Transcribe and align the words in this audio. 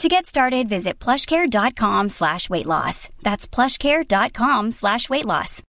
To 0.00 0.08
get 0.08 0.24
started, 0.24 0.66
visit 0.66 0.98
plushcare.com 0.98 2.08
slash 2.08 2.48
weight 2.48 2.64
loss. 2.64 3.10
That's 3.20 3.46
plushcare.com 3.46 4.70
slash 4.70 5.10
weight 5.10 5.26
loss. 5.26 5.62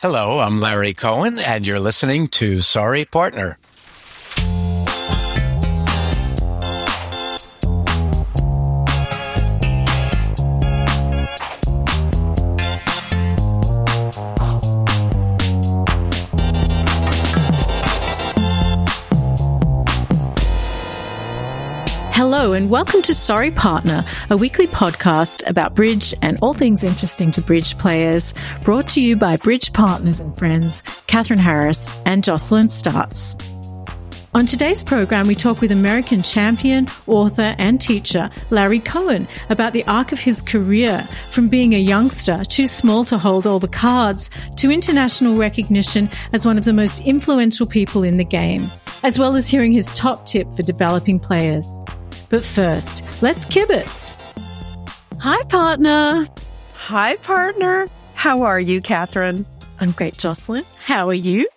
Hello, 0.00 0.40
I'm 0.40 0.60
Larry 0.60 0.94
Cohen, 0.94 1.38
and 1.38 1.64
you're 1.64 1.78
listening 1.78 2.26
to 2.28 2.60
Sorry 2.60 3.04
Partner. 3.04 3.56
Welcome 22.66 23.00
to 23.00 23.14
Sorry 23.14 23.52
Partner, 23.52 24.04
a 24.28 24.36
weekly 24.36 24.66
podcast 24.66 25.48
about 25.48 25.76
bridge 25.76 26.12
and 26.20 26.36
all 26.42 26.52
things 26.52 26.82
interesting 26.82 27.30
to 27.30 27.40
bridge 27.40 27.78
players, 27.78 28.34
brought 28.64 28.88
to 28.88 29.00
you 29.00 29.14
by 29.14 29.36
bridge 29.36 29.72
partners 29.72 30.20
and 30.20 30.36
friends, 30.36 30.82
Catherine 31.06 31.38
Harris 31.38 31.88
and 32.06 32.24
Jocelyn 32.24 32.68
Starts. 32.68 33.36
On 34.34 34.44
today's 34.44 34.82
program, 34.82 35.28
we 35.28 35.36
talk 35.36 35.60
with 35.60 35.70
American 35.70 36.22
champion, 36.22 36.88
author, 37.06 37.54
and 37.56 37.80
teacher 37.80 38.28
Larry 38.50 38.80
Cohen 38.80 39.28
about 39.48 39.72
the 39.72 39.84
arc 39.86 40.10
of 40.10 40.18
his 40.18 40.42
career 40.42 41.08
from 41.30 41.48
being 41.48 41.72
a 41.72 41.78
youngster, 41.78 42.36
too 42.44 42.66
small 42.66 43.04
to 43.04 43.16
hold 43.16 43.46
all 43.46 43.60
the 43.60 43.68
cards, 43.68 44.28
to 44.56 44.72
international 44.72 45.36
recognition 45.36 46.10
as 46.32 46.44
one 46.44 46.58
of 46.58 46.64
the 46.64 46.72
most 46.72 47.00
influential 47.02 47.66
people 47.66 48.02
in 48.02 48.16
the 48.16 48.24
game, 48.24 48.70
as 49.04 49.20
well 49.20 49.36
as 49.36 49.48
hearing 49.48 49.72
his 49.72 49.86
top 49.94 50.26
tip 50.26 50.52
for 50.52 50.64
developing 50.64 51.20
players. 51.20 51.84
But 52.36 52.44
first, 52.44 53.02
let's 53.22 53.46
kibitz. 53.46 54.20
Hi, 55.20 55.42
partner. 55.44 56.28
Hi, 56.74 57.16
partner. 57.16 57.86
How 58.14 58.42
are 58.42 58.60
you, 58.60 58.82
Catherine? 58.82 59.46
I'm 59.80 59.92
great, 59.92 60.18
Jocelyn. 60.18 60.66
How 60.76 61.08
are 61.08 61.14
you? 61.14 61.48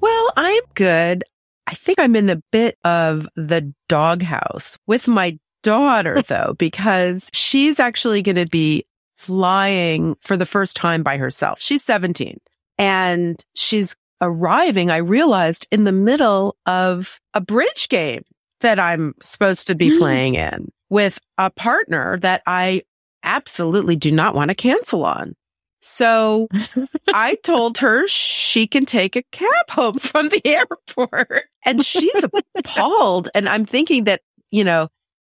Well, 0.00 0.32
I'm 0.36 0.64
good. 0.74 1.22
I 1.68 1.74
think 1.74 2.00
I'm 2.00 2.16
in 2.16 2.30
a 2.30 2.42
bit 2.50 2.76
of 2.82 3.28
the 3.36 3.72
doghouse 3.88 4.76
with 4.88 5.06
my 5.06 5.38
daughter, 5.62 6.20
though, 6.26 6.56
because 6.58 7.30
she's 7.32 7.78
actually 7.78 8.20
going 8.20 8.34
to 8.34 8.46
be 8.46 8.86
flying 9.16 10.16
for 10.20 10.36
the 10.36 10.46
first 10.46 10.74
time 10.74 11.04
by 11.04 11.16
herself. 11.16 11.62
She's 11.62 11.84
17 11.84 12.40
and 12.76 13.40
she's 13.54 13.94
arriving, 14.20 14.90
I 14.90 14.96
realized, 14.96 15.68
in 15.70 15.84
the 15.84 15.92
middle 15.92 16.56
of 16.66 17.20
a 17.34 17.40
bridge 17.40 17.88
game 17.88 18.24
that 18.64 18.80
I'm 18.80 19.14
supposed 19.20 19.66
to 19.68 19.74
be 19.74 19.90
mm. 19.90 19.98
playing 19.98 20.34
in 20.34 20.72
with 20.88 21.18
a 21.38 21.50
partner 21.50 22.18
that 22.20 22.42
I 22.46 22.82
absolutely 23.22 23.94
do 23.94 24.10
not 24.10 24.34
want 24.34 24.48
to 24.48 24.54
cancel 24.54 25.04
on. 25.04 25.34
So 25.80 26.48
I 27.08 27.36
told 27.42 27.78
her 27.78 28.06
she 28.08 28.66
can 28.66 28.86
take 28.86 29.16
a 29.16 29.22
cab 29.32 29.70
home 29.70 29.98
from 29.98 30.30
the 30.30 30.40
airport 30.46 31.44
and 31.64 31.84
she's 31.84 32.24
appalled. 32.54 33.28
And 33.34 33.48
I'm 33.48 33.66
thinking 33.66 34.04
that, 34.04 34.22
you 34.50 34.64
know, 34.64 34.88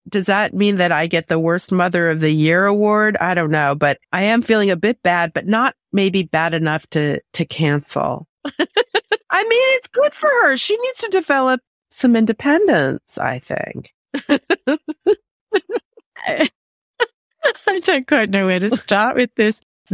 does 0.10 0.26
that 0.26 0.54
mean 0.54 0.76
that 0.78 0.92
I 0.92 1.08
get 1.08 1.28
the 1.28 1.40
worst 1.40 1.72
mother 1.72 2.10
of 2.10 2.20
the 2.20 2.32
year 2.32 2.66
award? 2.66 3.16
I 3.22 3.34
don't 3.34 3.52
know, 3.52 3.76
but 3.76 3.98
I 4.12 4.24
am 4.24 4.42
feeling 4.42 4.72
a 4.72 4.76
bit 4.76 5.02
bad, 5.04 5.32
but 5.32 5.48
not 5.48 5.74
maybe 5.94 6.24
bad 6.24 6.54
enough 6.54 6.86
to, 6.90 7.22
to 7.34 7.46
cancel. 7.46 8.28
I 8.46 9.44
mean, 9.44 9.62
it's 9.78 9.88
good 9.88 10.14
for 10.14 10.28
her. 10.28 10.58
She 10.58 10.76
needs 10.76 11.00
to 11.00 11.08
develop 11.10 11.62
some 11.92 12.16
independence, 12.16 13.18
I 13.18 13.40
think. 13.40 13.94
I 17.68 17.80
don't 17.84 18.08
quite 18.08 18.30
know 18.30 18.46
where 18.46 18.60
to 18.60 18.76
start 18.76 19.16
with 19.16 19.34
this. 19.36 19.62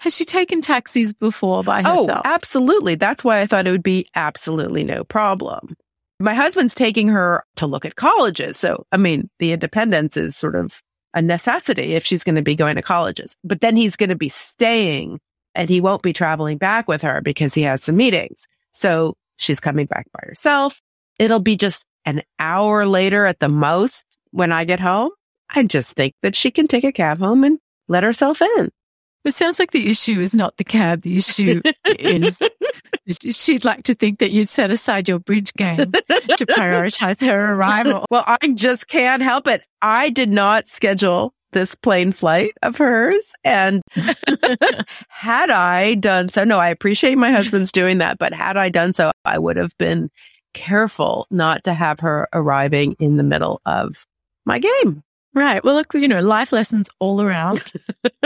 Has 0.00 0.16
she 0.16 0.24
taken 0.24 0.60
taxis 0.60 1.12
before 1.12 1.64
by 1.64 1.80
oh, 1.80 2.02
herself? 2.02 2.22
Oh, 2.24 2.28
absolutely. 2.28 2.94
That's 2.94 3.24
why 3.24 3.40
I 3.40 3.46
thought 3.46 3.66
it 3.66 3.72
would 3.72 3.82
be 3.82 4.06
absolutely 4.14 4.84
no 4.84 5.04
problem. 5.04 5.76
My 6.20 6.34
husband's 6.34 6.74
taking 6.74 7.08
her 7.08 7.44
to 7.56 7.66
look 7.66 7.84
at 7.84 7.96
colleges. 7.96 8.58
So, 8.58 8.86
I 8.92 8.96
mean, 8.96 9.28
the 9.38 9.52
independence 9.52 10.16
is 10.16 10.36
sort 10.36 10.54
of 10.56 10.82
a 11.14 11.22
necessity 11.22 11.94
if 11.94 12.04
she's 12.04 12.24
going 12.24 12.36
to 12.36 12.42
be 12.42 12.54
going 12.54 12.76
to 12.76 12.82
colleges. 12.82 13.36
But 13.44 13.60
then 13.60 13.76
he's 13.76 13.96
going 13.96 14.10
to 14.10 14.16
be 14.16 14.28
staying 14.28 15.20
and 15.54 15.68
he 15.68 15.80
won't 15.80 16.02
be 16.02 16.12
traveling 16.12 16.58
back 16.58 16.86
with 16.86 17.02
her 17.02 17.20
because 17.20 17.54
he 17.54 17.62
has 17.62 17.82
some 17.82 17.96
meetings. 17.96 18.46
So 18.72 19.16
she's 19.38 19.60
coming 19.60 19.86
back 19.86 20.06
by 20.12 20.20
herself. 20.22 20.80
It'll 21.18 21.40
be 21.40 21.56
just 21.56 21.86
an 22.04 22.22
hour 22.38 22.86
later 22.86 23.24
at 23.24 23.40
the 23.40 23.48
most 23.48 24.04
when 24.30 24.52
I 24.52 24.64
get 24.64 24.80
home. 24.80 25.10
I 25.50 25.62
just 25.64 25.96
think 25.96 26.14
that 26.22 26.36
she 26.36 26.50
can 26.50 26.66
take 26.66 26.84
a 26.84 26.92
cab 26.92 27.18
home 27.18 27.42
and 27.44 27.58
let 27.88 28.04
herself 28.04 28.42
in. 28.42 28.70
It 29.24 29.32
sounds 29.32 29.58
like 29.58 29.72
the 29.72 29.90
issue 29.90 30.20
is 30.20 30.34
not 30.34 30.56
the 30.56 30.64
cab. 30.64 31.02
The 31.02 31.16
issue 31.16 31.60
is 31.98 32.38
she'd 33.30 33.64
like 33.64 33.82
to 33.84 33.94
think 33.94 34.20
that 34.20 34.30
you'd 34.30 34.48
set 34.48 34.70
aside 34.70 35.08
your 35.08 35.18
bridge 35.18 35.52
game 35.54 35.76
to 35.76 36.46
prioritize 36.46 37.20
her 37.26 37.52
arrival. 37.52 38.06
Well, 38.10 38.24
I 38.26 38.38
just 38.54 38.88
can't 38.88 39.22
help 39.22 39.46
it. 39.46 39.64
I 39.82 40.10
did 40.10 40.30
not 40.30 40.66
schedule 40.66 41.34
this 41.52 41.74
plane 41.74 42.12
flight 42.12 42.52
of 42.62 42.76
hers. 42.76 43.32
And 43.44 43.82
had 45.08 45.50
I 45.50 45.94
done 45.94 46.28
so, 46.28 46.44
no, 46.44 46.58
I 46.58 46.68
appreciate 46.68 47.16
my 47.16 47.30
husband's 47.30 47.72
doing 47.72 47.98
that, 47.98 48.18
but 48.18 48.32
had 48.32 48.56
I 48.56 48.68
done 48.68 48.92
so, 48.92 49.10
I 49.24 49.38
would 49.38 49.56
have 49.56 49.76
been 49.78 50.10
careful 50.54 51.26
not 51.30 51.64
to 51.64 51.74
have 51.74 52.00
her 52.00 52.28
arriving 52.32 52.96
in 52.98 53.16
the 53.16 53.22
middle 53.22 53.60
of 53.66 54.06
my 54.44 54.58
game. 54.58 55.02
Right. 55.34 55.62
Well, 55.62 55.74
look, 55.74 55.94
you 55.94 56.08
know, 56.08 56.20
life 56.20 56.52
lessons 56.52 56.88
all 56.98 57.20
around. 57.20 57.72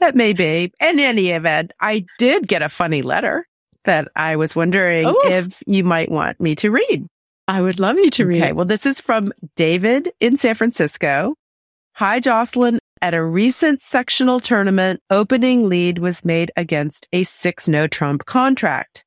that 0.00 0.14
may 0.14 0.32
be. 0.32 0.72
In 0.80 0.98
any 0.98 1.30
event, 1.30 1.72
I 1.80 2.06
did 2.18 2.48
get 2.48 2.62
a 2.62 2.68
funny 2.68 3.02
letter 3.02 3.46
that 3.84 4.08
I 4.16 4.36
was 4.36 4.54
wondering 4.54 5.06
oh. 5.06 5.22
if 5.26 5.62
you 5.66 5.84
might 5.84 6.10
want 6.10 6.40
me 6.40 6.54
to 6.56 6.70
read. 6.70 7.06
I 7.48 7.60
would 7.60 7.80
love 7.80 7.98
you 7.98 8.10
to 8.12 8.24
read. 8.24 8.42
Okay. 8.42 8.52
Well, 8.52 8.64
this 8.64 8.86
is 8.86 9.00
from 9.00 9.32
David 9.56 10.10
in 10.20 10.36
San 10.36 10.54
Francisco. 10.54 11.34
Hi, 11.96 12.20
Jocelyn. 12.20 12.78
At 13.02 13.12
a 13.12 13.22
recent 13.22 13.82
sectional 13.82 14.40
tournament, 14.40 15.00
opening 15.10 15.68
lead 15.68 15.98
was 15.98 16.24
made 16.24 16.50
against 16.56 17.06
a 17.12 17.24
six 17.24 17.68
no 17.68 17.86
trump 17.86 18.24
contract. 18.24 19.04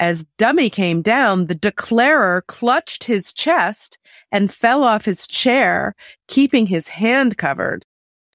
As 0.00 0.26
Dummy 0.36 0.68
came 0.68 1.00
down, 1.00 1.46
the 1.46 1.54
declarer 1.54 2.42
clutched 2.48 3.04
his 3.04 3.32
chest 3.32 3.98
and 4.32 4.52
fell 4.52 4.82
off 4.82 5.04
his 5.04 5.28
chair, 5.28 5.94
keeping 6.26 6.66
his 6.66 6.88
hand 6.88 7.38
covered. 7.38 7.84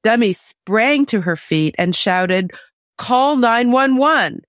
Dummy 0.02 0.32
sprang 0.32 1.06
to 1.08 1.20
her 1.20 1.36
feet 1.36 1.76
and 1.78 1.94
shouted, 1.94 2.54
call 2.98 3.36
911. 3.36 4.44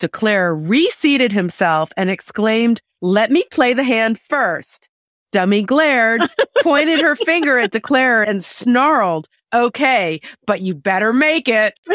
Declarer 0.00 0.54
reseated 0.54 1.30
himself 1.30 1.92
and 1.98 2.08
exclaimed, 2.08 2.80
let 3.02 3.30
me 3.30 3.44
play 3.50 3.74
the 3.74 3.84
hand 3.84 4.18
first. 4.18 4.88
Dummy 5.34 5.64
glared, 5.64 6.22
pointed 6.62 7.00
her 7.00 7.16
finger 7.16 7.58
at 7.58 7.72
Declare 7.72 8.22
and 8.22 8.44
snarled, 8.44 9.26
okay, 9.52 10.20
but 10.46 10.60
you 10.60 10.76
better 10.76 11.12
make 11.12 11.48
it. 11.48 11.74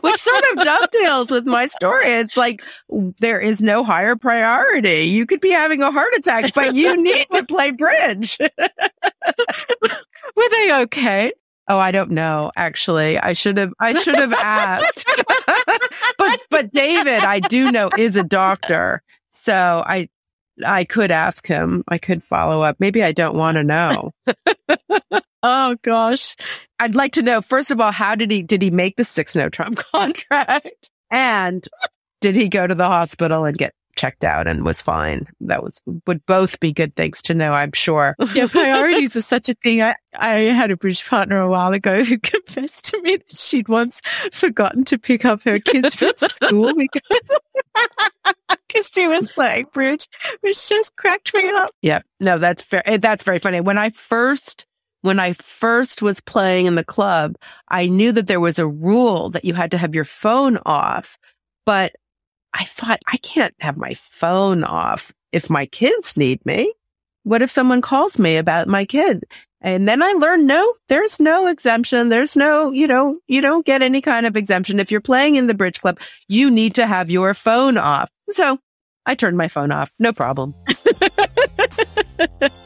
Which 0.00 0.20
sort 0.20 0.44
of 0.52 0.64
dovetails 0.64 1.32
with 1.32 1.44
my 1.44 1.66
story. 1.66 2.06
It's 2.06 2.36
like 2.36 2.62
there 3.18 3.40
is 3.40 3.60
no 3.60 3.82
higher 3.82 4.14
priority. 4.14 5.02
You 5.06 5.26
could 5.26 5.40
be 5.40 5.50
having 5.50 5.82
a 5.82 5.90
heart 5.90 6.14
attack, 6.14 6.54
but 6.54 6.76
you 6.76 7.02
need 7.02 7.26
to 7.32 7.44
play 7.46 7.72
bridge. 7.72 8.38
Were 8.60 10.48
they 10.50 10.82
okay? 10.82 11.32
Oh, 11.66 11.78
I 11.78 11.90
don't 11.90 12.12
know. 12.12 12.52
Actually, 12.54 13.18
I 13.18 13.32
should 13.32 13.58
have. 13.58 13.72
I 13.80 13.94
should 13.94 14.14
have 14.14 14.32
asked. 14.34 15.04
but 16.16 16.40
but 16.48 16.72
David, 16.72 17.24
I 17.24 17.40
do 17.40 17.72
know 17.72 17.90
is 17.98 18.16
a 18.16 18.22
doctor, 18.22 19.02
so 19.32 19.82
I 19.84 20.08
I 20.64 20.84
could 20.84 21.10
ask 21.10 21.46
him. 21.46 21.84
I 21.88 21.98
could 21.98 22.22
follow 22.22 22.62
up. 22.62 22.76
Maybe 22.78 23.02
I 23.02 23.12
don't 23.12 23.36
want 23.36 23.56
to 23.56 23.64
know. 23.64 24.12
oh 25.42 25.76
gosh. 25.82 26.36
I'd 26.78 26.94
like 26.94 27.12
to 27.12 27.22
know 27.22 27.40
first 27.40 27.70
of 27.70 27.80
all, 27.80 27.92
how 27.92 28.14
did 28.14 28.30
he 28.30 28.42
did 28.42 28.62
he 28.62 28.70
make 28.70 28.96
the 28.96 29.04
six 29.04 29.34
no 29.34 29.48
trump 29.48 29.76
contract? 29.92 30.90
And 31.10 31.66
did 32.20 32.36
he 32.36 32.48
go 32.48 32.66
to 32.66 32.74
the 32.74 32.86
hospital 32.86 33.44
and 33.44 33.56
get 33.56 33.74
checked 33.96 34.24
out 34.24 34.46
and 34.46 34.64
was 34.64 34.82
fine. 34.82 35.26
That 35.40 35.62
was 35.62 35.80
would 36.06 36.24
both 36.26 36.58
be 36.60 36.72
good 36.72 36.94
things 36.96 37.22
to 37.22 37.34
know, 37.34 37.52
I'm 37.52 37.72
sure. 37.72 38.16
Yeah, 38.34 38.46
priorities 38.46 39.14
are 39.16 39.22
such 39.22 39.48
a 39.48 39.54
thing. 39.54 39.82
I, 39.82 39.94
I 40.18 40.36
had 40.36 40.70
a 40.70 40.76
bridge 40.76 41.06
partner 41.06 41.38
a 41.38 41.48
while 41.48 41.72
ago 41.72 42.02
who 42.02 42.18
confessed 42.22 42.86
to 42.86 43.02
me 43.02 43.16
that 43.16 43.36
she'd 43.36 43.68
once 43.68 44.00
forgotten 44.32 44.84
to 44.86 44.98
pick 44.98 45.24
up 45.24 45.42
her 45.42 45.58
kids 45.58 45.94
from 45.94 46.12
school 46.16 46.74
because, 46.74 48.34
because 48.72 48.90
she 48.92 49.06
was 49.06 49.28
playing 49.28 49.66
bridge, 49.72 50.06
which 50.40 50.68
just 50.68 50.96
cracked 50.96 51.34
me 51.34 51.48
up. 51.50 51.70
Yeah, 51.82 52.02
no, 52.20 52.38
that's 52.38 52.62
fair. 52.62 52.82
Eh, 52.86 52.98
that's 52.98 53.22
very 53.22 53.38
funny. 53.38 53.60
When 53.60 53.78
I 53.78 53.90
first 53.90 54.66
when 55.02 55.18
I 55.18 55.32
first 55.32 56.00
was 56.00 56.20
playing 56.20 56.66
in 56.66 56.76
the 56.76 56.84
club, 56.84 57.36
I 57.68 57.86
knew 57.86 58.12
that 58.12 58.28
there 58.28 58.40
was 58.40 58.60
a 58.60 58.66
rule 58.66 59.30
that 59.30 59.44
you 59.44 59.52
had 59.52 59.72
to 59.72 59.78
have 59.78 59.96
your 59.96 60.04
phone 60.04 60.58
off, 60.64 61.18
but 61.66 61.96
I 62.54 62.64
thought, 62.64 63.00
I 63.08 63.16
can't 63.18 63.54
have 63.60 63.76
my 63.76 63.94
phone 63.94 64.62
off 64.62 65.12
if 65.32 65.50
my 65.50 65.66
kids 65.66 66.16
need 66.16 66.44
me. 66.46 66.72
What 67.24 67.42
if 67.42 67.50
someone 67.50 67.80
calls 67.80 68.18
me 68.18 68.36
about 68.36 68.68
my 68.68 68.84
kid? 68.84 69.24
And 69.60 69.88
then 69.88 70.02
I 70.02 70.12
learned, 70.12 70.46
no, 70.46 70.74
there's 70.88 71.20
no 71.20 71.46
exemption. 71.46 72.08
There's 72.08 72.36
no, 72.36 72.72
you 72.72 72.86
know, 72.88 73.18
you 73.28 73.40
don't 73.40 73.64
get 73.64 73.80
any 73.80 74.00
kind 74.00 74.26
of 74.26 74.36
exemption. 74.36 74.80
If 74.80 74.90
you're 74.90 75.00
playing 75.00 75.36
in 75.36 75.46
the 75.46 75.54
bridge 75.54 75.80
club, 75.80 76.00
you 76.28 76.50
need 76.50 76.74
to 76.74 76.86
have 76.86 77.10
your 77.10 77.32
phone 77.32 77.78
off. 77.78 78.10
So 78.32 78.58
I 79.06 79.14
turned 79.14 79.36
my 79.36 79.48
phone 79.48 79.72
off. 79.72 79.92
No 79.98 80.12
problem. 80.12 80.54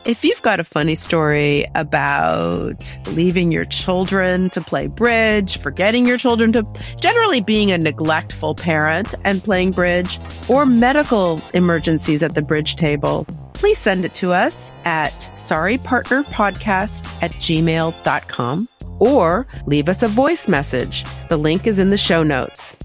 if 0.04 0.22
you've 0.24 0.42
got 0.42 0.60
a 0.60 0.64
funny 0.64 0.94
story 0.94 1.66
about 1.74 2.98
leaving 3.08 3.50
your 3.50 3.64
children 3.64 4.50
to 4.50 4.60
play 4.60 4.88
bridge, 4.88 5.58
forgetting 5.58 6.06
your 6.06 6.18
children 6.18 6.52
to 6.52 6.64
generally 7.00 7.40
being 7.40 7.72
a 7.72 7.78
neglectful 7.78 8.54
parent 8.54 9.14
and 9.24 9.42
playing 9.42 9.72
bridge, 9.72 10.18
or 10.48 10.66
medical 10.66 11.42
emergencies 11.54 12.22
at 12.22 12.34
the 12.34 12.42
bridge 12.42 12.76
table, 12.76 13.26
please 13.54 13.78
send 13.78 14.04
it 14.04 14.14
to 14.14 14.32
us 14.32 14.70
at 14.84 15.12
sorrypartnerpodcast 15.34 17.22
at 17.22 17.32
gmail.com 17.32 18.68
or 18.98 19.46
leave 19.66 19.88
us 19.88 20.02
a 20.02 20.08
voice 20.08 20.48
message. 20.48 21.04
The 21.28 21.36
link 21.36 21.66
is 21.66 21.78
in 21.78 21.90
the 21.90 21.98
show 21.98 22.22
notes. 22.22 22.76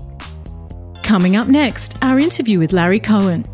Coming 1.12 1.36
up 1.36 1.50
next, 1.50 2.02
our 2.02 2.18
interview 2.18 2.58
with 2.58 2.72
Larry 2.72 2.98
Cohen. 2.98 3.46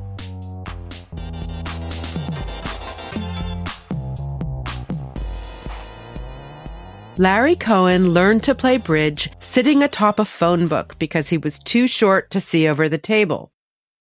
Larry 7.18 7.56
Cohen 7.56 8.12
learned 8.12 8.44
to 8.44 8.54
play 8.54 8.78
bridge 8.78 9.32
sitting 9.40 9.82
atop 9.82 10.20
a 10.20 10.26
phone 10.26 10.68
book 10.68 11.00
because 11.00 11.30
he 11.30 11.40
was 11.40 11.58
too 11.58 11.88
short 11.88 12.30
to 12.30 12.40
see 12.40 12.68
over 12.68 12.88
the 12.88 13.00
table. 13.00 13.52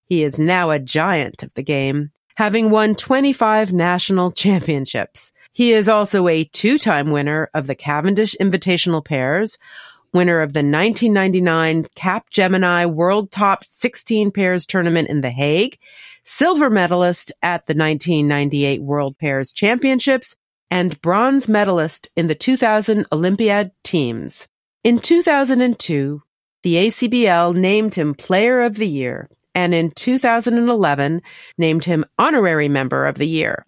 He 0.04 0.22
is 0.22 0.38
now 0.38 0.68
a 0.68 0.78
giant 0.78 1.42
of 1.42 1.50
the 1.54 1.62
game, 1.62 2.10
having 2.34 2.68
won 2.68 2.94
25 2.94 3.72
national 3.72 4.32
championships. 4.32 5.32
He 5.52 5.72
is 5.72 5.88
also 5.88 6.28
a 6.28 6.44
two-time 6.44 7.10
winner 7.10 7.48
of 7.54 7.68
the 7.68 7.74
Cavendish 7.74 8.36
Invitational 8.38 9.02
Pairs, 9.02 9.56
winner 10.12 10.40
of 10.40 10.52
the 10.52 10.60
1999 10.60 11.86
Cap 11.94 12.30
Gemini 12.30 12.86
World 12.86 13.30
Top 13.30 13.64
16 13.64 14.30
Pairs 14.30 14.66
Tournament 14.66 15.08
in 15.08 15.20
The 15.20 15.30
Hague, 15.30 15.78
silver 16.24 16.70
medalist 16.70 17.32
at 17.42 17.66
the 17.66 17.74
1998 17.74 18.82
World 18.82 19.18
Pairs 19.18 19.52
Championships, 19.52 20.34
and 20.70 21.00
bronze 21.00 21.48
medalist 21.48 22.10
in 22.16 22.26
the 22.26 22.34
2000 22.34 23.06
Olympiad 23.12 23.70
teams. 23.84 24.48
In 24.82 24.98
2002, 24.98 26.22
the 26.62 26.74
ACBL 26.74 27.54
named 27.54 27.94
him 27.94 28.14
Player 28.14 28.62
of 28.62 28.76
the 28.76 28.88
Year, 28.88 29.28
and 29.54 29.72
in 29.72 29.90
2011 29.90 31.22
named 31.58 31.84
him 31.84 32.04
Honorary 32.18 32.68
Member 32.68 33.06
of 33.06 33.18
the 33.18 33.28
Year. 33.28 33.64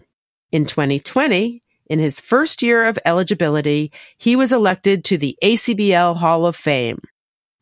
In 0.51 0.65
2020, 0.65 1.63
in 1.89 1.99
his 1.99 2.21
first 2.21 2.63
year 2.63 2.85
of 2.85 2.99
eligibility, 3.05 3.93
he 4.19 4.37
was 4.37 4.53
elected 4.53 5.05
to 5.07 5.19
the 5.19 5.37
ACBL 5.43 6.17
Hall 6.17 6.47
of 6.47 6.57
Fame. 6.57 7.01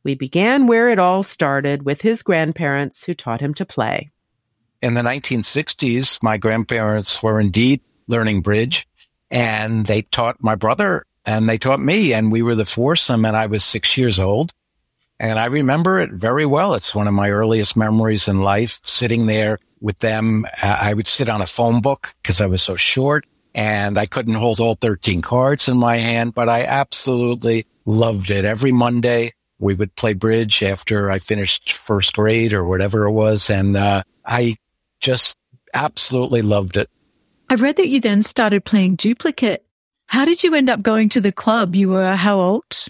We 0.03 0.15
began 0.15 0.67
where 0.67 0.89
it 0.89 0.99
all 0.99 1.23
started 1.23 1.85
with 1.85 2.03
his 2.03 2.23
grandparents 2.23 3.05
who 3.05 3.15
taught 3.15 3.41
him 3.41 3.55
to 3.55 3.67
play. 3.67 4.11
In 4.83 4.95
the 4.95 5.03
1960s, 5.03 6.23
my 6.23 6.37
grandparents 6.37 7.23
were 7.23 7.41
indeed 7.41 7.81
learning 8.07 8.43
bridge 8.43 8.87
and 9.31 9.87
they 9.87 10.03
taught 10.03 10.43
my 10.43 10.55
brother 10.55 11.07
and 11.25 11.49
they 11.49 11.59
taught 11.59 11.81
me 11.81 12.13
and 12.13 12.31
we 12.31 12.43
were 12.43 12.55
the 12.55 12.65
foursome 12.65 13.25
and 13.25 13.37
I 13.37 13.47
was 13.47 13.65
six 13.65 13.97
years 13.97 14.21
old. 14.21 14.53
And 15.19 15.39
I 15.39 15.47
remember 15.47 15.99
it 15.99 16.13
very 16.13 16.47
well. 16.47 16.75
It's 16.75 16.95
one 16.95 17.09
of 17.09 17.15
my 17.15 17.31
earliest 17.31 17.77
memories 17.77 18.29
in 18.29 18.43
life 18.43 18.81
sitting 18.85 19.27
there 19.27 19.59
with 19.81 19.99
them. 20.01 20.47
Uh, 20.63 20.79
I 20.81 20.95
would 20.95 21.09
sit 21.09 21.29
on 21.29 21.41
a 21.41 21.47
phone 21.47 21.81
book 21.81 22.11
because 22.23 22.41
I 22.41 22.47
was 22.47 22.63
so 22.63 22.77
short 22.77 23.25
and 23.57 23.97
I 23.97 24.05
couldn't 24.05 24.35
hold 24.35 24.61
all 24.61 24.75
13 24.75 25.23
cards 25.23 25.67
in 25.67 25.79
my 25.79 25.97
hand, 25.97 26.35
but 26.35 26.51
I 26.51 26.65
absolutely 26.65 27.65
loved 27.87 28.31
it. 28.31 28.45
Every 28.45 28.71
Monday 28.71 29.33
we 29.59 29.73
would 29.73 29.97
play 29.97 30.13
bridge 30.13 30.63
after 30.63 31.11
I 31.11 31.19
finished 31.19 31.73
first 31.73 32.15
grade 32.15 32.53
or 32.53 32.67
whatever 32.67 33.05
it 33.05 33.13
was. 33.13 33.49
And, 33.49 33.75
uh, 33.75 34.03
I 34.27 34.57
just 35.01 35.39
absolutely 35.73 36.43
loved 36.43 36.77
it. 36.77 36.91
I 37.49 37.55
read 37.55 37.77
that 37.77 37.89
you 37.89 37.99
then 37.99 38.23
started 38.23 38.67
playing 38.67 38.97
duplicate. 38.97 39.65
How 40.09 40.27
did 40.27 40.45
you 40.45 40.55
end 40.55 40.69
up 40.69 40.83
going 40.83 41.09
to 41.11 41.21
the 41.23 41.33
club? 41.33 41.75
You 41.75 41.89
were 41.89 42.15
how 42.15 42.39
old? 42.39 42.87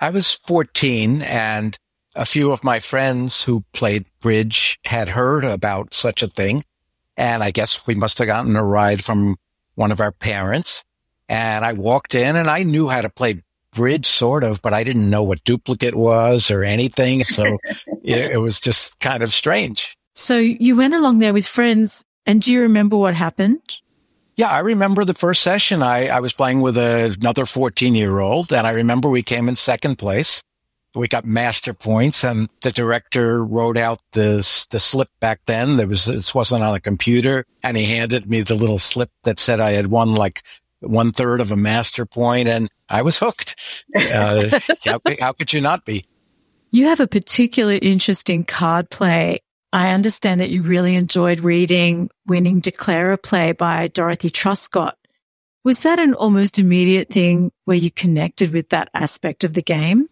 I 0.00 0.08
was 0.08 0.32
14 0.32 1.20
and 1.20 1.76
a 2.16 2.24
few 2.24 2.52
of 2.52 2.64
my 2.64 2.80
friends 2.80 3.44
who 3.44 3.64
played 3.74 4.06
bridge 4.20 4.80
had 4.86 5.10
heard 5.10 5.44
about 5.44 5.92
such 5.92 6.22
a 6.22 6.28
thing. 6.28 6.64
And 7.18 7.42
I 7.42 7.50
guess 7.50 7.86
we 7.86 7.94
must 7.94 8.16
have 8.16 8.28
gotten 8.28 8.56
a 8.56 8.64
ride 8.64 9.04
from 9.04 9.36
one 9.80 9.90
of 9.90 10.00
our 10.00 10.12
parents. 10.12 10.84
And 11.28 11.64
I 11.64 11.72
walked 11.72 12.14
in 12.14 12.36
and 12.36 12.50
I 12.50 12.64
knew 12.64 12.88
how 12.88 13.00
to 13.00 13.08
play 13.08 13.42
bridge 13.72 14.06
sort 14.06 14.44
of, 14.44 14.60
but 14.60 14.74
I 14.74 14.84
didn't 14.84 15.08
know 15.08 15.22
what 15.22 15.42
duplicate 15.44 15.94
was 15.94 16.50
or 16.50 16.62
anything. 16.62 17.24
So 17.24 17.56
it, 18.02 18.32
it 18.32 18.40
was 18.40 18.60
just 18.60 18.98
kind 19.00 19.22
of 19.22 19.32
strange. 19.32 19.96
So 20.14 20.36
you 20.36 20.76
went 20.76 20.94
along 20.94 21.20
there 21.20 21.32
with 21.32 21.46
friends 21.46 22.04
and 22.26 22.42
do 22.42 22.52
you 22.52 22.60
remember 22.60 22.96
what 22.96 23.14
happened? 23.14 23.80
Yeah, 24.36 24.50
I 24.50 24.58
remember 24.58 25.04
the 25.04 25.14
first 25.14 25.42
session. 25.42 25.82
I, 25.82 26.08
I 26.08 26.20
was 26.20 26.32
playing 26.32 26.60
with 26.60 26.76
a, 26.76 27.16
another 27.20 27.46
14 27.46 27.94
year 27.94 28.20
old, 28.20 28.52
and 28.52 28.66
I 28.66 28.70
remember 28.70 29.08
we 29.08 29.22
came 29.22 29.48
in 29.48 29.56
second 29.56 29.96
place. 29.96 30.42
We 30.94 31.08
got 31.08 31.24
master 31.24 31.72
points, 31.72 32.24
and 32.24 32.48
the 32.62 32.72
director 32.72 33.44
wrote 33.44 33.76
out 33.76 34.00
the 34.12 34.36
the 34.70 34.80
slip 34.80 35.08
back 35.20 35.40
then. 35.46 35.76
There 35.76 35.86
was 35.86 36.06
this 36.06 36.34
wasn't 36.34 36.64
on 36.64 36.74
a 36.74 36.80
computer, 36.80 37.44
and 37.62 37.76
he 37.76 37.84
handed 37.84 38.28
me 38.28 38.42
the 38.42 38.56
little 38.56 38.78
slip 38.78 39.10
that 39.22 39.38
said 39.38 39.60
I 39.60 39.72
had 39.72 39.86
won 39.86 40.14
like 40.14 40.42
one 40.80 41.12
third 41.12 41.40
of 41.40 41.52
a 41.52 41.56
master 41.56 42.06
point, 42.06 42.48
and 42.48 42.68
I 42.88 43.02
was 43.02 43.18
hooked. 43.18 43.54
Uh, 43.94 44.58
how, 44.84 45.00
how 45.20 45.32
could 45.32 45.52
you 45.52 45.60
not 45.60 45.84
be? 45.84 46.06
You 46.72 46.86
have 46.86 47.00
a 47.00 47.06
particular 47.06 47.78
interest 47.80 48.30
in 48.30 48.44
card 48.44 48.90
play 48.90 49.40
I 49.72 49.92
understand 49.92 50.40
that 50.40 50.50
you 50.50 50.62
really 50.62 50.96
enjoyed 50.96 51.40
reading 51.40 52.10
Winning 52.26 52.58
Declarer 52.58 53.16
Play 53.16 53.52
by 53.52 53.86
Dorothy 53.86 54.28
Truscott. 54.28 54.94
Was 55.62 55.82
that 55.82 56.00
an 56.00 56.14
almost 56.14 56.58
immediate 56.58 57.08
thing 57.08 57.52
where 57.66 57.76
you 57.76 57.90
connected 57.90 58.52
with 58.52 58.70
that 58.70 58.88
aspect 58.94 59.44
of 59.44 59.54
the 59.54 59.62
game? 59.62 60.08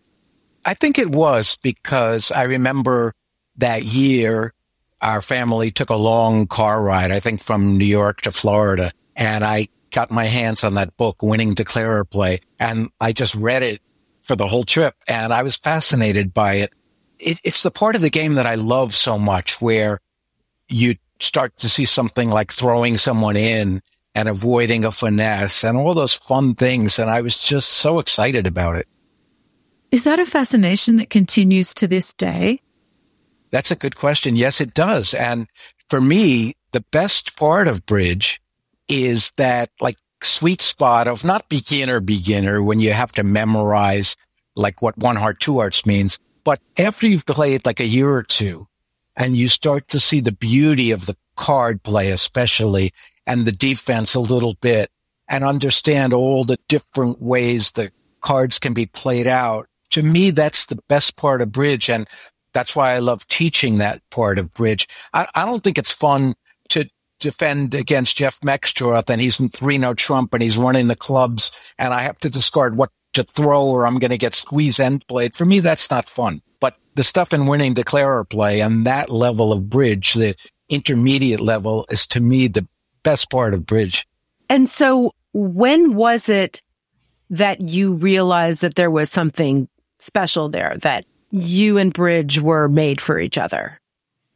I 0.69 0.75
think 0.75 0.99
it 0.99 1.11
was 1.11 1.57
because 1.63 2.31
I 2.31 2.43
remember 2.43 3.15
that 3.57 3.85
year 3.85 4.53
our 5.01 5.23
family 5.23 5.71
took 5.71 5.89
a 5.89 5.97
long 5.97 6.47
car 6.47 6.83
ride, 6.83 7.11
I 7.11 7.21
think 7.21 7.41
from 7.41 7.79
New 7.79 7.87
York 7.87 8.21
to 8.23 8.33
Florida, 8.33 8.93
and 9.17 9.45
I 9.45 9.69
got 9.93 10.11
my 10.11 10.27
hands 10.27 10.65
on 10.65 10.75
that 10.75 10.95
book, 10.99 11.23
Winning 11.23 11.55
Declarer 11.55 12.05
Play, 12.05 12.41
and 12.61 12.91
I 13.01 13.13
just 13.13 13.35
read 13.35 13.63
it 13.63 13.81
for 14.21 14.37
the 14.37 14.47
whole 14.47 14.65
trip 14.65 14.95
and 15.07 15.33
I 15.33 15.43
was 15.43 15.57
fascinated 15.57 16.35
by 16.35 16.57
it 16.57 16.73
it, 17.19 17.41
it's 17.45 17.63
the 17.63 17.71
part 17.71 17.97
of 17.97 18.03
the 18.03 18.11
game 18.11 18.35
that 18.35 18.47
I 18.47 18.57
love 18.57 18.95
so 18.95 19.19
much 19.19 19.63
where 19.63 20.01
you 20.69 20.97
start 21.19 21.57
to 21.59 21.69
see 21.71 21.87
something 21.87 22.29
like 22.29 22.53
throwing 22.53 22.99
someone 22.99 23.37
in 23.37 23.81
and 24.15 24.29
avoiding 24.29 24.85
a 24.85 24.93
finesse 24.93 25.65
and 25.65 25.79
all 25.79 25.95
those 25.95 26.15
fun 26.15 26.55
things. 26.55 26.99
And 26.99 27.11
I 27.11 27.23
was 27.23 27.41
just 27.41 27.71
so 27.71 27.99
excited 27.99 28.47
about 28.47 28.77
it. 28.77 28.87
Is 29.91 30.05
that 30.05 30.19
a 30.19 30.27
fascination 30.27 30.97
that 30.97 31.11
continues 31.11 31.73
to 31.75 31.89
this 31.89 32.13
day? 32.13 32.61
That's 33.51 33.71
a 33.71 33.77
good 33.77 33.97
question. 33.97 34.37
Yes, 34.37 34.61
it 34.61 34.75
does. 34.75 35.15
And 35.15 35.49
for 35.89 36.01
me, 36.01 36.55
the 36.73 36.85
best 36.93 37.37
part 37.37 37.69
of 37.69 37.87
bridge 37.87 38.41
is 38.89 39.33
that 39.37 39.71
like 39.81 39.97
sweet 40.23 40.61
spot 40.61 41.09
of 41.09 41.25
not 41.25 41.49
beginner 41.49 42.01
beginner 42.01 42.63
when 42.63 42.81
you 42.81 42.93
have 42.93 43.13
to 43.13 43.23
memorize 43.23 44.17
like 44.57 44.83
what 44.83 44.99
one 44.99 45.17
heart, 45.17 45.41
two 45.41 45.57
hearts 45.57 45.87
means. 45.87 46.19
But 46.45 46.61
after 46.79 47.07
you've 47.07 47.27
played 47.27 47.65
like 47.65 47.81
a 47.81 47.87
year 47.87 48.11
or 48.11 48.23
two 48.23 48.67
and 49.17 49.37
you 49.37 49.49
start 49.49 49.89
to 49.89 50.01
see 50.01 50.21
the 50.21 50.33
beauty 50.33 50.91
of 50.91 51.07
the 51.07 51.17
card 51.37 51.83
play, 51.83 52.11
especially 52.11 52.93
and 53.27 53.47
the 53.47 53.53
defense 53.53 54.15
a 54.15 54.21
little 54.21 54.55
bit 54.61 54.91
and 55.29 55.45
understand 55.45 56.13
all 56.13 56.45
the 56.45 56.59
different 56.69 57.23
ways 57.23 57.71
the 57.71 57.93
cards 58.21 58.59
can 58.59 58.75
be 58.75 58.87
played 58.87 59.27
out. 59.27 59.69
To 59.91 60.03
me, 60.03 60.31
that's 60.31 60.67
the 60.67 60.79
best 60.89 61.17
part 61.17 61.41
of 61.41 61.53
bridge. 61.53 61.89
And 61.89 62.09
that's 62.53 62.75
why 62.75 62.95
I 62.95 62.99
love 62.99 63.27
teaching 63.29 63.79
that 63.79 64.03
part 64.11 64.39
of 64.39 64.53
bridge. 64.55 64.89
I, 65.15 65.27
I 65.35 65.45
don't 65.45 65.63
think 65.63 65.79
it's 65.79 65.93
fun 65.93 66.35
to 66.71 66.89
defend 67.21 67.75
against 67.75 68.17
Jeff 68.17 68.41
Meckstroth 68.41 69.11
and 69.11 69.21
he's 69.21 69.41
in 69.41 69.49
three 69.49 69.79
no 69.79 69.95
trump 69.95 70.35
and 70.35 70.43
he's 70.43 70.57
running 70.57 70.87
the 70.87 70.97
clubs 70.97 71.51
and 71.79 71.93
I 71.93 72.01
have 72.01 72.19
to 72.21 72.31
discard 72.31 72.77
what 72.77 72.91
to 73.15 73.25
throw 73.25 73.65
or 73.65 73.87
I'm 73.87 73.99
going 73.99 74.11
to 74.11 74.19
get 74.19 74.35
squeeze 74.35 74.79
end 74.79 75.07
played. 75.09 75.35
For 75.35 75.45
me, 75.45 75.61
that's 75.61 75.91
not 75.91 76.09
fun. 76.09 76.43
But 76.61 76.77
the 76.95 77.05
stuff 77.05 77.33
in 77.33 77.47
winning 77.47 77.75
declarer 77.75 78.25
play 78.25 78.61
and 78.61 78.87
that 78.87 79.11
level 79.11 79.53
of 79.53 79.69
bridge, 79.69 80.15
the 80.15 80.37
intermediate 80.69 81.41
level 81.41 81.87
is 81.91 82.07
to 82.09 82.21
me 82.21 82.47
the 82.49 82.67
best 83.03 83.31
part 83.31 83.55
of 83.55 83.67
bridge. 83.67 84.07
And 84.51 84.69
so 84.69 85.13
when 85.33 85.95
was 85.95 86.29
it 86.29 86.63
that 87.31 87.61
you 87.61 87.95
realized 87.95 88.63
that 88.63 88.75
there 88.75 88.91
was 88.91 89.11
something 89.11 89.69
special 89.99 90.49
there 90.49 90.77
that 90.79 91.05
you 91.31 91.79
and 91.79 91.93
bridge 91.93 92.41
were 92.41 92.69
made 92.69 93.01
for 93.01 93.19
each 93.19 93.39
other? 93.39 93.81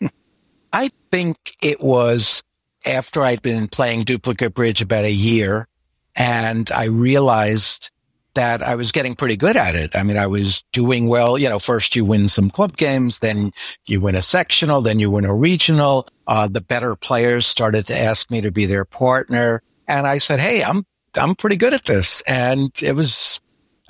I 0.73 0.90
think 1.11 1.37
it 1.62 1.81
was 1.81 2.42
after 2.87 3.23
I'd 3.23 3.42
been 3.42 3.69
playing 3.69 4.04
duplicate 4.04 4.54
bridge 4.54 4.83
about 4.83 5.04
a 5.04 5.12
year 5.12 5.69
and 6.16 6.71
I 6.73 6.85
realized 6.85 7.90
that 8.35 8.62
I 8.62 8.76
was 8.76 8.92
getting 8.92 9.14
pretty 9.14 9.37
good 9.37 9.57
at 9.57 9.75
it. 9.75 9.95
I 9.95 10.02
mean, 10.02 10.16
I 10.16 10.26
was 10.26 10.64
doing 10.73 11.07
well. 11.07 11.37
You 11.37 11.49
know, 11.49 11.59
first 11.59 11.95
you 11.95 12.04
win 12.04 12.28
some 12.28 12.50
club 12.50 12.76
games, 12.76 13.19
then 13.19 13.52
you 13.87 14.00
win 14.00 14.14
a 14.14 14.23
sectional, 14.23 14.81
then 14.81 14.99
you 14.99 15.11
win 15.11 15.25
a 15.25 15.35
regional. 15.35 16.09
Uh, 16.26 16.49
the 16.49 16.61
better 16.61 16.97
players 16.97 17.47
started 17.47 17.87
to 17.88 17.99
ask 17.99 18.31
me 18.31 18.40
to 18.40 18.50
be 18.50 18.66
their 18.66 18.85
partner. 18.85 19.62
And 19.87 20.07
I 20.07 20.19
said, 20.19 20.40
Hey, 20.40 20.62
I'm, 20.62 20.87
I'm 21.14 21.35
pretty 21.35 21.57
good 21.57 21.75
at 21.75 21.85
this. 21.85 22.23
And 22.23 22.71
it 22.83 22.97
was, 22.97 23.40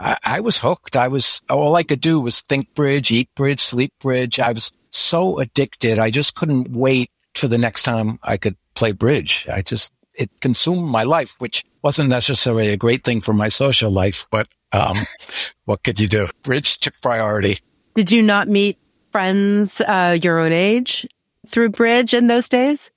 I, 0.02 0.16
I 0.24 0.40
was 0.40 0.58
hooked. 0.58 0.96
I 0.96 1.08
was, 1.08 1.40
all 1.48 1.76
I 1.76 1.82
could 1.82 2.00
do 2.00 2.20
was 2.20 2.42
think 2.42 2.74
bridge, 2.74 3.10
eat 3.10 3.28
bridge, 3.34 3.60
sleep 3.60 3.92
bridge. 4.00 4.40
I 4.40 4.52
was 4.52 4.72
so 4.90 5.38
addicted. 5.38 5.98
I 5.98 6.10
just 6.10 6.34
couldn't 6.34 6.72
wait 6.72 7.10
for 7.34 7.48
the 7.48 7.58
next 7.58 7.84
time 7.84 8.18
I 8.22 8.36
could 8.36 8.56
play 8.74 8.92
bridge. 8.92 9.46
I 9.50 9.62
just, 9.62 9.92
it 10.14 10.30
consumed 10.40 10.88
my 10.88 11.04
life, 11.04 11.36
which 11.38 11.64
wasn't 11.82 12.08
necessarily 12.10 12.68
a 12.68 12.76
great 12.76 13.04
thing 13.04 13.20
for 13.20 13.32
my 13.32 13.48
social 13.48 13.90
life, 13.90 14.26
but 14.30 14.48
um, 14.72 14.98
what 15.64 15.82
could 15.84 16.00
you 16.00 16.08
do? 16.08 16.28
Bridge 16.42 16.78
took 16.78 16.94
priority. 17.00 17.58
Did 17.94 18.10
you 18.10 18.22
not 18.22 18.48
meet 18.48 18.78
friends 19.12 19.80
uh, 19.80 20.18
your 20.20 20.40
own 20.40 20.52
age 20.52 21.06
through 21.46 21.70
bridge 21.70 22.12
in 22.12 22.26
those 22.26 22.48
days? 22.48 22.90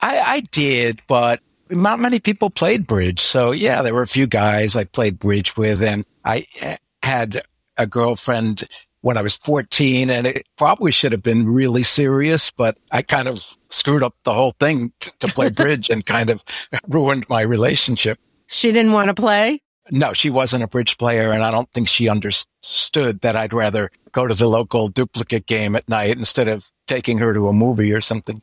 I, 0.00 0.18
I 0.18 0.40
did, 0.40 1.00
but 1.06 1.40
not 1.70 2.00
many 2.00 2.20
people 2.20 2.50
played 2.50 2.86
bridge. 2.86 3.20
So 3.20 3.52
yeah, 3.52 3.82
there 3.82 3.94
were 3.94 4.02
a 4.02 4.08
few 4.08 4.26
guys 4.26 4.76
I 4.76 4.84
played 4.84 5.18
bridge 5.18 5.56
with, 5.56 5.82
and 5.82 6.04
I 6.24 6.46
eh, 6.60 6.76
had 7.02 7.42
a 7.76 7.86
girlfriend 7.86 8.64
when 9.02 9.16
I 9.16 9.22
was 9.22 9.36
14 9.36 10.10
and 10.10 10.26
it 10.26 10.46
probably 10.56 10.92
should 10.92 11.12
have 11.12 11.22
been 11.22 11.46
really 11.46 11.82
serious, 11.82 12.50
but 12.50 12.78
I 12.92 13.02
kind 13.02 13.28
of 13.28 13.56
screwed 13.68 14.02
up 14.02 14.14
the 14.24 14.32
whole 14.32 14.54
thing 14.58 14.92
t- 15.00 15.10
to 15.20 15.28
play 15.28 15.48
bridge 15.50 15.90
and 15.90 16.06
kind 16.06 16.30
of 16.30 16.44
ruined 16.88 17.26
my 17.28 17.40
relationship. 17.40 18.18
She 18.46 18.70
didn't 18.70 18.92
want 18.92 19.08
to 19.08 19.14
play? 19.14 19.60
No, 19.90 20.12
she 20.12 20.30
wasn't 20.30 20.62
a 20.62 20.68
bridge 20.68 20.96
player. 20.98 21.32
And 21.32 21.42
I 21.42 21.50
don't 21.50 21.70
think 21.72 21.88
she 21.88 22.08
understood 22.08 23.20
that 23.22 23.34
I'd 23.34 23.52
rather 23.52 23.90
go 24.12 24.26
to 24.28 24.34
the 24.34 24.46
local 24.46 24.86
duplicate 24.86 25.46
game 25.46 25.74
at 25.74 25.88
night 25.88 26.16
instead 26.16 26.46
of 26.46 26.70
taking 26.86 27.18
her 27.18 27.34
to 27.34 27.48
a 27.48 27.52
movie 27.52 27.92
or 27.92 28.00
something. 28.00 28.40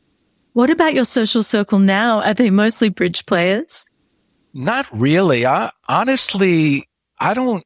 What 0.53 0.69
about 0.69 0.93
your 0.93 1.05
social 1.05 1.43
circle 1.43 1.79
now? 1.79 2.21
Are 2.21 2.33
they 2.33 2.49
mostly 2.49 2.89
bridge 2.89 3.25
players? 3.25 3.85
Not 4.53 4.87
really. 4.91 5.45
I, 5.45 5.71
honestly, 5.87 6.83
I 7.19 7.33
don't 7.33 7.63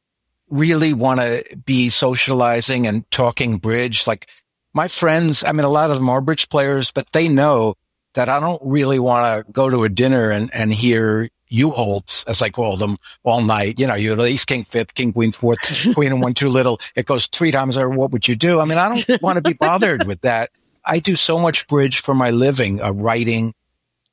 really 0.54 0.94
want 0.94 1.20
to 1.20 1.44
be 1.64 1.88
socializing 1.88 2.86
and 2.86 3.10
talking 3.10 3.58
bridge. 3.58 4.06
Like 4.06 4.30
my 4.72 4.86
friends, 4.86 5.42
I 5.42 5.52
mean, 5.52 5.64
a 5.64 5.68
lot 5.68 5.90
of 5.90 5.96
them 5.96 6.08
are 6.08 6.20
bridge 6.20 6.48
players, 6.48 6.92
but 6.92 7.10
they 7.12 7.28
know 7.28 7.74
that 8.14 8.28
I 8.28 8.38
don't 8.38 8.62
really 8.64 9.00
want 9.00 9.46
to 9.46 9.52
go 9.52 9.68
to 9.68 9.82
a 9.82 9.88
dinner 9.88 10.30
and, 10.30 10.48
and 10.54 10.72
hear 10.72 11.28
U-Holds, 11.48 12.24
as 12.28 12.40
I 12.40 12.50
call 12.50 12.76
them, 12.76 12.98
all 13.24 13.42
night. 13.42 13.80
You 13.80 13.88
know, 13.88 13.94
you 13.94 14.20
ace 14.22 14.44
king 14.44 14.62
fifth, 14.62 14.94
king 14.94 15.12
queen 15.12 15.32
fourth, 15.32 15.58
queen 15.94 16.12
and 16.12 16.22
one 16.22 16.34
too 16.34 16.48
little. 16.48 16.80
It 16.94 17.06
goes 17.06 17.26
three 17.26 17.50
times 17.50 17.76
over. 17.76 17.88
What 17.88 18.12
would 18.12 18.28
you 18.28 18.36
do? 18.36 18.60
I 18.60 18.64
mean, 18.64 18.78
I 18.78 18.96
don't 18.96 19.22
want 19.22 19.36
to 19.36 19.42
be 19.42 19.54
bothered 19.54 20.06
with 20.06 20.20
that. 20.20 20.50
I 20.86 21.00
do 21.00 21.16
so 21.16 21.38
much 21.38 21.66
bridge 21.66 22.00
for 22.00 22.14
my 22.14 22.30
living, 22.30 22.80
uh, 22.80 22.92
writing, 22.92 23.54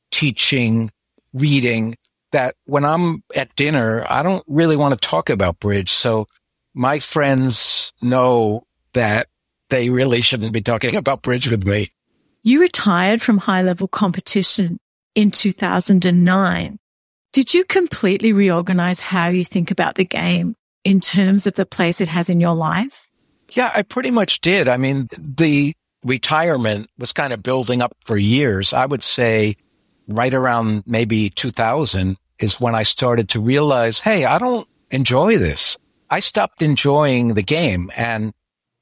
teaching, 0.10 0.90
reading 1.34 1.96
that 2.32 2.56
when 2.66 2.86
I'm 2.86 3.24
at 3.36 3.56
dinner, 3.56 4.06
I 4.10 4.24
don't 4.24 4.44
really 4.48 4.76
want 4.76 5.00
to 5.00 5.08
talk 5.08 5.30
about 5.30 5.60
bridge. 5.60 5.92
So 5.92 6.28
my 6.74 7.00
friends 7.00 7.94
know 8.02 8.64
that 8.94 9.28
they 9.70 9.90
really 9.90 10.22
shouldn't 10.22 10.54
be 10.54 10.62
talking 10.62 10.96
about 10.98 11.22
bridge 11.22 11.50
with 11.50 11.66
me. 11.66 11.90
You 12.44 12.62
retired 12.62 13.22
from 13.22 13.38
high 13.38 13.62
level 13.62 13.88
competition 13.88 14.80
in 15.16 15.32
2009. 15.32 16.78
Did 17.34 17.54
you 17.54 17.64
completely 17.64 18.34
reorganize 18.34 19.00
how 19.00 19.28
you 19.28 19.46
think 19.46 19.72
about 19.72 19.96
the 19.96 20.06
game 20.06 20.56
in 20.84 21.00
terms 21.00 21.48
of 21.48 21.54
the 21.54 21.66
place 21.66 22.02
it 22.02 22.08
has 22.08 22.30
in 22.30 22.42
your 22.42 22.56
life? 22.56 23.10
Yeah, 23.52 23.72
I 23.74 23.84
pretty 23.84 24.12
much 24.12 24.42
did. 24.42 24.68
I 24.68 24.78
mean, 24.78 25.08
the 25.18 25.74
retirement 26.04 26.90
was 26.98 27.14
kind 27.14 27.32
of 27.32 27.44
building 27.44 27.82
up 27.82 27.96
for 28.04 28.18
years. 28.18 28.74
I 28.74 28.86
would 28.86 29.04
say 29.04 29.56
right 30.12 30.34
around 30.34 30.84
maybe 30.86 31.30
2000 31.30 32.18
is 32.40 32.60
when 32.60 32.76
I 32.76 32.84
started 32.84 33.30
to 33.30 33.40
realize, 33.40 34.00
Hey, 34.00 34.26
I 34.26 34.40
don't 34.40 34.68
enjoy 34.90 35.38
this. 35.38 35.78
I 36.10 36.20
stopped 36.20 36.62
enjoying 36.62 37.30
the 37.36 37.44
game 37.44 37.90
and 37.96 38.34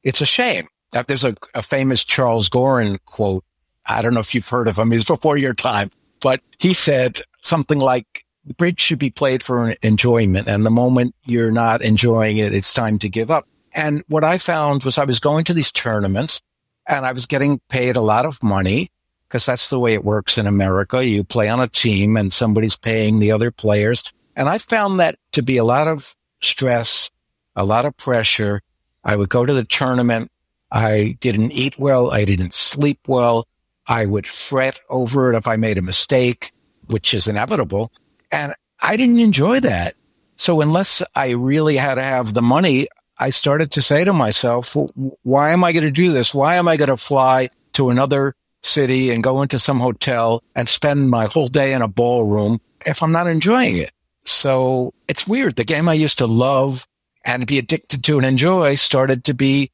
it's 0.03 0.21
a 0.21 0.25
shame. 0.25 0.67
That 0.91 1.07
there's 1.07 1.23
a, 1.23 1.35
a 1.53 1.61
famous 1.61 2.03
Charles 2.03 2.49
Goren 2.49 2.97
quote. 3.05 3.43
I 3.85 4.01
don't 4.01 4.13
know 4.13 4.19
if 4.19 4.33
you've 4.33 4.47
heard 4.47 4.67
of 4.67 4.79
him. 4.79 4.91
He's 4.91 5.05
before 5.05 5.37
your 5.37 5.53
time, 5.53 5.91
but 6.19 6.41
he 6.57 6.73
said 6.73 7.21
something 7.41 7.79
like, 7.79 8.25
the 8.45 8.53
bridge 8.55 8.79
should 8.79 8.97
be 8.99 9.11
played 9.11 9.43
for 9.43 9.71
enjoyment. 9.83 10.47
And 10.47 10.65
the 10.65 10.71
moment 10.71 11.13
you're 11.25 11.51
not 11.51 11.81
enjoying 11.81 12.37
it, 12.37 12.53
it's 12.53 12.73
time 12.73 12.97
to 12.99 13.09
give 13.09 13.29
up. 13.29 13.47
And 13.75 14.03
what 14.07 14.23
I 14.23 14.39
found 14.39 14.83
was 14.83 14.97
I 14.97 15.03
was 15.03 15.19
going 15.19 15.45
to 15.45 15.53
these 15.53 15.71
tournaments 15.71 16.41
and 16.87 17.05
I 17.05 17.11
was 17.11 17.27
getting 17.27 17.59
paid 17.69 17.95
a 17.95 18.01
lot 18.01 18.25
of 18.25 18.41
money 18.41 18.89
because 19.29 19.45
that's 19.45 19.69
the 19.69 19.79
way 19.79 19.93
it 19.93 20.03
works 20.03 20.39
in 20.39 20.47
America. 20.47 21.05
You 21.05 21.23
play 21.23 21.49
on 21.49 21.59
a 21.59 21.67
team 21.67 22.17
and 22.17 22.33
somebody's 22.33 22.75
paying 22.75 23.19
the 23.19 23.31
other 23.31 23.51
players. 23.51 24.11
And 24.35 24.49
I 24.49 24.57
found 24.57 24.99
that 24.99 25.19
to 25.33 25.43
be 25.43 25.57
a 25.57 25.63
lot 25.63 25.87
of 25.87 26.15
stress, 26.41 27.11
a 27.55 27.63
lot 27.63 27.85
of 27.85 27.95
pressure. 27.95 28.61
I 29.03 29.15
would 29.15 29.29
go 29.29 29.45
to 29.45 29.53
the 29.53 29.63
tournament. 29.63 30.31
I 30.71 31.15
didn't 31.19 31.51
eat 31.51 31.77
well. 31.77 32.09
I 32.11 32.25
didn't 32.25 32.55
sleep 32.55 32.99
well. 33.07 33.47
I 33.85 34.07
would 34.07 34.25
fret 34.25 34.79
over 34.89 35.31
it 35.31 35.37
if 35.37 35.47
I 35.47 35.57
made 35.57 35.77
a 35.77 35.83
mistake, 35.83 36.51
which 36.87 37.13
is 37.13 37.27
inevitable. 37.27 37.91
And 38.31 38.55
I 38.81 38.97
didn't 38.97 39.19
enjoy 39.19 39.59
that. 39.59 39.95
So 40.37 40.61
unless 40.61 41.03
I 41.15 41.31
really 41.31 41.75
had 41.75 41.95
to 41.95 42.03
have 42.03 42.33
the 42.33 42.41
money, 42.41 42.87
I 43.17 43.29
started 43.29 43.71
to 43.71 43.81
say 43.81 44.05
to 44.05 44.13
myself, 44.13 44.75
why 45.23 45.51
am 45.51 45.63
I 45.63 45.73
going 45.73 45.83
to 45.83 45.91
do 45.91 46.13
this? 46.13 46.33
Why 46.33 46.55
am 46.55 46.67
I 46.67 46.77
going 46.77 46.89
to 46.89 46.97
fly 46.97 47.49
to 47.73 47.89
another 47.89 48.35
city 48.61 49.11
and 49.11 49.23
go 49.23 49.41
into 49.41 49.59
some 49.59 49.79
hotel 49.79 50.43
and 50.55 50.67
spend 50.67 51.09
my 51.09 51.25
whole 51.25 51.47
day 51.47 51.73
in 51.73 51.81
a 51.81 51.87
ballroom 51.87 52.59
if 52.85 53.01
I'm 53.03 53.11
not 53.11 53.27
enjoying 53.27 53.77
it? 53.77 53.91
So 54.25 54.93
it's 55.07 55.27
weird. 55.27 55.55
The 55.55 55.63
game 55.63 55.89
I 55.89 55.93
used 55.93 56.17
to 56.19 56.27
love 56.27 56.87
and 57.25 57.47
be 57.47 57.57
addicted 57.57 58.03
to 58.03 58.17
and 58.17 58.25
enjoy 58.25 58.75
started 58.75 59.23
to 59.25 59.33
be 59.33 59.71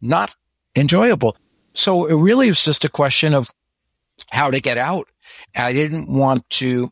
not 0.00 0.34
enjoyable. 0.74 1.36
So 1.74 2.06
it 2.06 2.14
really 2.14 2.48
was 2.48 2.64
just 2.64 2.84
a 2.84 2.88
question 2.88 3.34
of 3.34 3.50
how 4.30 4.50
to 4.50 4.60
get 4.60 4.78
out. 4.78 5.08
I 5.54 5.72
didn't 5.72 6.08
want 6.08 6.48
to 6.50 6.90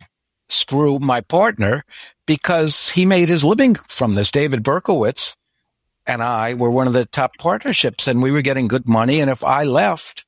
screw 0.48 0.98
my 0.98 1.20
partner 1.20 1.84
because 2.26 2.90
he 2.90 3.06
made 3.06 3.28
his 3.28 3.44
living 3.44 3.74
from 3.74 4.14
this. 4.14 4.30
David 4.30 4.62
Berkowitz 4.62 5.36
and 6.06 6.22
I 6.22 6.54
were 6.54 6.70
one 6.70 6.86
of 6.86 6.92
the 6.92 7.04
top 7.04 7.32
partnerships 7.38 8.06
and 8.06 8.22
we 8.22 8.30
were 8.30 8.42
getting 8.42 8.68
good 8.68 8.88
money. 8.88 9.20
And 9.20 9.30
if 9.30 9.44
I 9.44 9.64
left, 9.64 10.23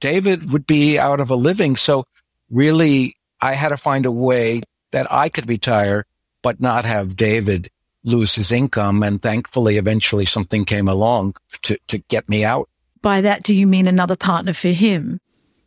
David 0.00 0.52
would 0.52 0.66
be 0.66 0.98
out 0.98 1.20
of 1.20 1.30
a 1.30 1.36
living. 1.36 1.76
So 1.76 2.04
really, 2.50 3.16
I 3.40 3.54
had 3.54 3.70
to 3.70 3.76
find 3.76 4.06
a 4.06 4.12
way 4.12 4.62
that 4.90 5.10
I 5.10 5.28
could 5.28 5.48
retire, 5.48 6.06
but 6.42 6.60
not 6.60 6.84
have 6.84 7.16
David 7.16 7.68
lose 8.04 8.34
his 8.34 8.52
income. 8.52 9.02
And 9.02 9.20
thankfully, 9.20 9.76
eventually 9.76 10.24
something 10.24 10.64
came 10.64 10.88
along 10.88 11.36
to, 11.62 11.78
to 11.88 11.98
get 11.98 12.28
me 12.28 12.44
out. 12.44 12.68
By 13.02 13.20
that, 13.20 13.42
do 13.42 13.54
you 13.54 13.66
mean 13.66 13.86
another 13.86 14.16
partner 14.16 14.52
for 14.52 14.68
him? 14.68 15.20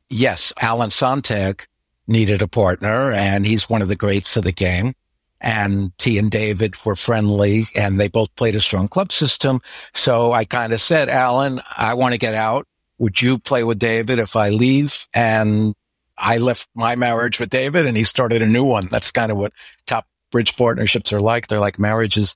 Yes. 0.09 0.51
Alan 0.61 0.89
Sontag 0.89 1.65
needed 2.07 2.41
a 2.41 2.47
partner 2.47 3.11
and 3.11 3.45
he's 3.45 3.69
one 3.69 3.81
of 3.81 3.87
the 3.87 3.95
greats 3.95 4.35
of 4.35 4.43
the 4.43 4.51
game. 4.51 4.93
And 5.39 5.97
T 5.97 6.19
and 6.19 6.29
David 6.29 6.75
were 6.85 6.95
friendly 6.95 7.63
and 7.75 7.99
they 7.99 8.09
both 8.09 8.35
played 8.35 8.55
a 8.55 8.61
strong 8.61 8.87
club 8.87 9.11
system. 9.11 9.61
So 9.93 10.33
I 10.33 10.45
kind 10.45 10.73
of 10.73 10.81
said, 10.81 11.09
Alan, 11.09 11.61
I 11.77 11.95
want 11.95 12.13
to 12.13 12.19
get 12.19 12.35
out. 12.35 12.67
Would 13.01 13.19
you 13.19 13.39
play 13.39 13.63
with 13.63 13.79
David 13.79 14.19
if 14.19 14.35
I 14.35 14.49
leave? 14.49 15.07
And 15.15 15.73
I 16.19 16.37
left 16.37 16.69
my 16.75 16.95
marriage 16.95 17.39
with 17.39 17.49
David 17.49 17.87
and 17.87 17.97
he 17.97 18.03
started 18.03 18.43
a 18.43 18.47
new 18.47 18.63
one. 18.63 18.89
That's 18.91 19.11
kind 19.11 19.31
of 19.31 19.39
what 19.39 19.53
top 19.87 20.05
bridge 20.31 20.55
partnerships 20.55 21.11
are 21.11 21.19
like. 21.19 21.47
They're 21.47 21.59
like 21.59 21.79
marriages. 21.79 22.35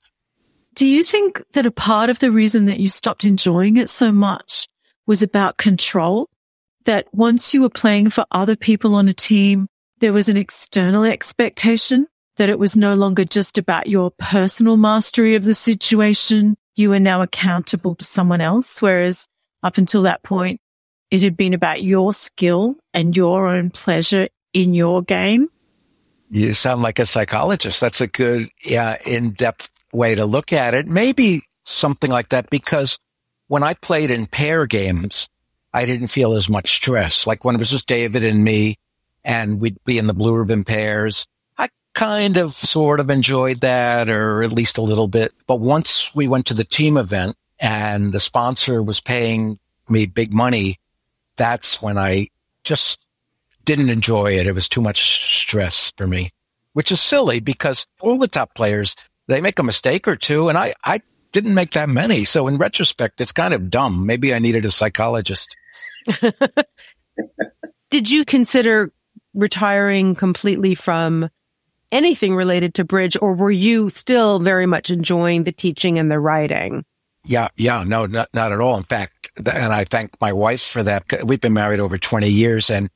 Do 0.74 0.84
you 0.84 1.04
think 1.04 1.40
that 1.52 1.66
a 1.66 1.70
part 1.70 2.10
of 2.10 2.18
the 2.18 2.32
reason 2.32 2.66
that 2.66 2.80
you 2.80 2.88
stopped 2.88 3.24
enjoying 3.24 3.76
it 3.76 3.88
so 3.88 4.10
much 4.10 4.66
was 5.06 5.22
about 5.22 5.56
control? 5.56 6.28
That 6.84 7.06
once 7.12 7.54
you 7.54 7.62
were 7.62 7.70
playing 7.70 8.10
for 8.10 8.26
other 8.32 8.56
people 8.56 8.96
on 8.96 9.06
a 9.06 9.12
team, 9.12 9.68
there 10.00 10.12
was 10.12 10.28
an 10.28 10.36
external 10.36 11.04
expectation 11.04 12.08
that 12.38 12.50
it 12.50 12.58
was 12.58 12.76
no 12.76 12.94
longer 12.94 13.24
just 13.24 13.56
about 13.56 13.86
your 13.86 14.10
personal 14.18 14.76
mastery 14.76 15.36
of 15.36 15.44
the 15.44 15.54
situation. 15.54 16.56
You 16.74 16.90
were 16.90 17.00
now 17.00 17.22
accountable 17.22 17.94
to 17.94 18.04
someone 18.04 18.40
else. 18.40 18.82
Whereas 18.82 19.28
up 19.62 19.78
until 19.78 20.02
that 20.02 20.22
point, 20.22 20.60
it 21.10 21.22
had 21.22 21.36
been 21.36 21.54
about 21.54 21.82
your 21.82 22.12
skill 22.12 22.76
and 22.92 23.16
your 23.16 23.46
own 23.46 23.70
pleasure 23.70 24.28
in 24.52 24.74
your 24.74 25.02
game. 25.02 25.48
You 26.28 26.54
sound 26.54 26.82
like 26.82 26.98
a 26.98 27.06
psychologist. 27.06 27.80
That's 27.80 28.00
a 28.00 28.06
good, 28.06 28.48
yeah, 28.64 28.98
in 29.06 29.30
depth 29.30 29.70
way 29.92 30.14
to 30.14 30.26
look 30.26 30.52
at 30.52 30.74
it. 30.74 30.86
Maybe 30.86 31.42
something 31.62 32.10
like 32.10 32.30
that 32.30 32.50
because 32.50 32.98
when 33.48 33.62
I 33.62 33.74
played 33.74 34.10
in 34.10 34.26
pair 34.26 34.66
games, 34.66 35.28
I 35.72 35.86
didn't 35.86 36.08
feel 36.08 36.34
as 36.34 36.48
much 36.48 36.74
stress. 36.74 37.26
Like 37.26 37.44
when 37.44 37.54
it 37.54 37.58
was 37.58 37.70
just 37.70 37.86
David 37.86 38.24
and 38.24 38.42
me 38.42 38.76
and 39.24 39.60
we'd 39.60 39.82
be 39.84 39.98
in 39.98 40.06
the 40.06 40.14
blue 40.14 40.34
ribbon 40.34 40.64
pairs, 40.64 41.26
I 41.58 41.68
kind 41.94 42.36
of 42.36 42.54
sort 42.54 42.98
of 42.98 43.10
enjoyed 43.10 43.60
that 43.60 44.08
or 44.08 44.42
at 44.42 44.52
least 44.52 44.78
a 44.78 44.82
little 44.82 45.08
bit. 45.08 45.32
But 45.46 45.60
once 45.60 46.14
we 46.14 46.26
went 46.28 46.46
to 46.46 46.54
the 46.54 46.64
team 46.64 46.96
event 46.96 47.36
and 47.58 48.12
the 48.12 48.20
sponsor 48.20 48.82
was 48.82 49.00
paying 49.00 49.58
me 49.88 50.06
big 50.06 50.32
money, 50.32 50.78
that's 51.36 51.80
when 51.80 51.98
I 51.98 52.28
just 52.64 52.98
didn't 53.64 53.90
enjoy 53.90 54.36
it. 54.36 54.46
It 54.46 54.54
was 54.54 54.68
too 54.68 54.80
much 54.80 55.40
stress 55.40 55.92
for 55.96 56.06
me, 56.06 56.30
which 56.72 56.92
is 56.92 57.00
silly 57.00 57.40
because 57.40 57.86
all 58.00 58.18
the 58.18 58.28
top 58.28 58.54
players, 58.54 58.96
they 59.26 59.40
make 59.40 59.58
a 59.58 59.62
mistake 59.62 60.06
or 60.08 60.16
two. 60.16 60.48
And 60.48 60.56
I, 60.58 60.74
I 60.84 61.00
didn't 61.32 61.54
make 61.54 61.72
that 61.72 61.88
many. 61.88 62.24
So 62.24 62.46
in 62.48 62.56
retrospect, 62.56 63.20
it's 63.20 63.32
kind 63.32 63.54
of 63.54 63.70
dumb. 63.70 64.06
Maybe 64.06 64.34
I 64.34 64.38
needed 64.38 64.64
a 64.64 64.70
psychologist. 64.70 65.56
Did 67.90 68.10
you 68.10 68.24
consider 68.24 68.92
retiring 69.34 70.14
completely 70.14 70.74
from 70.74 71.28
anything 71.92 72.34
related 72.34 72.74
to 72.74 72.84
bridge 72.84 73.16
or 73.20 73.34
were 73.34 73.50
you 73.50 73.90
still 73.90 74.40
very 74.40 74.66
much 74.66 74.90
enjoying 74.90 75.44
the 75.44 75.52
teaching 75.52 75.98
and 75.98 76.10
the 76.10 76.18
writing? 76.18 76.84
Yeah, 77.26 77.48
yeah, 77.56 77.82
no, 77.84 78.06
not, 78.06 78.28
not 78.32 78.52
at 78.52 78.60
all. 78.60 78.76
In 78.76 78.84
fact, 78.84 79.30
and 79.38 79.72
I 79.72 79.84
thank 79.84 80.18
my 80.20 80.32
wife 80.32 80.62
for 80.62 80.82
that. 80.82 81.04
We've 81.24 81.40
been 81.40 81.52
married 81.52 81.80
over 81.80 81.98
20 81.98 82.28
years 82.28 82.70
and 82.70 82.88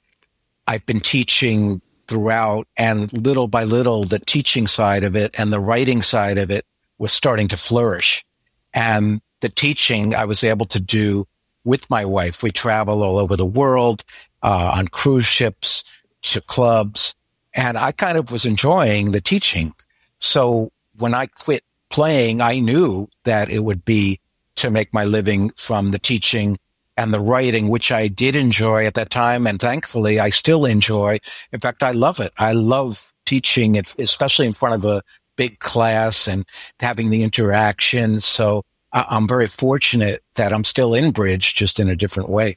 I've 0.67 0.87
been 0.87 1.01
teaching 1.01 1.83
throughout 2.07 2.67
and 2.77 3.13
little 3.13 3.49
by 3.49 3.65
little, 3.65 4.05
the 4.05 4.19
teaching 4.19 4.67
side 4.67 5.05
of 5.05 5.17
it 5.17 5.39
and 5.39 5.53
the 5.53 5.61
writing 5.61 6.03
side 6.03 6.39
of 6.39 6.51
it 6.51 6.65
was 6.99 7.13
starting 7.13 7.49
to 7.49 7.57
flourish. 7.57 8.25
And 8.73 9.21
the 9.41 9.49
teaching 9.49 10.15
I 10.15 10.25
was 10.25 10.45
able 10.45 10.67
to 10.67 10.81
do 10.81 11.27
with 11.65 11.89
my 11.91 12.05
wife. 12.05 12.43
We 12.43 12.51
travel 12.51 13.03
all 13.03 13.19
over 13.19 13.37
the 13.37 13.47
world, 13.47 14.05
uh, 14.43 14.73
on 14.77 14.89
cruise 14.89 15.27
ships 15.27 15.85
to 16.23 16.41
clubs. 16.41 17.15
And 17.55 17.77
I 17.77 17.93
kind 17.93 18.17
of 18.17 18.31
was 18.31 18.47
enjoying 18.47 19.11
the 19.11 19.21
teaching. 19.21 19.73
So 20.21 20.73
when 20.99 21.15
I 21.15 21.27
quit 21.27 21.65
playing, 21.91 22.41
I 22.41 22.59
knew 22.59 23.09
that 23.25 23.51
it 23.51 23.61
would 23.61 23.85
be 23.85 24.21
to 24.57 24.71
make 24.71 24.95
my 24.95 25.05
living 25.05 25.51
from 25.57 25.91
the 25.91 25.99
teaching 25.99 26.59
and 26.97 27.15
the 27.15 27.21
writing, 27.21 27.69
which 27.69 27.91
I 27.91 28.09
did 28.09 28.37
enjoy 28.37 28.87
at 28.87 28.95
that 28.95 29.11
time. 29.11 29.47
And 29.47 29.59
thankfully, 29.59 30.21
I 30.21 30.31
still 30.31 30.65
enjoy. 30.65 31.19
In 31.53 31.61
fact, 31.61 31.83
I 31.83 31.93
love 31.93 32.21
it. 32.21 32.33
I 32.39 32.53
love 32.53 33.13
teaching 33.25 33.77
especially 33.77 34.47
in 34.47 34.53
front 34.53 34.75
of 34.75 34.85
a 34.85 35.03
big 35.37 35.61
class 35.61 36.27
and 36.27 36.45
having 36.79 37.11
the 37.11 37.23
interaction. 37.23 38.21
So 38.21 38.63
I'm 38.93 39.27
very 39.27 39.49
fortunate 39.49 40.23
that 40.35 40.53
I'm 40.53 40.65
still 40.65 40.95
in 40.95 41.13
Bridge, 41.13 41.55
just 41.55 41.81
in 41.81 41.89
a 41.89 41.97
different 41.97 42.29
way. 42.29 42.57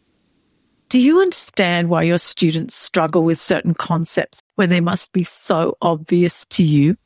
Do 0.89 1.00
you 1.00 1.22
understand 1.22 1.89
why 1.89 2.04
your 2.04 2.17
students 2.17 2.76
struggle 2.76 3.24
with 3.24 3.39
certain 3.39 3.74
concepts 3.74 4.39
when 4.56 4.69
they 4.69 4.82
must 4.82 5.13
be 5.13 5.24
so 5.24 5.78
obvious 5.82 6.46
to 6.48 6.63
you? 6.63 6.98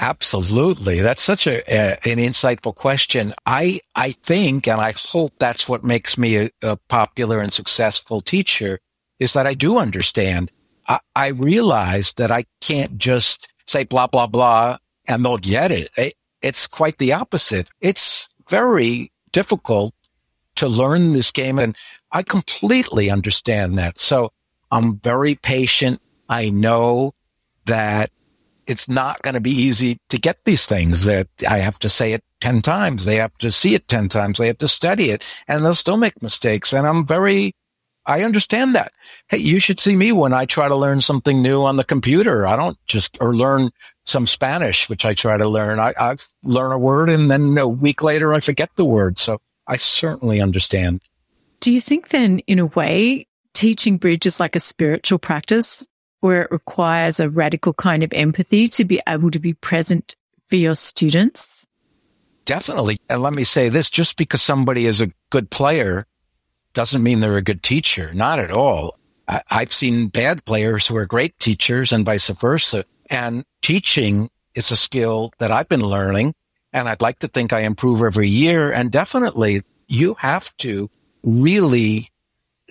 Absolutely. 0.00 1.00
That's 1.00 1.20
such 1.20 1.46
a, 1.46 1.58
a, 1.70 1.92
an 2.08 2.16
insightful 2.16 2.74
question. 2.74 3.34
I, 3.44 3.80
I 3.94 4.12
think, 4.12 4.66
and 4.66 4.80
I 4.80 4.94
hope 4.96 5.34
that's 5.38 5.68
what 5.68 5.84
makes 5.84 6.16
me 6.16 6.38
a, 6.38 6.50
a 6.62 6.76
popular 6.88 7.40
and 7.40 7.52
successful 7.52 8.22
teacher 8.22 8.80
is 9.18 9.34
that 9.34 9.46
I 9.46 9.52
do 9.52 9.78
understand. 9.78 10.50
I, 10.88 11.00
I 11.14 11.28
realize 11.28 12.14
that 12.14 12.32
I 12.32 12.46
can't 12.62 12.96
just 12.96 13.52
say 13.66 13.84
blah, 13.84 14.06
blah, 14.06 14.26
blah, 14.26 14.78
and 15.06 15.22
they'll 15.22 15.36
get 15.36 15.70
it. 15.70 15.90
it. 15.98 16.14
It's 16.40 16.66
quite 16.66 16.96
the 16.96 17.12
opposite. 17.12 17.68
It's 17.82 18.30
very 18.48 19.12
difficult 19.32 19.94
to 20.56 20.66
learn 20.66 21.12
this 21.12 21.30
game. 21.30 21.58
And 21.58 21.76
I 22.10 22.22
completely 22.22 23.10
understand 23.10 23.76
that. 23.76 24.00
So 24.00 24.32
I'm 24.70 24.98
very 24.98 25.34
patient. 25.34 26.00
I 26.26 26.48
know 26.48 27.12
that 27.66 28.10
it's 28.66 28.88
not 28.88 29.22
going 29.22 29.34
to 29.34 29.40
be 29.40 29.50
easy 29.50 29.98
to 30.08 30.18
get 30.18 30.44
these 30.44 30.66
things 30.66 31.04
that 31.04 31.28
I 31.48 31.58
have 31.58 31.78
to 31.80 31.88
say 31.88 32.12
it 32.12 32.22
10 32.40 32.62
times. 32.62 33.04
They 33.04 33.16
have 33.16 33.36
to 33.38 33.50
see 33.50 33.74
it 33.74 33.88
10 33.88 34.08
times. 34.08 34.38
They 34.38 34.46
have 34.46 34.58
to 34.58 34.68
study 34.68 35.10
it 35.10 35.24
and 35.48 35.64
they'll 35.64 35.74
still 35.74 35.96
make 35.96 36.22
mistakes. 36.22 36.72
And 36.72 36.86
I'm 36.86 37.06
very, 37.06 37.54
I 38.06 38.22
understand 38.22 38.74
that. 38.74 38.92
Hey, 39.28 39.38
you 39.38 39.60
should 39.60 39.80
see 39.80 39.96
me 39.96 40.12
when 40.12 40.32
I 40.32 40.46
try 40.46 40.68
to 40.68 40.76
learn 40.76 41.00
something 41.00 41.42
new 41.42 41.62
on 41.62 41.76
the 41.76 41.84
computer. 41.84 42.46
I 42.46 42.56
don't 42.56 42.78
just, 42.86 43.18
or 43.20 43.34
learn 43.34 43.70
some 44.04 44.26
Spanish, 44.26 44.88
which 44.88 45.04
I 45.04 45.14
try 45.14 45.36
to 45.36 45.48
learn. 45.48 45.78
I, 45.78 45.92
I 45.98 46.16
learn 46.42 46.72
a 46.72 46.78
word 46.78 47.10
and 47.10 47.30
then 47.30 47.56
a 47.58 47.68
week 47.68 48.02
later 48.02 48.32
I 48.32 48.40
forget 48.40 48.70
the 48.76 48.84
word. 48.84 49.18
So 49.18 49.40
I 49.66 49.76
certainly 49.76 50.40
understand. 50.40 51.00
Do 51.60 51.70
you 51.70 51.80
think 51.80 52.08
then, 52.08 52.38
in 52.40 52.58
a 52.58 52.66
way, 52.66 53.26
teaching 53.52 53.98
bridge 53.98 54.24
is 54.24 54.40
like 54.40 54.56
a 54.56 54.60
spiritual 54.60 55.18
practice? 55.18 55.86
Where 56.20 56.42
it 56.42 56.50
requires 56.50 57.18
a 57.20 57.28
radical 57.28 57.72
kind 57.72 58.02
of 58.02 58.12
empathy 58.12 58.68
to 58.68 58.84
be 58.84 59.00
able 59.06 59.30
to 59.30 59.38
be 59.38 59.54
present 59.54 60.14
for 60.48 60.56
your 60.56 60.74
students? 60.74 61.66
Definitely. 62.44 62.98
And 63.08 63.22
let 63.22 63.32
me 63.32 63.44
say 63.44 63.68
this 63.68 63.90
just 63.90 64.16
because 64.16 64.42
somebody 64.42 64.86
is 64.86 65.00
a 65.00 65.10
good 65.30 65.50
player 65.50 66.06
doesn't 66.72 67.02
mean 67.02 67.20
they're 67.20 67.36
a 67.36 67.42
good 67.42 67.62
teacher. 67.62 68.12
Not 68.12 68.38
at 68.38 68.50
all. 68.50 68.98
I, 69.28 69.42
I've 69.50 69.72
seen 69.72 70.08
bad 70.08 70.44
players 70.44 70.86
who 70.86 70.96
are 70.96 71.06
great 71.06 71.38
teachers 71.38 71.92
and 71.92 72.04
vice 72.04 72.28
versa. 72.28 72.84
And 73.08 73.44
teaching 73.62 74.30
is 74.54 74.70
a 74.70 74.76
skill 74.76 75.32
that 75.38 75.50
I've 75.50 75.68
been 75.68 75.84
learning. 75.84 76.34
And 76.72 76.88
I'd 76.88 77.02
like 77.02 77.20
to 77.20 77.28
think 77.28 77.52
I 77.52 77.60
improve 77.60 78.02
every 78.02 78.28
year. 78.28 78.72
And 78.72 78.92
definitely 78.92 79.62
you 79.88 80.14
have 80.14 80.56
to 80.58 80.90
really 81.22 82.09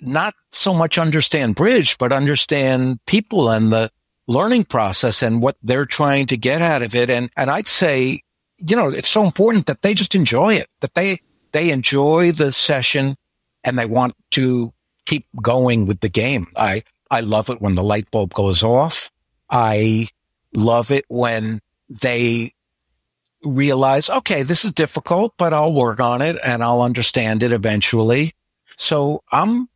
not 0.02 0.34
so 0.50 0.74
much 0.74 0.98
understand 0.98 1.54
bridge, 1.54 1.98
but 1.98 2.12
understand 2.12 3.00
people 3.06 3.50
and 3.50 3.72
the 3.72 3.90
learning 4.26 4.64
process 4.64 5.22
and 5.22 5.42
what 5.42 5.56
they're 5.62 5.86
trying 5.86 6.26
to 6.26 6.36
get 6.36 6.62
out 6.62 6.82
of 6.82 6.94
it. 6.94 7.10
And, 7.10 7.30
and 7.36 7.50
I'd 7.50 7.66
say, 7.66 8.22
you 8.58 8.76
know, 8.76 8.88
it's 8.88 9.08
so 9.08 9.24
important 9.24 9.66
that 9.66 9.82
they 9.82 9.94
just 9.94 10.14
enjoy 10.14 10.54
it, 10.54 10.68
that 10.80 10.94
they, 10.94 11.20
they 11.52 11.70
enjoy 11.70 12.32
the 12.32 12.52
session 12.52 13.16
and 13.64 13.78
they 13.78 13.86
want 13.86 14.14
to 14.32 14.72
keep 15.06 15.26
going 15.42 15.86
with 15.86 16.00
the 16.00 16.08
game. 16.08 16.46
I, 16.56 16.82
I 17.10 17.20
love 17.20 17.50
it 17.50 17.60
when 17.60 17.74
the 17.74 17.82
light 17.82 18.10
bulb 18.10 18.32
goes 18.34 18.62
off. 18.62 19.10
I 19.50 20.06
love 20.54 20.92
it 20.92 21.04
when 21.08 21.60
they 21.88 22.52
realize, 23.42 24.10
okay, 24.10 24.42
this 24.42 24.64
is 24.64 24.72
difficult, 24.72 25.34
but 25.36 25.52
I'll 25.52 25.74
work 25.74 25.98
on 25.98 26.22
it 26.22 26.36
and 26.44 26.62
I'll 26.62 26.82
understand 26.82 27.42
it 27.42 27.52
eventually. 27.52 28.32
So 28.76 29.22
I'm 29.32 29.68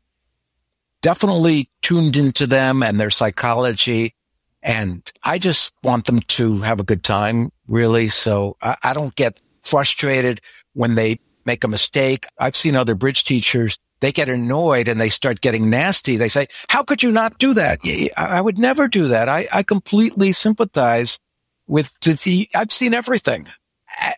definitely 1.04 1.68
tuned 1.82 2.16
into 2.16 2.46
them 2.46 2.82
and 2.82 2.98
their 2.98 3.10
psychology. 3.10 4.14
And 4.62 5.02
I 5.22 5.38
just 5.38 5.74
want 5.82 6.06
them 6.06 6.20
to 6.20 6.62
have 6.62 6.80
a 6.80 6.82
good 6.82 7.04
time, 7.04 7.52
really. 7.68 8.08
So 8.08 8.56
I, 8.62 8.76
I 8.82 8.94
don't 8.94 9.14
get 9.14 9.38
frustrated 9.62 10.40
when 10.72 10.94
they 10.94 11.20
make 11.44 11.62
a 11.62 11.68
mistake. 11.68 12.24
I've 12.38 12.56
seen 12.56 12.74
other 12.74 12.94
bridge 12.94 13.24
teachers 13.24 13.78
they 14.00 14.12
get 14.12 14.28
annoyed 14.28 14.88
and 14.88 15.00
they 15.00 15.08
start 15.10 15.40
getting 15.40 15.70
nasty. 15.70 16.16
They 16.16 16.28
say, 16.28 16.46
how 16.68 16.82
could 16.82 17.02
you 17.02 17.10
not 17.10 17.38
do 17.38 17.54
that? 17.54 17.80
I 18.16 18.40
would 18.40 18.58
never 18.58 18.88
do 18.88 19.08
that. 19.08 19.28
I, 19.28 19.46
I 19.52 19.62
completely 19.62 20.32
sympathize 20.32 21.18
with 21.66 21.98
the, 22.00 22.48
I've 22.54 22.72
seen 22.72 22.92
everything. 22.92 23.46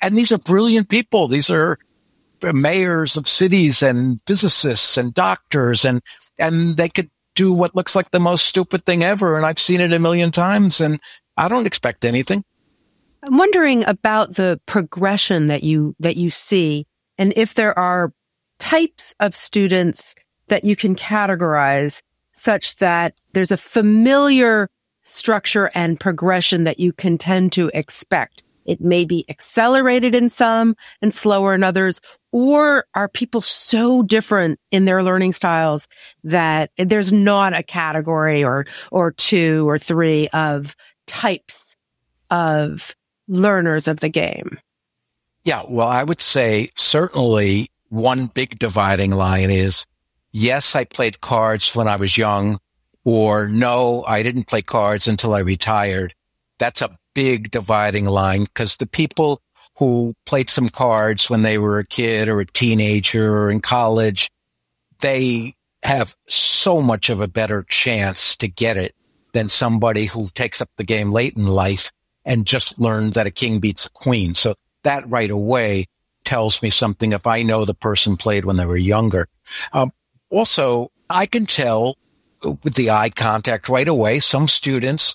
And 0.00 0.16
these 0.16 0.32
are 0.32 0.38
brilliant 0.38 0.88
people. 0.88 1.28
These 1.28 1.50
are 1.50 1.78
mayors 2.52 3.16
of 3.16 3.28
cities 3.28 3.82
and 3.82 4.20
physicists 4.26 4.96
and 4.96 5.14
doctors 5.14 5.84
and, 5.84 6.00
and 6.38 6.76
they 6.76 6.88
could 6.88 7.10
do 7.34 7.52
what 7.52 7.74
looks 7.74 7.94
like 7.94 8.10
the 8.10 8.20
most 8.20 8.46
stupid 8.46 8.84
thing 8.84 9.04
ever. 9.04 9.36
And 9.36 9.44
I've 9.44 9.58
seen 9.58 9.80
it 9.80 9.92
a 9.92 9.98
million 9.98 10.30
times 10.30 10.80
and 10.80 11.00
I 11.36 11.48
don't 11.48 11.66
expect 11.66 12.04
anything. 12.04 12.44
I'm 13.22 13.36
wondering 13.36 13.86
about 13.86 14.34
the 14.34 14.60
progression 14.66 15.46
that 15.46 15.62
you, 15.62 15.94
that 16.00 16.16
you 16.16 16.30
see 16.30 16.86
and 17.18 17.32
if 17.36 17.54
there 17.54 17.78
are 17.78 18.12
types 18.58 19.14
of 19.20 19.34
students 19.36 20.14
that 20.48 20.64
you 20.64 20.76
can 20.76 20.94
categorize 20.94 22.02
such 22.32 22.76
that 22.76 23.14
there's 23.32 23.52
a 23.52 23.56
familiar 23.56 24.68
structure 25.02 25.70
and 25.74 25.98
progression 25.98 26.64
that 26.64 26.78
you 26.78 26.92
can 26.92 27.16
tend 27.16 27.52
to 27.52 27.70
expect. 27.72 28.42
It 28.66 28.80
may 28.80 29.04
be 29.04 29.24
accelerated 29.28 30.14
in 30.14 30.28
some 30.28 30.76
and 31.00 31.14
slower 31.14 31.54
in 31.54 31.62
others, 31.62 32.00
or 32.32 32.84
are 32.94 33.08
people 33.08 33.40
so 33.40 34.02
different 34.02 34.60
in 34.70 34.84
their 34.84 35.02
learning 35.02 35.32
styles 35.32 35.88
that 36.24 36.70
there's 36.76 37.12
not 37.12 37.54
a 37.54 37.62
category 37.62 38.44
or, 38.44 38.66
or 38.90 39.12
two 39.12 39.68
or 39.68 39.78
three 39.78 40.28
of 40.28 40.76
types 41.06 41.76
of 42.30 42.94
learners 43.28 43.88
of 43.88 44.00
the 44.00 44.08
game? 44.08 44.58
Yeah, 45.44 45.62
well, 45.68 45.88
I 45.88 46.02
would 46.02 46.20
say 46.20 46.70
certainly 46.76 47.70
one 47.88 48.26
big 48.26 48.58
dividing 48.58 49.12
line 49.12 49.50
is 49.50 49.86
yes, 50.32 50.74
I 50.74 50.84
played 50.84 51.20
cards 51.20 51.74
when 51.74 51.88
I 51.88 51.96
was 51.96 52.18
young, 52.18 52.58
or 53.04 53.48
no, 53.48 54.04
I 54.06 54.22
didn't 54.22 54.48
play 54.48 54.62
cards 54.62 55.06
until 55.06 55.34
I 55.34 55.38
retired. 55.38 56.14
That's 56.58 56.82
a 56.82 56.96
big 57.14 57.50
dividing 57.50 58.06
line 58.06 58.44
because 58.44 58.76
the 58.76 58.86
people 58.86 59.40
who 59.78 60.14
played 60.24 60.48
some 60.48 60.68
cards 60.68 61.28
when 61.28 61.42
they 61.42 61.58
were 61.58 61.78
a 61.78 61.86
kid 61.86 62.28
or 62.28 62.40
a 62.40 62.46
teenager 62.46 63.36
or 63.36 63.50
in 63.50 63.60
college, 63.60 64.30
they 65.00 65.54
have 65.82 66.16
so 66.26 66.80
much 66.80 67.10
of 67.10 67.20
a 67.20 67.28
better 67.28 67.62
chance 67.68 68.36
to 68.36 68.48
get 68.48 68.76
it 68.76 68.94
than 69.32 69.48
somebody 69.48 70.06
who 70.06 70.26
takes 70.28 70.60
up 70.60 70.70
the 70.76 70.84
game 70.84 71.10
late 71.10 71.36
in 71.36 71.46
life 71.46 71.92
and 72.24 72.46
just 72.46 72.78
learned 72.78 73.14
that 73.14 73.26
a 73.26 73.30
king 73.30 73.60
beats 73.60 73.86
a 73.86 73.90
queen. 73.90 74.34
So 74.34 74.54
that 74.82 75.08
right 75.08 75.30
away 75.30 75.86
tells 76.24 76.62
me 76.62 76.70
something 76.70 77.12
if 77.12 77.26
I 77.26 77.42
know 77.42 77.64
the 77.64 77.74
person 77.74 78.16
played 78.16 78.44
when 78.44 78.56
they 78.56 78.66
were 78.66 78.76
younger. 78.76 79.28
Um, 79.72 79.92
also, 80.30 80.90
I 81.08 81.26
can 81.26 81.46
tell 81.46 81.96
with 82.42 82.74
the 82.74 82.90
eye 82.90 83.10
contact 83.10 83.68
right 83.68 83.86
away. 83.86 84.20
Some 84.20 84.48
students 84.48 85.14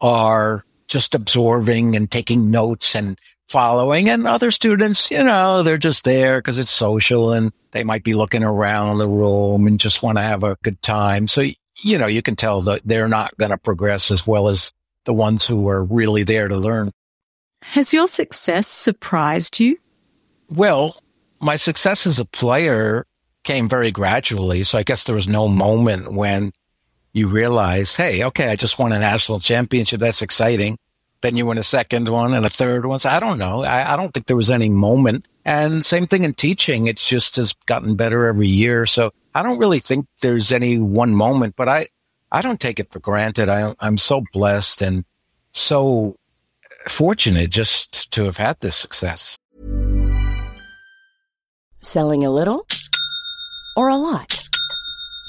are 0.00 0.62
just 0.90 1.14
absorbing 1.14 1.94
and 1.94 2.10
taking 2.10 2.50
notes 2.50 2.94
and 2.94 3.18
following 3.48 4.08
and 4.08 4.26
other 4.26 4.50
students, 4.50 5.10
you 5.10 5.22
know, 5.22 5.62
they're 5.62 5.78
just 5.78 6.04
there 6.04 6.38
because 6.38 6.58
it's 6.58 6.70
social 6.70 7.32
and 7.32 7.52
they 7.70 7.84
might 7.84 8.04
be 8.04 8.12
looking 8.12 8.42
around 8.42 8.98
the 8.98 9.08
room 9.08 9.66
and 9.66 9.80
just 9.80 10.02
want 10.02 10.18
to 10.18 10.22
have 10.22 10.42
a 10.42 10.56
good 10.62 10.82
time. 10.82 11.28
So, 11.28 11.46
you 11.82 11.98
know, 11.98 12.06
you 12.06 12.22
can 12.22 12.36
tell 12.36 12.60
that 12.62 12.82
they're 12.84 13.08
not 13.08 13.36
going 13.38 13.52
to 13.52 13.56
progress 13.56 14.10
as 14.10 14.26
well 14.26 14.48
as 14.48 14.72
the 15.04 15.14
ones 15.14 15.46
who 15.46 15.68
are 15.68 15.82
really 15.82 16.24
there 16.24 16.48
to 16.48 16.56
learn. 16.56 16.90
Has 17.62 17.92
your 17.92 18.08
success 18.08 18.66
surprised 18.66 19.60
you? 19.60 19.78
Well, 20.48 21.00
my 21.40 21.56
success 21.56 22.06
as 22.06 22.18
a 22.18 22.24
player 22.24 23.06
came 23.44 23.68
very 23.68 23.90
gradually. 23.90 24.64
So 24.64 24.78
I 24.78 24.82
guess 24.82 25.04
there 25.04 25.14
was 25.14 25.28
no 25.28 25.48
moment 25.48 26.12
when 26.12 26.52
you 27.12 27.28
realize, 27.28 27.96
hey, 27.96 28.24
okay, 28.24 28.48
I 28.48 28.56
just 28.56 28.78
won 28.78 28.92
a 28.92 28.98
national 28.98 29.40
championship. 29.40 30.00
That's 30.00 30.22
exciting. 30.22 30.78
Then 31.22 31.36
you 31.36 31.44
win 31.44 31.58
a 31.58 31.62
second 31.62 32.08
one 32.08 32.32
and 32.32 32.46
a 32.46 32.50
third 32.50 32.86
one. 32.86 32.98
So 32.98 33.10
I 33.10 33.20
don't 33.20 33.38
know. 33.38 33.62
I, 33.62 33.92
I 33.92 33.96
don't 33.96 34.12
think 34.12 34.26
there 34.26 34.36
was 34.36 34.50
any 34.50 34.68
moment. 34.68 35.26
And 35.44 35.84
same 35.84 36.06
thing 36.06 36.24
in 36.24 36.34
teaching. 36.34 36.86
It's 36.86 37.06
just 37.06 37.36
has 37.36 37.52
gotten 37.66 37.94
better 37.94 38.26
every 38.26 38.48
year. 38.48 38.86
So 38.86 39.10
I 39.34 39.42
don't 39.42 39.58
really 39.58 39.80
think 39.80 40.06
there's 40.22 40.50
any 40.50 40.78
one 40.78 41.14
moment, 41.14 41.56
but 41.56 41.68
I, 41.68 41.88
I 42.32 42.42
don't 42.42 42.60
take 42.60 42.80
it 42.80 42.90
for 42.90 43.00
granted. 43.00 43.48
I, 43.48 43.74
I'm 43.80 43.98
so 43.98 44.22
blessed 44.32 44.80
and 44.80 45.04
so 45.52 46.16
fortunate 46.88 47.50
just 47.50 48.10
to 48.12 48.24
have 48.24 48.36
had 48.36 48.58
this 48.60 48.76
success. 48.76 49.36
Selling 51.82 52.24
a 52.24 52.30
little 52.30 52.66
or 53.76 53.88
a 53.88 53.96
lot? 53.96 54.49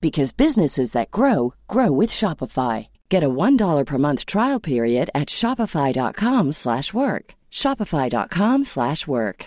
because 0.00 0.32
businesses 0.32 0.92
that 0.92 1.10
grow 1.10 1.54
grow 1.68 1.92
with 1.92 2.10
Shopify. 2.10 2.88
Get 3.08 3.22
a 3.22 3.28
$1 3.28 3.86
per 3.86 3.98
month 3.98 4.26
trial 4.26 4.60
period 4.60 5.10
at 5.14 5.28
shopify.com/work. 5.28 7.34
shopify.com/work. 7.50 9.46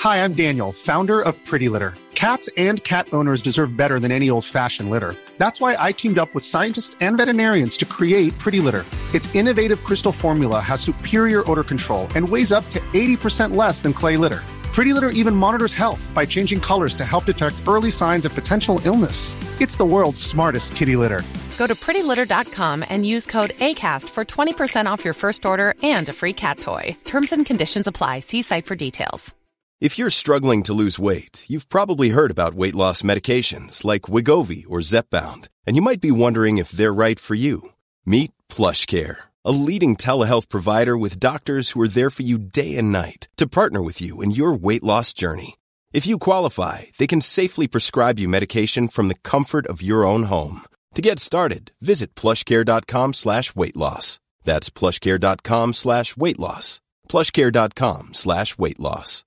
Hi, 0.00 0.24
I'm 0.24 0.32
Daniel, 0.32 0.72
founder 0.72 1.20
of 1.20 1.36
Pretty 1.44 1.68
Litter. 1.68 1.94
Cats 2.14 2.48
and 2.56 2.82
cat 2.84 3.08
owners 3.12 3.42
deserve 3.42 3.76
better 3.76 3.98
than 3.98 4.12
any 4.12 4.30
old-fashioned 4.30 4.90
litter. 4.90 5.14
That's 5.38 5.60
why 5.60 5.76
I 5.78 5.92
teamed 5.92 6.18
up 6.18 6.34
with 6.34 6.44
scientists 6.44 6.96
and 7.00 7.16
veterinarians 7.16 7.76
to 7.78 7.86
create 7.86 8.38
Pretty 8.38 8.60
Litter. 8.60 8.84
Its 9.14 9.34
innovative 9.34 9.82
crystal 9.84 10.12
formula 10.12 10.60
has 10.60 10.80
superior 10.80 11.50
odor 11.50 11.64
control 11.64 12.08
and 12.14 12.28
weighs 12.28 12.52
up 12.52 12.68
to 12.70 12.80
80% 12.92 13.56
less 13.56 13.82
than 13.82 13.92
clay 13.92 14.16
litter. 14.16 14.40
Pretty 14.72 14.92
Litter 14.92 15.10
even 15.10 15.34
monitors 15.34 15.72
health 15.72 16.12
by 16.14 16.24
changing 16.24 16.60
colors 16.60 16.94
to 16.94 17.04
help 17.04 17.24
detect 17.24 17.56
early 17.66 17.90
signs 17.90 18.24
of 18.24 18.34
potential 18.34 18.80
illness. 18.84 19.34
It's 19.60 19.76
the 19.76 19.84
world's 19.84 20.22
smartest 20.22 20.76
kitty 20.76 20.96
litter. 20.96 21.22
Go 21.58 21.66
to 21.66 21.74
prettylitter.com 21.74 22.84
and 22.88 23.04
use 23.04 23.26
code 23.26 23.50
ACAST 23.50 24.08
for 24.08 24.24
20% 24.24 24.86
off 24.86 25.04
your 25.04 25.14
first 25.14 25.44
order 25.44 25.74
and 25.82 26.08
a 26.08 26.12
free 26.12 26.32
cat 26.32 26.58
toy. 26.58 26.96
Terms 27.04 27.32
and 27.32 27.44
conditions 27.44 27.86
apply. 27.86 28.20
See 28.20 28.42
site 28.42 28.64
for 28.64 28.76
details. 28.76 29.34
If 29.80 29.98
you're 29.98 30.10
struggling 30.10 30.62
to 30.64 30.74
lose 30.74 30.98
weight, 30.98 31.46
you've 31.48 31.70
probably 31.70 32.10
heard 32.10 32.30
about 32.30 32.54
weight 32.54 32.74
loss 32.74 33.00
medications 33.00 33.82
like 33.82 34.02
Wegovy 34.02 34.64
or 34.68 34.80
Zepbound, 34.80 35.48
and 35.66 35.74
you 35.74 35.82
might 35.82 36.02
be 36.02 36.10
wondering 36.10 36.58
if 36.58 36.70
they're 36.70 36.92
right 36.92 37.18
for 37.18 37.34
you. 37.34 37.70
Meet 38.04 38.32
PlushCare 38.50 39.29
a 39.44 39.52
leading 39.52 39.96
telehealth 39.96 40.48
provider 40.48 40.96
with 40.96 41.20
doctors 41.20 41.70
who 41.70 41.80
are 41.80 41.88
there 41.88 42.10
for 42.10 42.22
you 42.22 42.38
day 42.38 42.76
and 42.76 42.90
night 42.92 43.28
to 43.36 43.46
partner 43.46 43.82
with 43.82 44.00
you 44.00 44.22
in 44.22 44.30
your 44.30 44.52
weight 44.52 44.82
loss 44.82 45.12
journey. 45.12 45.56
If 45.92 46.06
you 46.06 46.18
qualify, 46.18 46.84
they 46.98 47.06
can 47.06 47.20
safely 47.20 47.66
prescribe 47.66 48.18
you 48.18 48.28
medication 48.28 48.88
from 48.88 49.08
the 49.08 49.18
comfort 49.22 49.66
of 49.66 49.82
your 49.82 50.06
own 50.06 50.24
home. 50.24 50.62
To 50.94 51.02
get 51.02 51.18
started, 51.18 51.72
visit 51.80 52.14
plushcare.com 52.14 53.14
slash 53.14 53.54
weight 53.54 53.76
loss. 53.76 54.20
That's 54.44 54.70
plushcare.com 54.70 55.72
slash 55.74 56.16
weight 56.16 56.38
loss. 56.38 56.80
Plushcare.com 57.08 58.14
slash 58.14 58.56
weight 58.58 58.80
loss. 58.80 59.24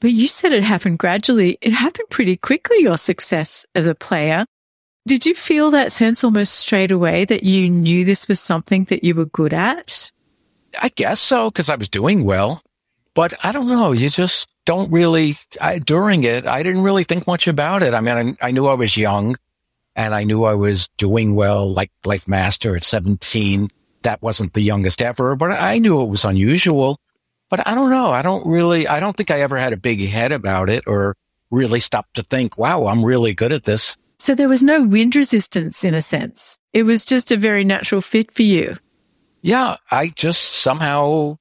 But 0.00 0.12
you 0.12 0.28
said 0.28 0.52
it 0.52 0.62
happened 0.62 0.98
gradually. 0.98 1.58
It 1.60 1.72
happened 1.72 2.08
pretty 2.08 2.36
quickly, 2.36 2.78
your 2.80 2.96
success 2.96 3.66
as 3.74 3.86
a 3.86 3.94
player. 3.96 4.46
Did 5.08 5.24
you 5.24 5.34
feel 5.34 5.70
that 5.70 5.90
sense 5.90 6.22
almost 6.22 6.52
straight 6.56 6.90
away 6.90 7.24
that 7.24 7.42
you 7.42 7.70
knew 7.70 8.04
this 8.04 8.28
was 8.28 8.40
something 8.40 8.84
that 8.84 9.02
you 9.02 9.14
were 9.14 9.24
good 9.24 9.54
at? 9.54 10.12
I 10.82 10.90
guess 10.90 11.18
so, 11.18 11.50
because 11.50 11.70
I 11.70 11.76
was 11.76 11.88
doing 11.88 12.24
well. 12.24 12.62
But 13.14 13.32
I 13.42 13.52
don't 13.52 13.68
know. 13.68 13.92
You 13.92 14.10
just 14.10 14.50
don't 14.66 14.92
really, 14.92 15.34
I, 15.62 15.78
during 15.78 16.24
it, 16.24 16.46
I 16.46 16.62
didn't 16.62 16.82
really 16.82 17.04
think 17.04 17.26
much 17.26 17.48
about 17.48 17.82
it. 17.82 17.94
I 17.94 18.02
mean, 18.02 18.36
I, 18.42 18.48
I 18.48 18.50
knew 18.50 18.66
I 18.66 18.74
was 18.74 18.98
young 18.98 19.36
and 19.96 20.14
I 20.14 20.24
knew 20.24 20.44
I 20.44 20.52
was 20.52 20.88
doing 20.98 21.34
well, 21.34 21.72
like 21.72 21.90
Life 22.04 22.28
Master 22.28 22.76
at 22.76 22.84
17. 22.84 23.70
That 24.02 24.20
wasn't 24.20 24.52
the 24.52 24.60
youngest 24.60 25.00
ever, 25.00 25.36
but 25.36 25.52
I 25.52 25.78
knew 25.78 26.02
it 26.02 26.10
was 26.10 26.26
unusual. 26.26 27.00
But 27.48 27.66
I 27.66 27.74
don't 27.74 27.88
know. 27.88 28.08
I 28.10 28.20
don't 28.20 28.46
really, 28.46 28.86
I 28.86 29.00
don't 29.00 29.16
think 29.16 29.30
I 29.30 29.40
ever 29.40 29.56
had 29.56 29.72
a 29.72 29.78
big 29.78 30.06
head 30.06 30.32
about 30.32 30.68
it 30.68 30.84
or 30.86 31.16
really 31.50 31.80
stopped 31.80 32.16
to 32.16 32.22
think, 32.22 32.58
wow, 32.58 32.88
I'm 32.88 33.02
really 33.02 33.32
good 33.32 33.54
at 33.54 33.64
this. 33.64 33.96
So 34.18 34.34
there 34.34 34.48
was 34.48 34.62
no 34.62 34.82
wind 34.82 35.14
resistance 35.14 35.84
in 35.84 35.94
a 35.94 36.02
sense. 36.02 36.58
It 36.72 36.82
was 36.82 37.04
just 37.04 37.30
a 37.30 37.36
very 37.36 37.64
natural 37.64 38.00
fit 38.00 38.32
for 38.32 38.42
you. 38.42 38.76
Yeah, 39.42 39.76
I 39.90 40.08
just 40.08 40.42
somehow 40.42 41.38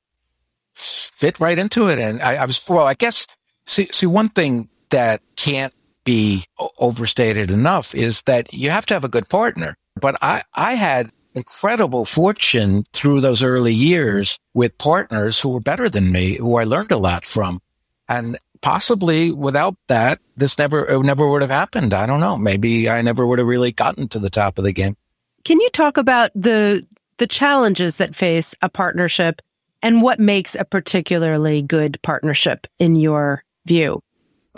fit 0.75 1.39
right 1.39 1.57
into 1.57 1.87
it. 1.87 1.97
And 1.97 2.21
I, 2.21 2.35
I 2.35 2.45
was, 2.45 2.61
well, 2.69 2.85
I 2.85 2.93
guess, 2.93 3.25
see, 3.65 3.89
see, 3.91 4.05
one 4.05 4.29
thing 4.29 4.69
that 4.91 5.21
can't 5.35 5.73
be 6.05 6.43
overstated 6.77 7.51
enough 7.51 7.95
is 7.95 8.21
that 8.23 8.53
you 8.53 8.69
have 8.69 8.85
to 8.85 8.93
have 8.93 9.03
a 9.03 9.09
good 9.09 9.27
partner. 9.27 9.75
But 9.99 10.15
I, 10.21 10.43
I 10.53 10.75
had 10.75 11.11
incredible 11.33 12.05
fortune 12.05 12.85
through 12.93 13.21
those 13.21 13.43
early 13.43 13.73
years 13.73 14.39
with 14.53 14.77
partners 14.77 15.41
who 15.41 15.49
were 15.49 15.59
better 15.59 15.89
than 15.89 16.11
me, 16.11 16.37
who 16.37 16.57
I 16.57 16.63
learned 16.63 16.91
a 16.91 16.97
lot 16.97 17.25
from. 17.25 17.59
And 18.07 18.37
possibly 18.61 19.31
without 19.31 19.75
that, 19.87 20.19
this 20.35 20.57
never, 20.57 20.85
it 20.85 21.03
never 21.03 21.27
would 21.27 21.41
have 21.41 21.51
happened. 21.51 21.93
I 21.93 22.05
don't 22.05 22.19
know. 22.19 22.37
Maybe 22.37 22.89
I 22.89 23.01
never 23.01 23.25
would 23.25 23.39
have 23.39 23.47
really 23.47 23.71
gotten 23.71 24.07
to 24.09 24.19
the 24.19 24.29
top 24.29 24.57
of 24.57 24.63
the 24.63 24.73
game. 24.73 24.95
Can 25.43 25.59
you 25.61 25.69
talk 25.69 25.97
about 25.97 26.31
the, 26.35 26.83
the 27.17 27.27
challenges 27.27 27.97
that 27.97 28.15
face 28.15 28.55
a 28.61 28.69
partnership 28.69 29.41
and 29.81 30.01
what 30.01 30.19
makes 30.19 30.55
a 30.55 30.65
particularly 30.65 31.61
good 31.61 31.99
partnership 32.01 32.67
in 32.79 32.95
your 32.95 33.43
view? 33.65 34.01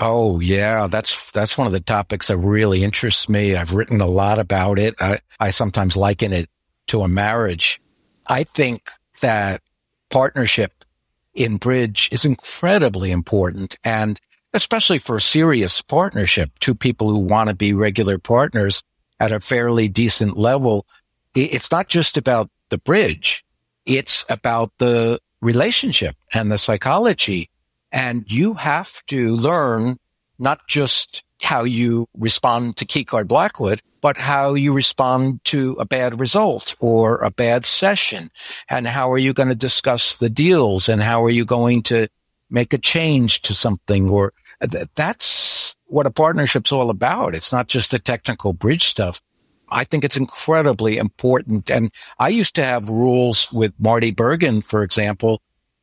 Oh 0.01 0.39
yeah, 0.39 0.87
that's 0.87 1.31
that's 1.31 1.57
one 1.57 1.67
of 1.67 1.73
the 1.73 1.81
topics 1.81 2.29
that 2.29 2.37
really 2.37 2.83
interests 2.83 3.27
me. 3.27 3.55
I've 3.55 3.73
written 3.73 3.99
a 3.99 4.07
lot 4.07 4.39
about 4.39 4.79
it. 4.79 4.95
I, 4.99 5.19
I 5.41 5.49
sometimes 5.49 5.97
liken 5.97 6.31
it 6.31 6.49
to 6.87 7.01
a 7.01 7.09
marriage. 7.09 7.81
I 8.27 8.45
think 8.45 8.89
that 9.21 9.61
partnership 10.09 10.78
in 11.39 11.57
bridge 11.57 12.09
is 12.11 12.25
incredibly 12.25 13.11
important 13.11 13.77
and 13.83 14.19
especially 14.53 14.99
for 14.99 15.15
a 15.15 15.21
serious 15.21 15.81
partnership, 15.81 16.51
two 16.59 16.75
people 16.75 17.09
who 17.09 17.19
want 17.19 17.49
to 17.49 17.55
be 17.55 17.73
regular 17.73 18.17
partners 18.17 18.83
at 19.19 19.31
a 19.31 19.39
fairly 19.39 19.87
decent 19.87 20.37
level. 20.37 20.85
It's 21.35 21.71
not 21.71 21.87
just 21.87 22.17
about 22.17 22.49
the 22.69 22.77
bridge. 22.77 23.43
It's 23.85 24.25
about 24.29 24.71
the 24.79 25.19
relationship 25.41 26.15
and 26.33 26.51
the 26.51 26.57
psychology 26.57 27.49
and 27.91 28.25
you 28.31 28.55
have 28.55 29.03
to 29.07 29.35
learn 29.35 29.97
not 30.37 30.67
just 30.67 31.23
how 31.41 31.63
you 31.63 32.07
respond 32.17 32.77
to 32.77 32.85
keycard 32.85 33.27
Blackwood, 33.27 33.81
but 34.01 34.17
how 34.17 34.53
you 34.53 34.73
respond 34.73 35.43
to 35.45 35.75
a 35.79 35.85
bad 35.85 36.19
result 36.19 36.75
or 36.79 37.17
a 37.17 37.31
bad 37.31 37.65
session. 37.65 38.29
And 38.69 38.87
how 38.87 39.11
are 39.11 39.17
you 39.17 39.33
going 39.33 39.49
to 39.49 39.55
discuss 39.55 40.15
the 40.15 40.29
deals 40.29 40.89
and 40.89 41.01
how 41.01 41.23
are 41.23 41.29
you 41.29 41.45
going 41.45 41.83
to 41.83 42.07
make 42.49 42.73
a 42.73 42.77
change 42.77 43.41
to 43.43 43.53
something 43.53 44.09
or 44.09 44.33
that's 44.95 45.75
what 45.85 46.05
a 46.05 46.11
partnership's 46.11 46.71
all 46.71 46.89
about. 46.89 47.35
It's 47.35 47.51
not 47.51 47.67
just 47.67 47.91
the 47.91 47.99
technical 47.99 48.53
bridge 48.53 48.85
stuff. 48.85 49.21
I 49.71 49.83
think 49.83 50.03
it's 50.03 50.17
incredibly 50.17 50.97
important. 50.97 51.69
And 51.69 51.91
I 52.19 52.29
used 52.29 52.55
to 52.55 52.63
have 52.63 52.89
rules 52.89 53.51
with 53.51 53.73
Marty 53.79 54.11
Bergen, 54.11 54.61
for 54.61 54.83
example, 54.83 55.41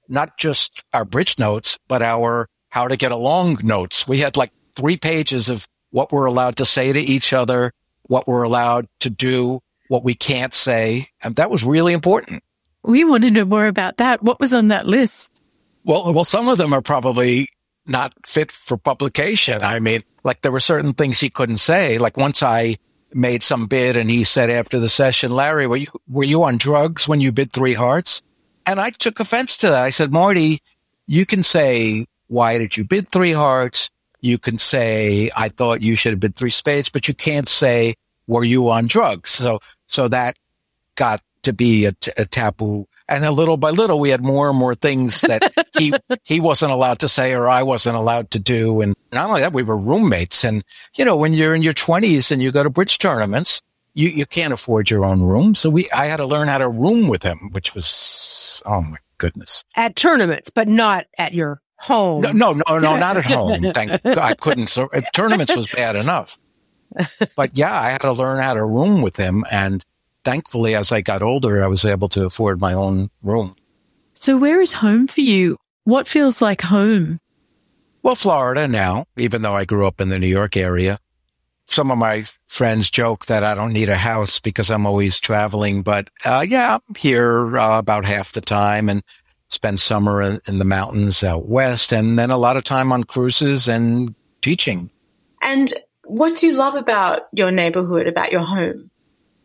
not 0.08 0.38
just 0.38 0.82
our 0.92 1.04
bridge 1.04 1.38
notes, 1.38 1.78
but 1.88 2.02
our 2.02 2.48
how 2.70 2.88
to 2.88 2.96
get 2.96 3.12
along 3.12 3.58
notes. 3.62 4.06
We 4.06 4.18
had 4.18 4.36
like 4.36 4.52
three 4.76 4.96
pages 4.96 5.48
of 5.48 5.66
what 5.90 6.12
we're 6.12 6.26
allowed 6.26 6.56
to 6.56 6.64
say 6.64 6.92
to 6.92 7.00
each 7.00 7.32
other, 7.32 7.72
what 8.02 8.26
we're 8.28 8.42
allowed 8.42 8.86
to 9.00 9.10
do, 9.10 9.60
what 9.88 10.04
we 10.04 10.14
can't 10.14 10.54
say. 10.54 11.06
And 11.22 11.36
that 11.36 11.50
was 11.50 11.64
really 11.64 11.92
important. 11.92 12.42
We 12.82 13.04
want 13.04 13.24
to 13.24 13.30
know 13.30 13.44
more 13.44 13.66
about 13.66 13.96
that. 13.96 14.22
What 14.22 14.38
was 14.38 14.54
on 14.54 14.68
that 14.68 14.86
list? 14.86 15.40
Well, 15.84 16.12
well, 16.12 16.24
some 16.24 16.48
of 16.48 16.58
them 16.58 16.72
are 16.72 16.82
probably 16.82 17.48
not 17.86 18.12
fit 18.26 18.52
for 18.52 18.76
publication. 18.76 19.62
I 19.62 19.80
mean, 19.80 20.02
like 20.24 20.42
there 20.42 20.52
were 20.52 20.60
certain 20.60 20.92
things 20.92 21.20
he 21.20 21.30
couldn't 21.30 21.58
say. 21.58 21.98
Like 21.98 22.16
once 22.16 22.42
I 22.42 22.76
made 23.12 23.42
some 23.42 23.66
bid 23.66 23.96
and 23.96 24.10
he 24.10 24.24
said 24.24 24.50
after 24.50 24.78
the 24.78 24.88
session, 24.88 25.34
Larry, 25.34 25.66
were 25.66 25.76
you, 25.76 25.86
were 26.08 26.24
you 26.24 26.42
on 26.42 26.58
drugs 26.58 27.08
when 27.08 27.20
you 27.20 27.32
bid 27.32 27.52
three 27.52 27.74
hearts? 27.74 28.22
And 28.66 28.80
I 28.80 28.90
took 28.90 29.20
offense 29.20 29.56
to 29.58 29.70
that. 29.70 29.82
I 29.82 29.90
said, 29.90 30.12
Marty, 30.12 30.60
you 31.06 31.24
can 31.24 31.42
say, 31.42 32.06
why 32.26 32.58
did 32.58 32.76
you 32.76 32.84
bid 32.84 33.08
three 33.08 33.32
hearts? 33.32 33.90
You 34.26 34.38
can 34.38 34.58
say, 34.58 35.30
I 35.36 35.48
thought 35.48 35.82
you 35.82 35.94
should 35.94 36.12
have 36.12 36.20
been 36.20 36.32
three 36.32 36.50
spades, 36.50 36.88
but 36.88 37.06
you 37.06 37.14
can't 37.14 37.48
say, 37.48 37.94
were 38.26 38.44
you 38.44 38.68
on 38.70 38.88
drugs? 38.88 39.30
So, 39.30 39.60
so 39.86 40.08
that 40.08 40.36
got 40.96 41.22
to 41.44 41.52
be 41.52 41.86
a, 41.86 41.92
t- 41.92 42.10
a 42.16 42.24
taboo. 42.24 42.88
And 43.08 43.24
a 43.24 43.30
little 43.30 43.56
by 43.56 43.70
little, 43.70 44.00
we 44.00 44.10
had 44.10 44.20
more 44.20 44.48
and 44.48 44.58
more 44.58 44.74
things 44.74 45.20
that 45.20 45.52
he, 45.78 45.92
he 46.24 46.40
wasn't 46.40 46.72
allowed 46.72 46.98
to 47.00 47.08
say 47.08 47.34
or 47.34 47.48
I 47.48 47.62
wasn't 47.62 47.96
allowed 47.96 48.32
to 48.32 48.40
do. 48.40 48.80
And 48.80 48.96
not 49.12 49.28
only 49.28 49.42
that, 49.42 49.52
we 49.52 49.62
were 49.62 49.78
roommates. 49.78 50.44
And, 50.44 50.64
you 50.96 51.04
know, 51.04 51.16
when 51.16 51.32
you're 51.32 51.54
in 51.54 51.62
your 51.62 51.72
twenties 51.72 52.32
and 52.32 52.42
you 52.42 52.50
go 52.50 52.64
to 52.64 52.70
bridge 52.70 52.98
tournaments, 52.98 53.62
you, 53.94 54.08
you 54.08 54.26
can't 54.26 54.52
afford 54.52 54.90
your 54.90 55.04
own 55.04 55.22
room. 55.22 55.54
So 55.54 55.70
we, 55.70 55.88
I 55.92 56.06
had 56.06 56.16
to 56.16 56.26
learn 56.26 56.48
how 56.48 56.58
to 56.58 56.68
room 56.68 57.06
with 57.06 57.22
him, 57.22 57.50
which 57.52 57.76
was, 57.76 58.60
oh 58.66 58.82
my 58.82 58.98
goodness. 59.18 59.62
At 59.76 59.94
tournaments, 59.94 60.50
but 60.50 60.66
not 60.66 61.06
at 61.16 61.32
your 61.32 61.62
home. 61.78 62.22
No, 62.22 62.32
no, 62.32 62.52
no, 62.52 62.78
no 62.78 62.96
not 62.96 63.16
at 63.16 63.26
home. 63.26 63.72
Thank 63.72 64.02
God 64.02 64.18
I 64.18 64.34
couldn't. 64.34 64.68
So 64.68 64.88
tournaments 65.12 65.54
was 65.54 65.68
bad 65.68 65.96
enough. 65.96 66.38
But 67.34 67.56
yeah, 67.58 67.78
I 67.78 67.90
had 67.90 68.02
to 68.02 68.12
learn 68.12 68.42
how 68.42 68.54
to 68.54 68.64
room 68.64 69.02
with 69.02 69.16
him. 69.16 69.44
And 69.50 69.84
thankfully, 70.24 70.74
as 70.74 70.92
I 70.92 71.00
got 71.00 71.22
older, 71.22 71.62
I 71.62 71.66
was 71.66 71.84
able 71.84 72.08
to 72.10 72.24
afford 72.24 72.60
my 72.60 72.72
own 72.72 73.10
room. 73.22 73.56
So 74.14 74.36
where 74.36 74.60
is 74.60 74.74
home 74.74 75.06
for 75.06 75.20
you? 75.20 75.56
What 75.84 76.06
feels 76.06 76.40
like 76.40 76.62
home? 76.62 77.18
Well, 78.02 78.14
Florida 78.14 78.68
now, 78.68 79.06
even 79.16 79.42
though 79.42 79.54
I 79.54 79.64
grew 79.64 79.86
up 79.86 80.00
in 80.00 80.08
the 80.08 80.18
New 80.18 80.28
York 80.28 80.56
area 80.56 81.00
some 81.66 81.90
of 81.90 81.98
my 81.98 82.24
friends 82.46 82.90
joke 82.90 83.26
that 83.26 83.44
I 83.44 83.54
don't 83.54 83.72
need 83.72 83.88
a 83.88 83.96
house 83.96 84.40
because 84.40 84.70
I'm 84.70 84.86
always 84.86 85.18
traveling, 85.20 85.82
but 85.82 86.08
uh, 86.24 86.44
yeah, 86.48 86.76
I'm 86.76 86.94
here 86.94 87.58
uh, 87.58 87.78
about 87.78 88.04
half 88.04 88.32
the 88.32 88.40
time 88.40 88.88
and 88.88 89.02
spend 89.48 89.80
summer 89.80 90.22
in, 90.22 90.40
in, 90.46 90.58
the 90.58 90.64
mountains 90.64 91.22
out 91.22 91.46
west, 91.46 91.92
and 91.92 92.18
then 92.18 92.30
a 92.30 92.38
lot 92.38 92.56
of 92.56 92.64
time 92.64 92.92
on 92.92 93.04
cruises 93.04 93.68
and 93.68 94.14
teaching. 94.42 94.90
And 95.42 95.72
what 96.04 96.36
do 96.36 96.46
you 96.46 96.56
love 96.56 96.74
about 96.74 97.22
your 97.32 97.50
neighborhood, 97.50 98.06
about 98.06 98.32
your 98.32 98.42
home? 98.42 98.90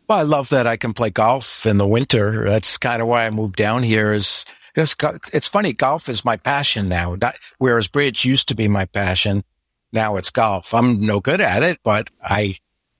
Well, 0.08 0.18
I 0.18 0.22
love 0.22 0.48
that 0.50 0.66
I 0.66 0.76
can 0.76 0.92
play 0.92 1.10
golf 1.10 1.64
in 1.66 1.78
the 1.78 1.86
winter. 1.86 2.44
That's 2.44 2.76
kind 2.76 3.00
of 3.00 3.08
why 3.08 3.26
I 3.26 3.30
moved 3.30 3.56
down 3.56 3.82
here. 3.82 4.12
Is 4.12 4.44
because 4.74 4.96
it's 5.32 5.48
funny, 5.48 5.72
golf 5.72 6.08
is 6.08 6.24
my 6.24 6.36
passion 6.36 6.88
now. 6.88 7.16
Whereas 7.58 7.88
bridge 7.88 8.24
used 8.24 8.48
to 8.48 8.54
be 8.54 8.68
my 8.68 8.86
passion 8.86 9.44
now 9.92 10.16
it's 10.16 10.30
golf. 10.30 10.74
I'm 10.74 11.04
no 11.04 11.20
good 11.20 11.40
at 11.40 11.62
it, 11.62 11.78
but 11.82 12.08
I, 12.22 12.56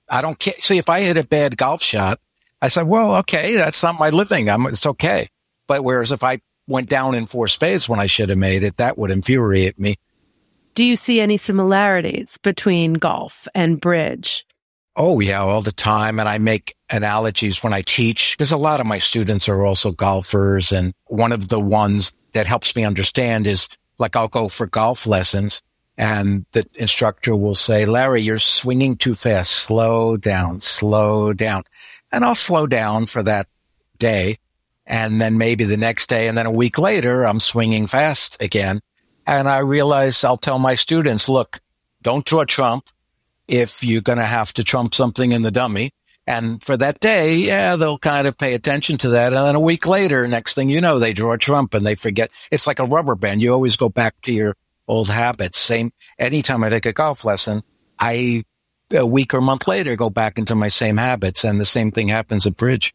I 0.09 0.21
don't 0.21 0.39
care. 0.39 0.55
See, 0.61 0.79
if 0.79 0.89
I 0.89 1.01
hit 1.01 1.17
a 1.17 1.27
bad 1.27 1.57
golf 1.57 1.83
shot, 1.83 2.21
I 2.61 2.69
said, 2.69 2.87
well, 2.87 3.17
okay, 3.17 3.57
that's 3.57 3.83
not 3.83 3.99
my 3.99 4.11
living. 4.11 4.49
I'm, 4.49 4.67
it's 4.67 4.87
okay. 4.87 5.29
But 5.67 5.83
whereas 5.83 6.13
if 6.13 6.23
I 6.23 6.41
went 6.69 6.89
down 6.89 7.15
in 7.15 7.27
four 7.27 7.49
spades 7.49 7.89
when 7.89 8.01
I 8.01 8.07
should 8.07 8.29
have 8.29 8.39
made 8.39 8.63
it, 8.63 8.77
that 8.77 8.99
would 8.99 9.11
infuriate 9.11 9.79
me. 9.79 9.97
Do 10.75 10.85
you 10.85 10.97
see 10.97 11.21
any 11.21 11.37
similarities 11.37 12.39
between 12.39 12.95
golf 12.95 13.47
and 13.55 13.81
bridge? 13.81 14.47
Oh, 14.97 15.21
yeah, 15.21 15.41
all 15.41 15.63
the 15.63 15.73
time. 15.73 16.19
And 16.19 16.29
I 16.29 16.39
make 16.39 16.75
analogies 16.91 17.63
when 17.63 17.73
I 17.73 17.83
teach 17.83 18.37
because 18.37 18.53
a 18.53 18.57
lot 18.57 18.81
of 18.81 18.87
my 18.87 18.99
students 18.99 19.49
are 19.49 19.65
also 19.65 19.91
golfers. 19.91 20.73
And 20.73 20.93
one 21.07 21.33
of 21.33 21.49
the 21.49 21.61
ones 21.61 22.13
that 22.33 22.47
helps 22.47 22.75
me 22.77 22.85
understand 22.85 23.47
is 23.47 23.69
like 23.99 24.17
I'll 24.17 24.29
go 24.29 24.49
for 24.49 24.67
golf 24.67 25.07
lessons 25.07 25.63
and 25.99 26.47
the 26.53 26.67
instructor 26.75 27.37
will 27.37 27.55
say, 27.55 27.85
Larry, 27.85 28.23
you're 28.23 28.39
swinging 28.39 28.97
too 28.97 29.15
fast. 29.15 29.53
Slow 29.53 30.17
down, 30.17 30.61
slow 30.61 31.33
down. 31.33 31.65
And 32.11 32.25
I'll 32.25 32.35
slow 32.35 32.67
down 32.67 33.07
for 33.07 33.23
that 33.23 33.47
day. 33.99 34.37
And 34.87 35.21
then 35.21 35.39
maybe 35.39 35.65
the 35.65 35.77
next 35.77 36.09
day 36.09 36.29
and 36.29 36.37
then 36.37 36.47
a 36.47 36.51
week 36.51 36.79
later, 36.79 37.25
I'm 37.25 37.41
swinging 37.41 37.87
fast 37.87 38.43
again. 38.43 38.81
And 39.27 39.49
I 39.49 39.59
realize 39.59 40.25
I'll 40.25 40.37
tell 40.37 40.59
my 40.59 40.75
students, 40.75 41.29
look, 41.29 41.61
don't 42.03 42.25
draw 42.25 42.45
trump 42.45 42.89
if 43.47 43.85
you're 43.85 44.03
going 44.03 44.19
to 44.19 44.25
have 44.25 44.53
to 44.55 44.65
trump 44.65 44.95
something 44.95 45.33
in 45.33 45.43
the 45.43 45.51
dummy. 45.51 45.91
And 46.27 46.63
for 46.63 46.77
that 46.77 47.01
day, 47.01 47.35
yeah, 47.35 47.77
they'll 47.77 47.99
kind 47.99 48.27
of 48.27 48.39
pay 48.39 48.55
attention 48.55 48.97
to 48.99 49.11
that. 49.11 49.33
And 49.33 49.47
then 49.47 49.55
a 49.55 49.61
week 49.61 49.87
later, 49.87 50.27
next 50.29 50.55
thing 50.55 50.71
you 50.71 50.81
know, 50.81 50.99
they 50.99 51.13
draw 51.13 51.37
trump 51.37 51.75
and 51.75 51.85
they 51.85 51.97
forget. 51.97 52.31
It's 52.51 52.67
like 52.67 52.79
a 52.79 52.85
rubber 52.85 53.17
band. 53.17 53.43
You 53.43 53.53
always 53.53 53.77
go 53.77 53.89
back 53.89 54.21
to 54.23 54.33
your 54.33 54.57
old 54.87 55.09
habits. 55.09 55.59
Same, 55.59 55.93
anytime 56.19 56.63
I 56.63 56.69
take 56.69 56.87
a 56.87 56.93
golf 56.93 57.25
lesson, 57.25 57.63
I, 57.99 58.43
a 58.93 59.07
week 59.07 59.35
or 59.35 59.41
month 59.41 59.67
later, 59.67 59.97
go 59.97 60.11
back 60.11 60.39
into 60.39 60.55
my 60.55 60.69
same 60.69 60.97
habits. 60.97 61.45
And 61.45 61.59
the 61.61 61.65
same 61.65 61.91
thing 61.91 62.09
happens 62.09 62.47
at 62.47 62.57
bridge. 62.57 62.95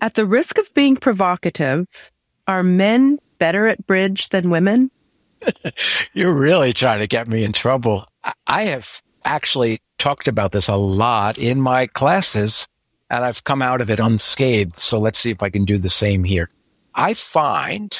At 0.00 0.14
the 0.14 0.26
risk 0.26 0.58
of 0.58 0.72
being 0.74 0.96
provocative, 0.96 1.86
are 2.46 2.62
men 2.62 3.18
better 3.38 3.66
at 3.66 3.86
bridge 3.86 4.28
than 4.28 4.50
women? 4.50 4.90
You're 6.12 6.34
really 6.34 6.72
trying 6.72 7.00
to 7.00 7.06
get 7.06 7.28
me 7.28 7.44
in 7.44 7.52
trouble. 7.52 8.06
I 8.46 8.62
have 8.62 9.02
actually 9.24 9.80
talked 9.98 10.28
about 10.28 10.52
this 10.52 10.68
a 10.68 10.76
lot 10.76 11.38
in 11.38 11.60
my 11.60 11.86
classes 11.86 12.68
and 13.10 13.24
I've 13.24 13.44
come 13.44 13.62
out 13.62 13.80
of 13.80 13.90
it 13.90 14.00
unscathed. 14.00 14.78
So 14.78 14.98
let's 14.98 15.18
see 15.18 15.30
if 15.30 15.42
I 15.42 15.50
can 15.50 15.64
do 15.64 15.78
the 15.78 15.90
same 15.90 16.24
here. 16.24 16.48
I 16.94 17.14
find 17.14 17.98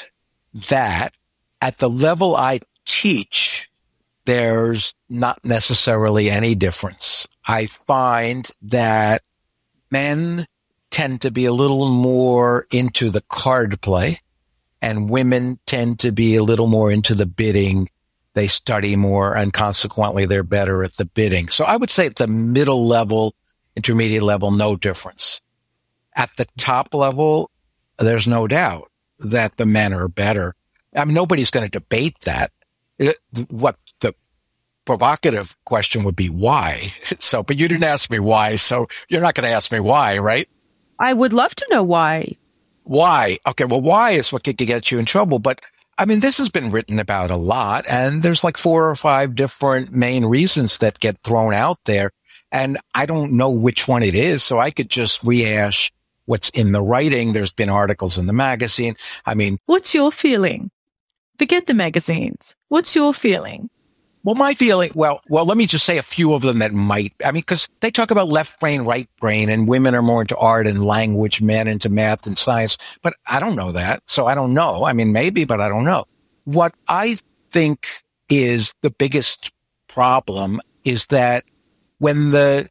that 0.69 1.15
at 1.61 1.77
the 1.77 1.89
level 1.89 2.35
I 2.35 2.59
teach, 2.85 3.69
there's 4.25 4.93
not 5.09 5.43
necessarily 5.43 6.29
any 6.29 6.55
difference. 6.55 7.27
I 7.47 7.65
find 7.65 8.49
that 8.61 9.23
men 9.91 10.45
tend 10.91 11.21
to 11.21 11.31
be 11.31 11.45
a 11.45 11.53
little 11.53 11.89
more 11.89 12.67
into 12.71 13.09
the 13.09 13.21
card 13.21 13.81
play 13.81 14.19
and 14.81 15.09
women 15.09 15.59
tend 15.65 15.99
to 15.99 16.11
be 16.11 16.35
a 16.35 16.43
little 16.43 16.67
more 16.67 16.91
into 16.91 17.13
the 17.13 17.25
bidding 17.25 17.89
they 18.33 18.47
study 18.47 18.95
more, 18.95 19.35
and 19.35 19.51
consequently 19.51 20.25
they're 20.25 20.43
better 20.43 20.83
at 20.83 20.95
the 20.97 21.05
bidding. 21.05 21.49
So 21.49 21.65
I 21.65 21.75
would 21.75 21.89
say 21.89 22.05
it's 22.05 22.21
a 22.21 22.27
middle 22.27 22.87
level, 22.87 23.35
intermediate 23.75 24.23
level, 24.23 24.51
no 24.51 24.75
difference. 24.75 25.41
At 26.15 26.29
the 26.37 26.45
top 26.57 26.93
level, 26.93 27.49
there's 27.97 28.27
no 28.27 28.47
doubt 28.47 28.91
that 29.19 29.57
the 29.57 29.65
men 29.65 29.93
are 29.93 30.07
better. 30.07 30.55
I 30.95 31.05
mean, 31.05 31.15
nobody's 31.15 31.51
going 31.51 31.65
to 31.65 31.79
debate 31.79 32.19
that. 32.21 32.51
What 33.49 33.77
the 34.01 34.13
provocative 34.85 35.57
question 35.65 36.03
would 36.03 36.15
be 36.15 36.29
why? 36.29 36.93
So, 37.19 37.43
but 37.43 37.59
you 37.59 37.67
didn't 37.67 37.83
ask 37.83 38.09
me 38.09 38.19
why. 38.19 38.55
So 38.55 38.87
you're 39.09 39.21
not 39.21 39.35
going 39.35 39.47
to 39.49 39.53
ask 39.53 39.71
me 39.71 39.79
why, 39.79 40.17
right? 40.19 40.47
I 40.99 41.13
would 41.13 41.33
love 41.33 41.55
to 41.55 41.67
know 41.69 41.83
why. 41.83 42.35
Why? 42.83 43.37
Okay. 43.47 43.65
Well, 43.65 43.81
why 43.81 44.11
is 44.11 44.33
what 44.33 44.43
could 44.43 44.57
get 44.57 44.91
you 44.91 44.99
in 44.99 45.05
trouble. 45.05 45.39
But 45.39 45.61
I 45.97 46.05
mean, 46.05 46.19
this 46.21 46.37
has 46.37 46.49
been 46.49 46.69
written 46.69 46.99
about 46.99 47.31
a 47.31 47.37
lot 47.37 47.85
and 47.89 48.21
there's 48.21 48.43
like 48.43 48.57
four 48.57 48.89
or 48.89 48.95
five 48.95 49.35
different 49.35 49.91
main 49.91 50.25
reasons 50.25 50.77
that 50.79 50.99
get 50.99 51.17
thrown 51.19 51.53
out 51.53 51.77
there. 51.85 52.11
And 52.51 52.77
I 52.95 53.05
don't 53.05 53.33
know 53.33 53.49
which 53.49 53.87
one 53.87 54.01
it 54.01 54.15
is. 54.15 54.43
So 54.43 54.59
I 54.59 54.71
could 54.71 54.89
just 54.89 55.23
rehash 55.23 55.91
what's 56.25 56.49
in 56.49 56.71
the 56.71 56.81
writing. 56.81 57.33
There's 57.33 57.51
been 57.51 57.69
articles 57.69 58.17
in 58.17 58.27
the 58.27 58.33
magazine. 58.33 58.95
I 59.25 59.35
mean, 59.35 59.57
what's 59.65 59.93
your 59.93 60.11
feeling? 60.11 60.71
Forget 61.37 61.67
the 61.67 61.73
magazines. 61.73 62.55
What's 62.69 62.95
your 62.95 63.13
feeling? 63.13 63.69
Well, 64.29 64.35
my 64.35 64.53
feeling, 64.53 64.91
well, 64.93 65.21
well, 65.27 65.43
let 65.43 65.57
me 65.57 65.65
just 65.65 65.83
say 65.83 65.97
a 65.97 66.03
few 66.03 66.35
of 66.35 66.43
them 66.43 66.59
that 66.59 66.71
might, 66.71 67.15
I 67.25 67.31
mean, 67.31 67.41
cause 67.41 67.67
they 67.79 67.89
talk 67.89 68.11
about 68.11 68.27
left 68.27 68.59
brain, 68.59 68.83
right 68.83 69.09
brain, 69.19 69.49
and 69.49 69.67
women 69.67 69.95
are 69.95 70.03
more 70.03 70.21
into 70.21 70.37
art 70.37 70.67
and 70.67 70.85
language, 70.85 71.41
men 71.41 71.67
into 71.67 71.89
math 71.89 72.27
and 72.27 72.37
science, 72.37 72.77
but 73.01 73.15
I 73.25 73.39
don't 73.39 73.55
know 73.55 73.71
that. 73.71 74.03
So 74.05 74.27
I 74.27 74.35
don't 74.35 74.53
know. 74.53 74.83
I 74.83 74.93
mean, 74.93 75.13
maybe, 75.13 75.45
but 75.45 75.59
I 75.59 75.67
don't 75.67 75.83
know. 75.83 76.05
What 76.43 76.75
I 76.87 77.17
think 77.49 77.87
is 78.29 78.75
the 78.83 78.91
biggest 78.91 79.51
problem 79.87 80.61
is 80.83 81.07
that 81.07 81.43
when 81.97 82.29
the 82.29 82.69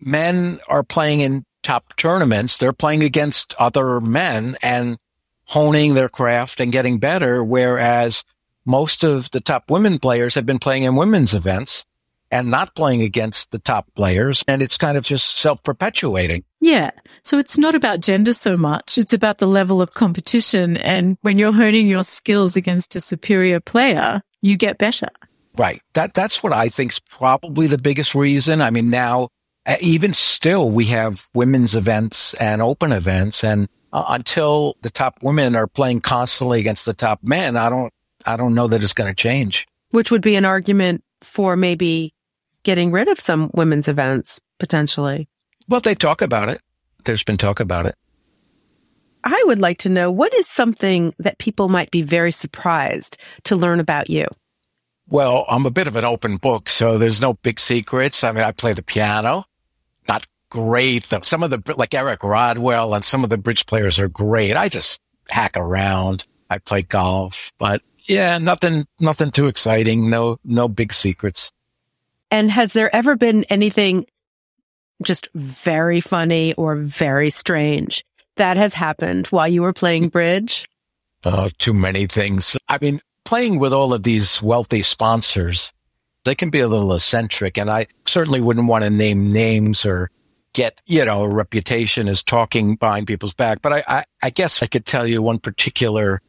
men 0.00 0.58
are 0.66 0.82
playing 0.82 1.20
in 1.20 1.44
top 1.62 1.94
tournaments, 1.94 2.56
they're 2.56 2.72
playing 2.72 3.04
against 3.04 3.54
other 3.60 4.00
men 4.00 4.56
and 4.60 4.98
honing 5.44 5.94
their 5.94 6.08
craft 6.08 6.58
and 6.58 6.72
getting 6.72 6.98
better. 6.98 7.44
Whereas 7.44 8.24
most 8.64 9.04
of 9.04 9.30
the 9.30 9.40
top 9.40 9.70
women 9.70 9.98
players 9.98 10.34
have 10.34 10.46
been 10.46 10.58
playing 10.58 10.84
in 10.84 10.96
women's 10.96 11.34
events 11.34 11.84
and 12.30 12.50
not 12.50 12.74
playing 12.74 13.02
against 13.02 13.50
the 13.50 13.58
top 13.58 13.92
players. 13.94 14.44
And 14.46 14.62
it's 14.62 14.78
kind 14.78 14.96
of 14.96 15.04
just 15.04 15.38
self 15.38 15.62
perpetuating. 15.62 16.44
Yeah. 16.60 16.90
So 17.22 17.38
it's 17.38 17.58
not 17.58 17.74
about 17.74 18.00
gender 18.00 18.32
so 18.32 18.56
much. 18.56 18.98
It's 18.98 19.12
about 19.12 19.38
the 19.38 19.48
level 19.48 19.82
of 19.82 19.94
competition. 19.94 20.76
And 20.76 21.16
when 21.22 21.38
you're 21.38 21.52
honing 21.52 21.88
your 21.88 22.04
skills 22.04 22.56
against 22.56 22.96
a 22.96 23.00
superior 23.00 23.60
player, 23.60 24.22
you 24.42 24.56
get 24.56 24.78
better. 24.78 25.08
Right. 25.56 25.82
That, 25.94 26.14
that's 26.14 26.42
what 26.42 26.52
I 26.52 26.68
think 26.68 26.92
is 26.92 27.00
probably 27.00 27.66
the 27.66 27.78
biggest 27.78 28.14
reason. 28.14 28.62
I 28.62 28.70
mean, 28.70 28.90
now, 28.90 29.28
even 29.80 30.14
still, 30.14 30.70
we 30.70 30.86
have 30.86 31.28
women's 31.34 31.74
events 31.74 32.34
and 32.34 32.62
open 32.62 32.92
events. 32.92 33.42
And 33.44 33.68
uh, 33.92 34.04
until 34.08 34.76
the 34.82 34.90
top 34.90 35.22
women 35.22 35.56
are 35.56 35.66
playing 35.66 36.00
constantly 36.00 36.60
against 36.60 36.86
the 36.86 36.94
top 36.94 37.20
men, 37.22 37.56
I 37.56 37.68
don't, 37.68 37.92
I 38.26 38.36
don't 38.36 38.54
know 38.54 38.66
that 38.68 38.82
it's 38.82 38.92
going 38.92 39.10
to 39.10 39.14
change. 39.14 39.66
Which 39.90 40.10
would 40.10 40.22
be 40.22 40.36
an 40.36 40.44
argument 40.44 41.02
for 41.20 41.56
maybe 41.56 42.14
getting 42.62 42.92
rid 42.92 43.08
of 43.08 43.20
some 43.20 43.50
women's 43.54 43.88
events 43.88 44.40
potentially. 44.58 45.28
Well, 45.68 45.80
they 45.80 45.94
talk 45.94 46.22
about 46.22 46.48
it. 46.48 46.60
There's 47.04 47.24
been 47.24 47.36
talk 47.36 47.60
about 47.60 47.86
it. 47.86 47.94
I 49.24 49.42
would 49.46 49.58
like 49.58 49.78
to 49.78 49.88
know 49.88 50.10
what 50.10 50.32
is 50.34 50.46
something 50.46 51.14
that 51.18 51.38
people 51.38 51.68
might 51.68 51.90
be 51.90 52.02
very 52.02 52.32
surprised 52.32 53.18
to 53.44 53.56
learn 53.56 53.80
about 53.80 54.08
you? 54.08 54.26
Well, 55.08 55.44
I'm 55.48 55.66
a 55.66 55.70
bit 55.70 55.86
of 55.86 55.96
an 55.96 56.04
open 56.04 56.36
book, 56.36 56.70
so 56.70 56.96
there's 56.96 57.20
no 57.20 57.34
big 57.34 57.58
secrets. 57.58 58.22
I 58.22 58.32
mean, 58.32 58.44
I 58.44 58.52
play 58.52 58.72
the 58.72 58.82
piano. 58.82 59.44
Not 60.08 60.26
great. 60.50 61.04
Though. 61.04 61.20
Some 61.22 61.42
of 61.42 61.50
the, 61.50 61.74
like 61.76 61.94
Eric 61.94 62.22
Rodwell 62.22 62.94
and 62.94 63.04
some 63.04 63.24
of 63.24 63.30
the 63.30 63.38
bridge 63.38 63.66
players 63.66 63.98
are 63.98 64.08
great. 64.08 64.56
I 64.56 64.68
just 64.68 65.00
hack 65.28 65.56
around. 65.56 66.26
I 66.48 66.58
play 66.58 66.82
golf, 66.82 67.52
but 67.58 67.82
yeah, 68.10 68.38
nothing, 68.38 68.86
nothing 68.98 69.30
too 69.30 69.46
exciting. 69.46 70.10
No, 70.10 70.38
no 70.44 70.68
big 70.68 70.92
secrets. 70.92 71.52
And 72.30 72.50
has 72.50 72.72
there 72.72 72.94
ever 72.94 73.16
been 73.16 73.44
anything 73.44 74.06
just 75.02 75.28
very 75.34 76.00
funny 76.00 76.52
or 76.54 76.74
very 76.74 77.30
strange 77.30 78.04
that 78.34 78.56
has 78.56 78.74
happened 78.74 79.28
while 79.28 79.46
you 79.46 79.62
were 79.62 79.72
playing 79.72 80.08
bridge? 80.08 80.68
Oh, 81.24 81.50
too 81.58 81.72
many 81.72 82.06
things. 82.06 82.56
I 82.68 82.78
mean, 82.80 83.00
playing 83.24 83.60
with 83.60 83.72
all 83.72 83.94
of 83.94 84.02
these 84.02 84.42
wealthy 84.42 84.82
sponsors, 84.82 85.72
they 86.24 86.34
can 86.34 86.50
be 86.50 86.60
a 86.60 86.68
little 86.68 86.92
eccentric. 86.92 87.58
And 87.58 87.70
I 87.70 87.86
certainly 88.06 88.40
wouldn't 88.40 88.66
want 88.66 88.82
to 88.82 88.90
name 88.90 89.32
names 89.32 89.84
or 89.86 90.10
get, 90.52 90.80
you 90.86 91.04
know, 91.04 91.22
a 91.22 91.28
reputation 91.28 92.08
as 92.08 92.24
talking 92.24 92.74
behind 92.74 93.06
people's 93.06 93.34
back. 93.34 93.62
But 93.62 93.72
I, 93.72 93.82
I, 93.86 94.04
I 94.20 94.30
guess 94.30 94.64
I 94.64 94.66
could 94.66 94.84
tell 94.84 95.06
you 95.06 95.22
one 95.22 95.38
particular 95.38 96.20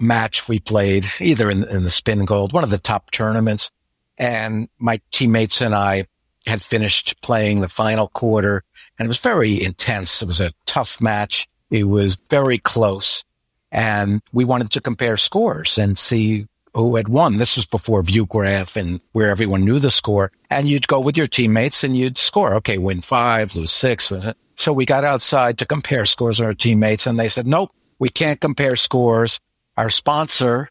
match 0.00 0.48
we 0.48 0.58
played 0.58 1.04
either 1.20 1.50
in, 1.50 1.64
in 1.64 1.82
the 1.82 1.90
Spingold, 1.90 2.52
one 2.52 2.64
of 2.64 2.70
the 2.70 2.78
top 2.78 3.10
tournaments. 3.10 3.70
And 4.18 4.68
my 4.78 5.00
teammates 5.12 5.60
and 5.60 5.74
I 5.74 6.06
had 6.46 6.62
finished 6.62 7.20
playing 7.22 7.60
the 7.60 7.68
final 7.68 8.08
quarter 8.08 8.62
and 8.98 9.06
it 9.06 9.08
was 9.08 9.18
very 9.18 9.62
intense. 9.62 10.22
It 10.22 10.26
was 10.26 10.40
a 10.40 10.52
tough 10.66 11.00
match. 11.00 11.48
It 11.70 11.84
was 11.84 12.16
very 12.30 12.58
close 12.58 13.24
and 13.72 14.20
we 14.32 14.44
wanted 14.44 14.70
to 14.72 14.80
compare 14.80 15.16
scores 15.16 15.78
and 15.78 15.96
see 15.96 16.46
who 16.74 16.96
had 16.96 17.08
won. 17.08 17.36
This 17.36 17.56
was 17.56 17.66
before 17.66 18.02
Vugraph 18.02 18.76
and 18.76 19.02
where 19.12 19.28
everyone 19.28 19.64
knew 19.64 19.78
the 19.78 19.90
score. 19.90 20.30
And 20.50 20.68
you'd 20.68 20.88
go 20.88 21.00
with 21.00 21.16
your 21.16 21.26
teammates 21.26 21.82
and 21.84 21.96
you'd 21.96 22.18
score. 22.18 22.54
Okay, 22.56 22.78
win 22.78 23.00
five, 23.00 23.54
lose 23.54 23.72
six. 23.72 24.12
So 24.56 24.72
we 24.72 24.86
got 24.86 25.04
outside 25.04 25.58
to 25.58 25.66
compare 25.66 26.04
scores 26.04 26.38
with 26.38 26.46
our 26.46 26.54
teammates 26.54 27.06
and 27.06 27.18
they 27.18 27.28
said, 27.28 27.46
nope, 27.46 27.72
we 27.98 28.08
can't 28.08 28.40
compare 28.40 28.76
scores 28.76 29.40
our 29.80 29.88
sponsor 29.88 30.68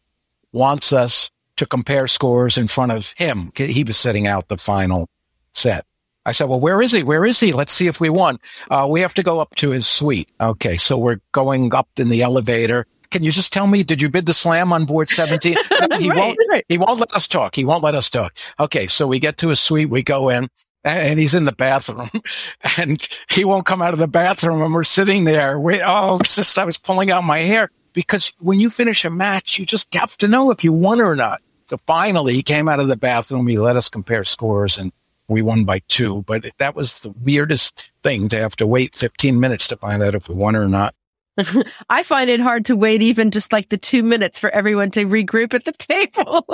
wants 0.52 0.92
us 0.92 1.32
to 1.56 1.66
compare 1.66 2.06
scores 2.06 2.56
in 2.56 2.68
front 2.68 2.92
of 2.92 3.12
him. 3.16 3.50
He 3.56 3.82
was 3.82 3.96
sitting 3.96 4.28
out 4.28 4.46
the 4.46 4.56
final 4.56 5.08
set. 5.52 5.84
I 6.24 6.30
said, 6.30 6.44
well, 6.48 6.60
where 6.60 6.80
is 6.80 6.92
he? 6.92 7.02
Where 7.02 7.26
is 7.26 7.40
he? 7.40 7.52
Let's 7.52 7.72
see 7.72 7.88
if 7.88 8.00
we 8.00 8.08
won. 8.08 8.38
Uh, 8.70 8.86
we 8.88 9.00
have 9.00 9.14
to 9.14 9.24
go 9.24 9.40
up 9.40 9.56
to 9.56 9.70
his 9.70 9.88
suite. 9.88 10.28
Okay. 10.40 10.76
So 10.76 10.96
we're 10.96 11.18
going 11.32 11.74
up 11.74 11.88
in 11.96 12.08
the 12.08 12.22
elevator. 12.22 12.86
Can 13.10 13.24
you 13.24 13.32
just 13.32 13.52
tell 13.52 13.66
me, 13.66 13.82
did 13.82 14.00
you 14.00 14.10
bid 14.10 14.26
the 14.26 14.32
slam 14.32 14.72
on 14.72 14.84
board 14.84 15.08
17? 15.08 15.56
he 15.98 16.08
right, 16.08 16.16
won't, 16.16 16.38
right. 16.48 16.64
he 16.68 16.78
won't 16.78 17.00
let 17.00 17.12
us 17.12 17.26
talk. 17.26 17.56
He 17.56 17.64
won't 17.64 17.82
let 17.82 17.96
us 17.96 18.08
talk. 18.10 18.36
Okay. 18.60 18.86
So 18.86 19.08
we 19.08 19.18
get 19.18 19.38
to 19.38 19.48
his 19.48 19.58
suite. 19.58 19.90
We 19.90 20.04
go 20.04 20.28
in 20.28 20.46
and 20.84 21.18
he's 21.18 21.34
in 21.34 21.46
the 21.46 21.52
bathroom 21.52 22.10
and 22.76 23.04
he 23.28 23.44
won't 23.44 23.66
come 23.66 23.82
out 23.82 23.92
of 23.92 23.98
the 23.98 24.06
bathroom 24.06 24.62
and 24.62 24.72
we're 24.72 24.84
sitting 24.84 25.24
there. 25.24 25.58
We, 25.58 25.82
oh, 25.84 26.20
just, 26.22 26.56
I 26.60 26.64
was 26.64 26.78
pulling 26.78 27.10
out 27.10 27.24
my 27.24 27.40
hair 27.40 27.70
because 27.92 28.32
when 28.38 28.60
you 28.60 28.70
finish 28.70 29.04
a 29.04 29.10
match, 29.10 29.58
you 29.58 29.66
just 29.66 29.92
have 29.94 30.16
to 30.18 30.28
know 30.28 30.50
if 30.50 30.64
you 30.64 30.72
won 30.72 31.00
or 31.00 31.16
not. 31.16 31.42
So 31.66 31.76
finally, 31.86 32.34
he 32.34 32.42
came 32.42 32.68
out 32.68 32.80
of 32.80 32.88
the 32.88 32.96
bathroom. 32.96 33.46
He 33.46 33.58
let 33.58 33.76
us 33.76 33.88
compare 33.88 34.24
scores 34.24 34.78
and 34.78 34.92
we 35.28 35.42
won 35.42 35.64
by 35.64 35.80
two. 35.88 36.22
But 36.22 36.46
that 36.58 36.74
was 36.74 37.00
the 37.00 37.10
weirdest 37.10 37.90
thing 38.02 38.28
to 38.30 38.38
have 38.38 38.56
to 38.56 38.66
wait 38.66 38.94
15 38.96 39.38
minutes 39.38 39.68
to 39.68 39.76
find 39.76 40.02
out 40.02 40.14
if 40.14 40.28
we 40.28 40.34
won 40.34 40.56
or 40.56 40.68
not. 40.68 40.94
I 41.88 42.02
find 42.02 42.28
it 42.28 42.40
hard 42.40 42.64
to 42.66 42.76
wait 42.76 43.02
even 43.02 43.30
just 43.30 43.52
like 43.52 43.68
the 43.68 43.78
two 43.78 44.02
minutes 44.02 44.38
for 44.38 44.50
everyone 44.50 44.90
to 44.92 45.04
regroup 45.04 45.54
at 45.54 45.64
the 45.64 45.72
table. 45.78 46.44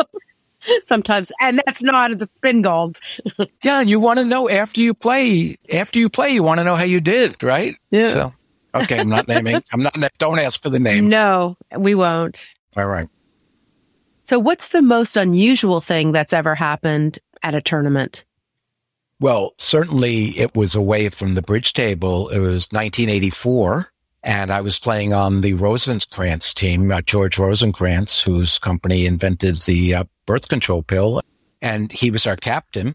Sometimes, 0.87 1.33
and 1.41 1.63
that's 1.65 1.83
not 1.83 2.19
the 2.19 2.29
Spingold. 2.43 2.97
yeah, 3.63 3.81
and 3.81 3.91
you 3.91 4.01
want 4.01 4.19
to 4.19 4.25
know 4.25 4.49
after 4.49 4.81
you 4.81 4.95
play. 4.95 5.57
After 5.73 5.99
you 5.99 6.09
play, 6.09 6.31
you 6.31 6.43
want 6.43 6.59
to 6.59 6.65
know 6.65 6.75
how 6.75 6.85
you 6.85 7.01
did, 7.01 7.43
right? 7.43 7.75
Yeah. 7.91 8.05
So 8.05 8.33
Okay, 8.83 8.99
I'm 8.99 9.09
not 9.09 9.29
naming. 9.29 9.63
I'm 9.73 9.83
not. 9.83 9.97
Don't 10.19 10.39
ask 10.39 10.63
for 10.63 10.71
the 10.71 10.79
name. 10.79 11.09
No, 11.09 11.57
we 11.77 11.95
won't. 11.95 12.47
All 12.77 12.87
right. 12.87 13.09
So, 14.23 14.39
what's 14.39 14.69
the 14.69 14.83
most 14.83 15.17
unusual 15.17 15.81
thing 15.81 16.13
that's 16.13 16.33
ever 16.33 16.55
happened 16.55 17.19
at 17.43 17.55
a 17.55 17.61
tournament? 17.61 18.25
Well, 19.21 19.55
certainly 19.57 20.27
it 20.31 20.55
was 20.55 20.75
away 20.75 21.09
from 21.09 21.35
the 21.35 21.43
bridge 21.43 21.73
table. 21.73 22.29
It 22.29 22.39
was 22.39 22.69
1984, 22.71 23.87
and 24.25 24.51
I 24.51 24.61
was 24.61 24.79
playing 24.79 25.15
on 25.15 25.41
the 25.41 25.55
Rosenkranz 25.55 26.53
team, 26.53 26.93
uh, 26.93 27.01
George 27.01 27.37
Rosenkranz, 27.37 28.23
whose 28.23 28.59
company 28.59 29.07
invented 29.07 29.57
the 29.63 29.95
uh, 29.95 30.05
birth 30.27 30.49
control 30.49 30.83
pill, 30.83 31.23
and 31.63 31.91
he 31.91 32.11
was 32.11 32.27
our 32.27 32.37
captain. 32.37 32.95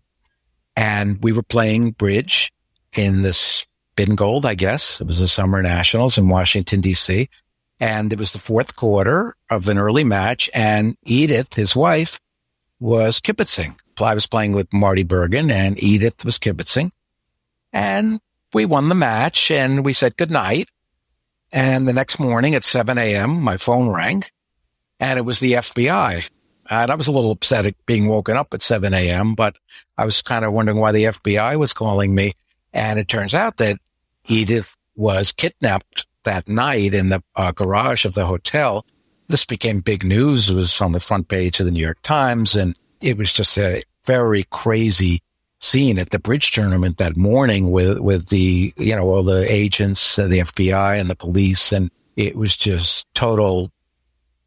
And 0.76 1.22
we 1.24 1.32
were 1.32 1.44
playing 1.44 1.92
bridge 1.92 2.52
in 2.96 3.24
this 3.24 3.66
Spingold, 3.96 4.46
I 4.46 4.56
guess. 4.56 5.02
It 5.02 5.08
was 5.08 5.20
the 5.20 5.28
Summer 5.28 5.62
Nationals 5.62 6.18
in 6.18 6.30
Washington, 6.30 6.82
D.C. 6.82 7.30
And 7.80 8.12
it 8.14 8.20
was 8.20 8.34
the 8.34 8.40
fourth 8.40 8.76
quarter 8.76 9.36
of 9.50 9.68
an 9.68 9.78
early 9.78 10.04
match. 10.04 10.50
And 10.54 10.98
Edith, 11.04 11.56
his 11.56 11.76
wife, 11.76 12.20
was 12.80 13.20
kibitzing. 13.20 13.78
I 14.00 14.16
was 14.16 14.26
playing 14.26 14.54
with 14.54 14.74
Marty 14.74 15.04
Bergen 15.04 15.52
and 15.52 15.82
Edith 15.82 16.26
was 16.26 16.40
kibitzing. 16.40 16.92
And 17.72 18.20
we 18.54 18.66
won 18.66 18.90
the 18.90 18.96
match 18.96 19.52
and 19.52 19.86
we 19.86 19.94
said 19.94 20.18
good 20.18 20.32
night. 20.32 20.70
And 21.54 21.88
the 21.88 21.94
next 21.94 22.20
morning 22.20 22.56
at 22.56 22.64
7 22.64 22.98
a.m., 22.98 23.42
my 23.42 23.58
phone 23.58 23.90
rang 23.90 24.24
and 25.02 25.18
it 25.18 25.24
was 25.24 25.40
the 25.40 25.54
FBI. 25.54 26.30
And 26.70 26.92
I 26.92 26.96
was 26.96 27.08
a 27.08 27.12
little 27.12 27.32
upset 27.32 27.66
at 27.66 27.86
being 27.86 28.08
woken 28.08 28.38
up 28.38 28.54
at 28.54 28.62
7 28.62 28.94
a.m., 28.94 29.34
but 29.34 29.58
I 29.98 30.06
was 30.06 30.22
kind 30.22 30.46
of 30.46 30.54
wondering 30.54 30.78
why 30.78 30.92
the 30.92 31.06
FBI 31.06 31.58
was 31.58 31.74
calling 31.74 32.16
me. 32.16 32.34
And 32.74 33.00
it 33.00 33.08
turns 33.08 33.34
out 33.34 33.58
that 33.58 33.78
Edith 34.28 34.76
was 34.96 35.32
kidnapped 35.32 36.06
that 36.24 36.48
night 36.48 36.94
in 36.94 37.10
the 37.10 37.24
uh, 37.36 37.52
garage 37.52 38.06
of 38.06 38.14
the 38.14 38.26
hotel. 38.26 38.86
This 39.28 39.46
became 39.46 39.80
big 39.80 40.04
news. 40.04 40.50
It 40.50 40.56
was 40.56 40.82
on 40.82 40.92
the 40.92 41.00
front 41.00 41.28
page 41.28 41.60
of 41.60 41.66
the 41.66 41.72
New 41.72 41.84
York 41.84 42.02
Times. 42.02 42.56
And 42.56 42.78
it 43.02 43.18
was 43.18 43.34
just 43.34 43.58
a 43.58 43.82
very 44.06 44.44
crazy 44.52 45.22
scene 45.60 46.00
at 46.00 46.10
the 46.10 46.20
bridge 46.20 46.52
tournament 46.52 46.98
that 46.98 47.16
morning 47.16 47.72
with, 47.72 48.00
with 48.00 48.30
the, 48.30 48.74
you 48.78 48.96
know, 48.96 49.08
all 49.08 49.24
the 49.24 49.52
agents, 49.52 50.18
uh, 50.18 50.28
the 50.28 50.40
FBI 50.40 51.00
and 51.00 51.10
the 51.10 51.16
police. 51.16 51.72
And 51.72 51.90
it 52.16 52.36
was 52.36 52.58
just 52.58 53.12
total 53.14 53.72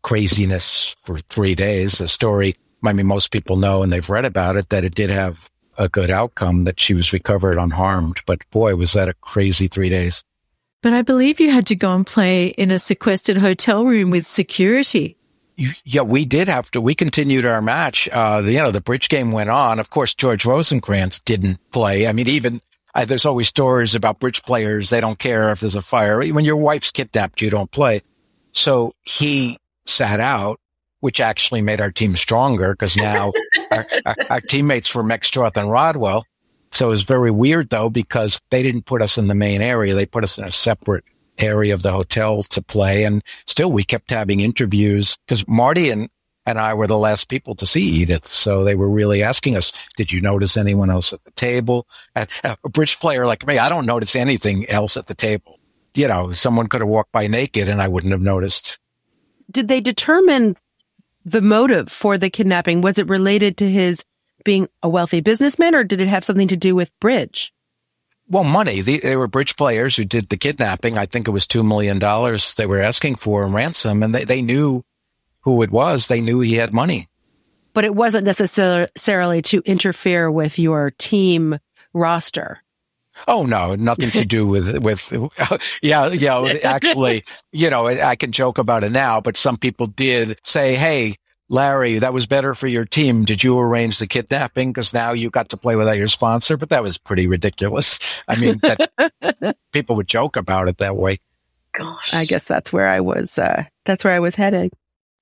craziness 0.03 0.95
for 1.03 1.18
three 1.18 1.55
days. 1.55 1.99
The 1.99 2.09
story, 2.09 2.55
I 2.85 2.93
mean, 2.93 3.07
most 3.07 3.31
people 3.31 3.57
know 3.57 3.83
and 3.83 3.93
they've 3.93 4.11
read 4.11 4.25
about 4.25 4.57
it 4.57 4.68
that 4.68 4.85
it 4.85 4.95
did 4.95 5.11
have 5.11 5.51
a 5.79 5.89
good 5.89 6.11
outcome 6.11 6.64
that 6.64 6.81
she 6.81 6.95
was 6.95 7.12
recovered 7.12 7.59
unharmed. 7.59 8.20
But 8.27 8.49
boy, 8.51 8.77
was 8.77 8.93
that 8.93 9.09
a 9.09 9.14
crazy 9.14 9.68
three 9.68 9.89
days. 9.89 10.22
But 10.83 10.93
I 10.93 11.03
believe 11.03 11.41
you 11.41 11.51
had 11.51 11.66
to 11.68 11.77
go 11.77 11.95
and 11.95 12.07
play 12.07 12.49
in 12.49 12.70
a 12.70 12.79
sequestered 12.79 13.39
hotel 13.39 13.85
room 13.85 14.11
with 14.11 14.27
security. 14.27 15.16
Yeah, 15.57 16.03
we 16.03 16.25
did 16.25 16.49
have 16.49 16.70
to. 16.72 16.81
We 16.81 16.95
continued 16.95 17.47
our 17.47 17.62
match. 17.62 18.09
Uh, 18.12 18.41
the, 18.41 18.53
you 18.53 18.59
know, 18.59 18.70
the 18.70 18.81
bridge 18.81 19.09
game 19.09 19.31
went 19.31 19.51
on. 19.51 19.79
Of 19.79 19.89
course, 19.89 20.14
George 20.14 20.43
Rosenkranz 20.43 21.25
didn't 21.25 21.59
play. 21.70 22.07
I 22.07 22.12
mean, 22.12 22.29
even 22.29 22.61
uh, 22.95 23.05
there's 23.05 23.25
always 23.25 23.49
stories 23.49 23.95
about 23.95 24.18
bridge 24.18 24.43
players. 24.43 24.91
They 24.91 25.01
don't 25.01 25.18
care 25.18 25.51
if 25.51 25.61
there's 25.61 25.77
a 25.77 25.81
fire. 25.81 26.18
When 26.18 26.45
your 26.45 26.57
wife's 26.57 26.91
kidnapped, 26.91 27.41
you 27.41 27.51
don't 27.51 27.70
play. 27.70 28.01
So 28.53 28.95
he 29.03 29.59
sat 29.87 30.20
out, 30.20 30.61
which 31.05 31.21
actually 31.21 31.61
made 31.61 31.83
our 31.83 31.91
team 31.91 32.17
stronger 32.17 32.73
because 32.73 32.97
now 32.97 33.31
our, 33.71 33.87
our, 34.07 34.17
our, 34.31 34.41
teammates 34.41 34.95
were 34.95 35.05
Meckstroth 35.05 35.55
and 35.55 35.71
Rodwell. 35.71 36.25
So 36.73 36.87
it 36.87 36.89
was 36.89 37.03
very 37.03 37.31
weird 37.31 37.69
though, 37.69 37.91
because 37.91 38.41
they 38.49 38.63
didn't 38.63 38.87
put 38.87 39.03
us 39.03 39.19
in 39.19 39.27
the 39.27 39.35
main 39.35 39.61
area. 39.61 39.95
They 39.95 40.07
put 40.07 40.25
us 40.25 40.39
in 40.39 40.45
a 40.45 40.51
separate 40.51 41.05
area 41.37 41.75
of 41.75 41.83
the 41.83 41.93
hotel 41.93 42.43
to 42.45 42.63
play. 42.63 43.05
And 43.05 43.23
still 43.47 43.71
we 43.71 43.85
kept 43.85 44.11
having 44.11 44.41
interviews 44.41 45.19
because 45.27 45.47
Marty 45.47 45.91
and, 45.91 46.09
and 46.47 46.59
I 46.59 46.73
were 46.73 46.87
the 46.87 46.97
last 46.97 47.29
people 47.29 47.55
to 47.57 47.67
see 47.67 47.83
Edith. 47.83 48.27
So 48.27 48.65
they 48.65 48.75
were 48.75 48.89
really 48.89 49.23
asking 49.23 49.59
us, 49.59 49.73
did 49.99 50.11
you 50.11 50.23
notice 50.23 50.57
anyone 50.57 50.89
else 50.89 51.13
at 51.13 51.23
the 51.25 51.33
table? 51.33 51.87
And 52.17 52.31
uh, 52.45 52.57
a 52.65 52.71
bridge 52.71 52.99
player 52.99 53.27
like 53.27 53.47
me, 53.47 53.59
I 53.59 53.69
don't 53.69 53.85
notice 53.85 54.17
anything 54.17 54.67
else 54.71 54.97
at 54.97 55.09
the 55.09 55.15
table. 55.15 55.61
You 55.95 56.09
know, 56.09 56.33
someone 56.33 56.69
could 56.69 56.81
have 56.81 56.89
walked 56.89 57.13
by 57.13 57.27
naked 57.27 57.69
and 57.69 57.83
I 57.83 57.89
wouldn't 57.89 58.13
have 58.13 58.23
noticed 58.23 58.79
did 59.51 59.69
they 59.69 59.81
determine 59.81 60.57
the 61.25 61.41
motive 61.41 61.91
for 61.91 62.18
the 62.18 62.31
kidnapping? 62.31 62.81
Was 62.81 62.99
it 62.99 63.09
related 63.09 63.57
to 63.59 63.70
his 63.70 64.05
being 64.45 64.68
a 64.83 64.89
wealthy 64.89 65.20
businessman 65.20 65.75
or 65.75 65.85
did 65.85 66.01
it 66.01 66.09
have 66.09 66.25
something 66.25 66.49
to 66.49 66.57
do 66.57 66.75
with 66.75 66.99
bridge? 67.01 67.53
Well, 68.29 68.45
money. 68.45 68.81
They, 68.81 68.99
they, 68.99 69.16
were 69.16 69.27
bridge 69.27 69.57
players 69.57 69.97
who 69.97 70.05
did 70.05 70.29
the 70.29 70.37
kidnapping. 70.37 70.97
I 70.97 71.07
think 71.07 71.29
it 71.29 71.33
was 71.33 71.47
$2 71.47 71.66
million 71.66 71.99
they 72.57 72.66
were 72.66 72.81
asking 72.81 73.16
for 73.16 73.45
in 73.45 73.53
ransom, 73.53 74.03
and 74.03 74.14
they, 74.14 74.25
they 74.25 74.41
knew 74.41 74.83
who 75.41 75.62
it 75.62 75.70
was. 75.70 76.09
They 76.09 76.22
knew 76.22 76.41
he 76.41 76.55
had 76.55 76.72
money. 76.72 77.09
But 77.75 77.85
it 77.85 77.95
wasn't 77.95 78.25
necessarily 78.25 79.43
to 79.43 79.62
interfere 79.66 80.31
with 80.31 80.59
your 80.59 80.93
team 80.93 81.59
roster. 81.93 82.62
Oh 83.29 83.47
no, 83.47 83.75
nothing 83.75 84.11
to 84.11 84.25
do 84.25 84.47
with 84.47 84.79
with 84.81 85.12
yeah, 85.83 86.09
yeah. 86.09 86.55
Actually, 86.65 87.25
you 87.53 87.71
know, 87.71 87.87
I 87.87 88.17
can 88.17 88.33
joke 88.33 88.59
about 88.59 88.85
it 88.85 88.93
now, 88.93 89.21
but 89.21 89.37
some 89.37 89.57
people 89.57 89.87
did 89.87 90.39
say, 90.43 90.75
"Hey, 90.75 91.15
Larry, 91.49 91.99
that 91.99 92.12
was 92.12 92.27
better 92.27 92.55
for 92.55 92.67
your 92.67 92.85
team. 92.85 93.25
Did 93.25 93.45
you 93.45 93.59
arrange 93.59 93.99
the 93.99 94.07
kidnapping? 94.07 94.73
Because 94.73 94.93
now 94.93 95.12
you 95.12 95.31
got 95.31 95.49
to 95.51 95.57
play 95.57 95.77
without 95.77 95.97
your 95.97 96.09
sponsor." 96.09 96.57
But 96.57 96.71
that 96.71 96.83
was 96.83 96.99
pretty 96.99 97.27
ridiculous. 97.27 97.99
I 98.29 98.37
mean, 98.37 98.59
that, 98.62 99.57
people 99.73 99.97
would 99.97 100.09
joke 100.09 100.37
about 100.37 100.69
it 100.69 100.79
that 100.79 100.97
way. 100.97 101.21
Gosh, 101.73 102.15
I 102.15 102.25
guess 102.25 102.45
that's 102.45 102.73
where 102.73 102.89
I 102.89 103.01
was. 103.01 103.39
Uh, 103.39 103.65
that's 103.85 104.05
where 104.05 104.12
I 104.12 104.21
was 104.21 104.37
heading. 104.37 104.71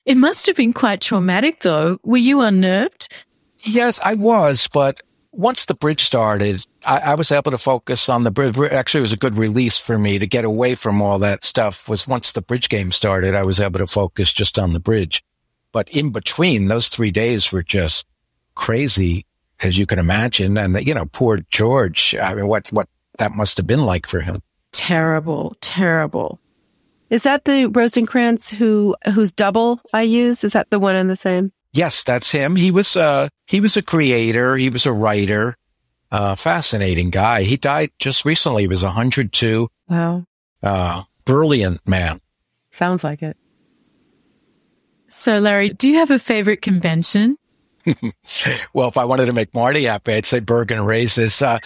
It 0.05 0.17
must 0.17 0.47
have 0.47 0.57
been 0.57 0.73
quite 0.73 1.01
traumatic, 1.01 1.61
though. 1.61 1.99
Were 2.03 2.17
you 2.17 2.41
unnerved? 2.41 3.09
Yes, 3.65 4.01
I 4.05 4.15
was, 4.15 4.69
but 4.69 5.01
once 5.33 5.65
the 5.65 5.75
bridge 5.75 6.05
started, 6.05 6.65
I, 6.87 6.99
I, 6.99 7.15
was 7.15 7.33
able 7.33 7.51
to 7.51 7.59
focus 7.59 8.09
on 8.09 8.23
the 8.23 8.31
bridge. 8.31 8.57
Actually, 8.59 9.01
it 9.01 9.03
was 9.03 9.13
a 9.13 9.19
good 9.19 9.35
release 9.35 9.79
for 9.79 9.99
me 9.99 10.19
to 10.19 10.27
get 10.27 10.45
away 10.45 10.75
from 10.75 11.01
all 11.01 11.19
that 11.21 11.45
stuff. 11.45 11.89
Was 11.89 12.07
once 12.07 12.33
the 12.33 12.43
bridge 12.43 12.69
game 12.69 12.93
started, 12.93 13.35
I 13.35 13.43
was 13.43 13.59
able 13.59 13.79
to 13.79 13.87
focus 13.87 14.33
just 14.33 14.59
on 14.59 14.75
the 14.75 14.81
bridge. 14.81 15.25
But 15.73 15.89
in 15.89 16.11
between, 16.11 16.69
those 16.69 16.89
three 16.89 17.11
days 17.11 17.51
were 17.51 17.63
just 17.63 18.07
crazy, 18.55 19.25
as 19.63 19.79
you 19.79 19.87
can 19.87 19.99
imagine. 19.99 20.59
And 20.59 20.87
you 20.87 20.93
know, 20.93 21.07
poor 21.07 21.39
George. 21.51 22.15
I 22.15 22.35
mean, 22.35 22.47
what 22.47 22.71
what 22.71 22.89
that 23.19 23.33
must 23.33 23.57
have 23.57 23.67
been 23.67 23.85
like 23.85 24.07
for 24.07 24.21
him. 24.21 24.43
Terrible, 24.73 25.57
terrible. 25.61 26.41
Is 27.09 27.25
that 27.25 27.45
the 27.47 27.67
Rosenkranz 27.69 28.51
who 28.51 28.97
whose 29.13 29.33
double 29.33 29.81
I 29.95 30.03
use? 30.03 30.45
Is 30.45 30.53
that 30.53 30.71
the 30.71 30.79
one 30.79 30.95
and 30.95 31.09
the 31.09 31.17
same? 31.17 31.53
Yes, 31.73 32.03
that's 32.03 32.31
him. 32.31 32.57
He 32.57 32.71
was 32.71 32.97
uh 32.97 33.29
he 33.47 33.61
was 33.61 33.77
a 33.77 33.83
creator. 33.83 34.57
He 34.57 34.69
was 34.69 34.87
a 34.87 34.93
writer. 34.93 35.57
Uh, 36.11 36.35
fascinating 36.35 37.09
guy. 37.09 37.43
He 37.43 37.57
died 37.57 37.91
just 37.99 38.27
recently. 38.27 38.65
He 38.65 38.69
was 38.69 38.85
102. 38.85 39.67
Wow. 39.89 40.27
Uh, 40.63 41.05
brilliant 41.25 41.89
man. 41.89 42.21
Sounds 42.71 43.03
like 43.03 43.23
it. 43.23 43.39
So, 45.09 45.39
Larry, 45.39 45.71
do 45.71 45.89
you 45.89 45.97
have 45.97 46.11
a 46.11 46.19
favorite 46.19 46.61
convention? 46.61 47.39
well, 48.75 48.89
if 48.89 48.99
I 48.99 49.07
wanted 49.07 49.27
to 49.27 49.33
make 49.33 49.55
Marty 49.55 49.85
happy, 49.85 50.13
I'd 50.13 50.27
say 50.27 50.41
Bergen 50.41 50.85
Raises. 50.85 51.41
Uh, 51.41 51.59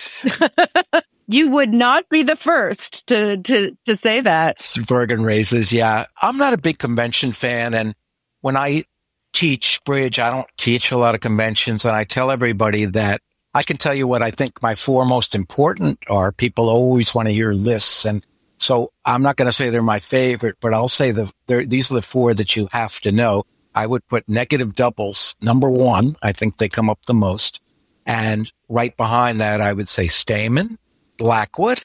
you 1.29 1.51
would 1.51 1.75
not 1.75 2.09
be 2.09 2.23
the 2.23 2.37
first 2.37 3.07
to 3.09 3.37
to 3.39 3.77
to 3.87 3.97
say 3.97 4.21
that. 4.21 4.59
Bergen 4.89 5.23
Raises, 5.23 5.73
yeah. 5.73 6.07
I'm 6.23 6.39
not 6.39 6.55
a 6.55 6.59
big 6.59 6.79
convention 6.79 7.33
fan, 7.33 7.75
and 7.75 7.95
when 8.41 8.57
I 8.57 8.85
teach 9.37 9.85
bridge. 9.85 10.19
I 10.19 10.31
don't 10.31 10.49
teach 10.57 10.91
a 10.91 10.97
lot 10.97 11.15
of 11.15 11.21
conventions 11.21 11.85
and 11.85 11.95
I 11.95 12.05
tell 12.05 12.31
everybody 12.31 12.87
that 12.87 13.21
I 13.53 13.63
can 13.63 13.77
tell 13.77 13.93
you 13.93 14.09
what 14.09 14.23
I 14.23 14.31
think 14.31 14.63
my 14.63 14.75
four 14.75 15.05
most 15.05 15.35
important 15.35 15.99
are. 16.09 16.33
People 16.33 16.71
always 16.71 17.15
want 17.15 17.29
to 17.29 17.35
hear 17.35 17.53
lists. 17.53 18.07
And 18.07 18.27
so 18.57 18.93
I'm 19.05 19.21
not 19.21 19.37
going 19.37 19.45
to 19.45 19.53
say 19.53 19.69
they're 19.69 19.83
my 19.83 19.99
favorite, 19.99 20.57
but 20.63 20.73
I'll 20.73 20.89
say 20.89 21.11
the, 21.11 21.31
these 21.47 21.91
are 21.91 21.97
the 21.97 22.03
four 22.03 22.33
that 22.33 22.57
you 22.57 22.69
have 22.73 22.99
to 23.01 23.13
know. 23.13 23.45
I 23.75 23.87
would 23.87 24.07
put 24.07 24.27
negative 24.27 24.75
doubles 24.75 25.37
number 25.43 25.69
one. 25.69 26.17
I 26.23 26.33
think 26.33 26.57
they 26.57 26.71
come 26.71 26.89
up 26.89 27.05
the 27.05 27.13
most. 27.13 27.61
And 28.07 28.51
right 28.71 28.97
behind 28.97 29.43
that, 29.43 29.61
I 29.61 29.75
would 29.75 29.91
say 29.91 30.07
Stayman, 30.07 30.79
Blackwood, 31.19 31.83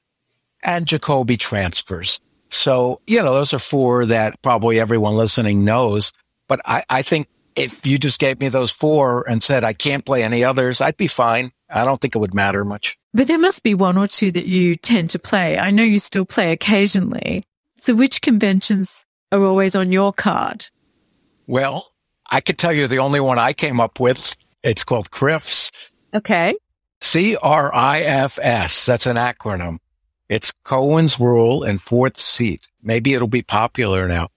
and 0.64 0.88
Jacoby 0.88 1.36
transfers. 1.36 2.22
So, 2.50 3.02
you 3.08 3.22
know, 3.22 3.34
those 3.34 3.54
are 3.54 3.60
four 3.60 4.06
that 4.06 4.42
probably 4.42 4.80
everyone 4.80 5.16
listening 5.18 5.66
knows. 5.66 6.14
But 6.48 6.62
I, 6.66 6.84
I 6.90 7.02
think 7.02 7.28
if 7.62 7.86
you 7.86 7.98
just 7.98 8.20
gave 8.20 8.40
me 8.40 8.50
those 8.50 8.72
four 8.72 9.28
and 9.30 9.42
said 9.42 9.64
I 9.64 9.74
can't 9.74 10.06
play 10.06 10.24
any 10.24 10.44
others, 10.44 10.82
I'd 10.82 10.98
be 10.98 11.08
fine. 11.08 11.52
I 11.70 11.86
don't 11.86 12.00
think 12.02 12.16
it 12.16 12.20
would 12.20 12.34
matter 12.34 12.66
much. 12.66 12.98
But 13.14 13.28
there 13.28 13.40
must 13.40 13.64
be 13.64 13.74
one 13.74 13.98
or 13.98 14.08
two 14.08 14.32
that 14.32 14.46
you 14.46 14.76
tend 14.76 15.10
to 15.12 15.20
play. 15.20 15.58
I 15.58 15.72
know 15.72 15.84
you 15.84 16.00
still 16.00 16.26
play 16.26 16.52
occasionally. 16.52 17.44
So 17.78 17.96
which 17.96 18.22
conventions 18.22 19.06
are 19.32 19.44
always 19.44 19.76
on 19.76 19.92
your 19.92 20.12
card? 20.12 20.70
Well, 21.48 21.92
I 22.30 22.42
could 22.42 22.58
tell 22.58 22.74
you 22.74 22.88
the 22.88 23.00
only 23.00 23.20
one 23.20 23.40
I 23.40 23.54
came 23.54 23.80
up 23.80 24.00
with. 24.00 24.36
It's 24.64 24.84
called 24.84 25.12
CRIFS. 25.12 25.72
Okay. 26.14 26.56
C 27.02 27.36
R 27.38 27.74
I 27.74 28.02
F 28.02 28.38
S. 28.42 28.86
That's 28.86 29.06
an 29.06 29.18
acronym. 29.18 29.78
It's 30.30 30.52
Cohen's 30.64 31.20
rule 31.20 31.64
and 31.64 31.82
fourth 31.82 32.18
seat. 32.18 32.68
Maybe 32.82 33.14
it'll 33.14 33.28
be 33.28 33.42
popular 33.42 34.08
now. 34.08 34.30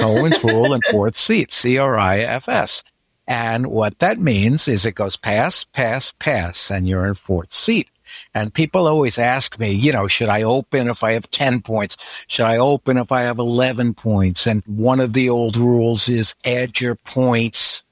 Cohen's 0.00 0.42
rule 0.44 0.72
and 0.72 0.82
fourth 0.90 1.16
seat, 1.16 1.52
C-R-I-F-S. 1.52 2.84
And 3.28 3.66
what 3.66 3.98
that 3.98 4.18
means 4.18 4.68
is 4.68 4.86
it 4.86 4.94
goes 4.94 5.16
pass, 5.16 5.64
pass, 5.64 6.12
pass, 6.18 6.70
and 6.70 6.88
you're 6.88 7.06
in 7.06 7.14
fourth 7.14 7.50
seat. 7.50 7.90
And 8.34 8.54
people 8.54 8.86
always 8.86 9.18
ask 9.18 9.58
me, 9.58 9.70
you 9.70 9.92
know, 9.92 10.06
should 10.06 10.30
I 10.30 10.42
open 10.42 10.88
if 10.88 11.04
I 11.04 11.12
have 11.12 11.30
10 11.30 11.60
points? 11.60 12.24
Should 12.26 12.46
I 12.46 12.56
open 12.56 12.96
if 12.96 13.12
I 13.12 13.22
have 13.22 13.38
11 13.38 13.92
points? 13.92 14.46
And 14.46 14.62
one 14.64 14.98
of 14.98 15.12
the 15.12 15.28
old 15.28 15.58
rules 15.58 16.08
is 16.08 16.34
add 16.44 16.80
your 16.80 16.94
points 16.94 17.84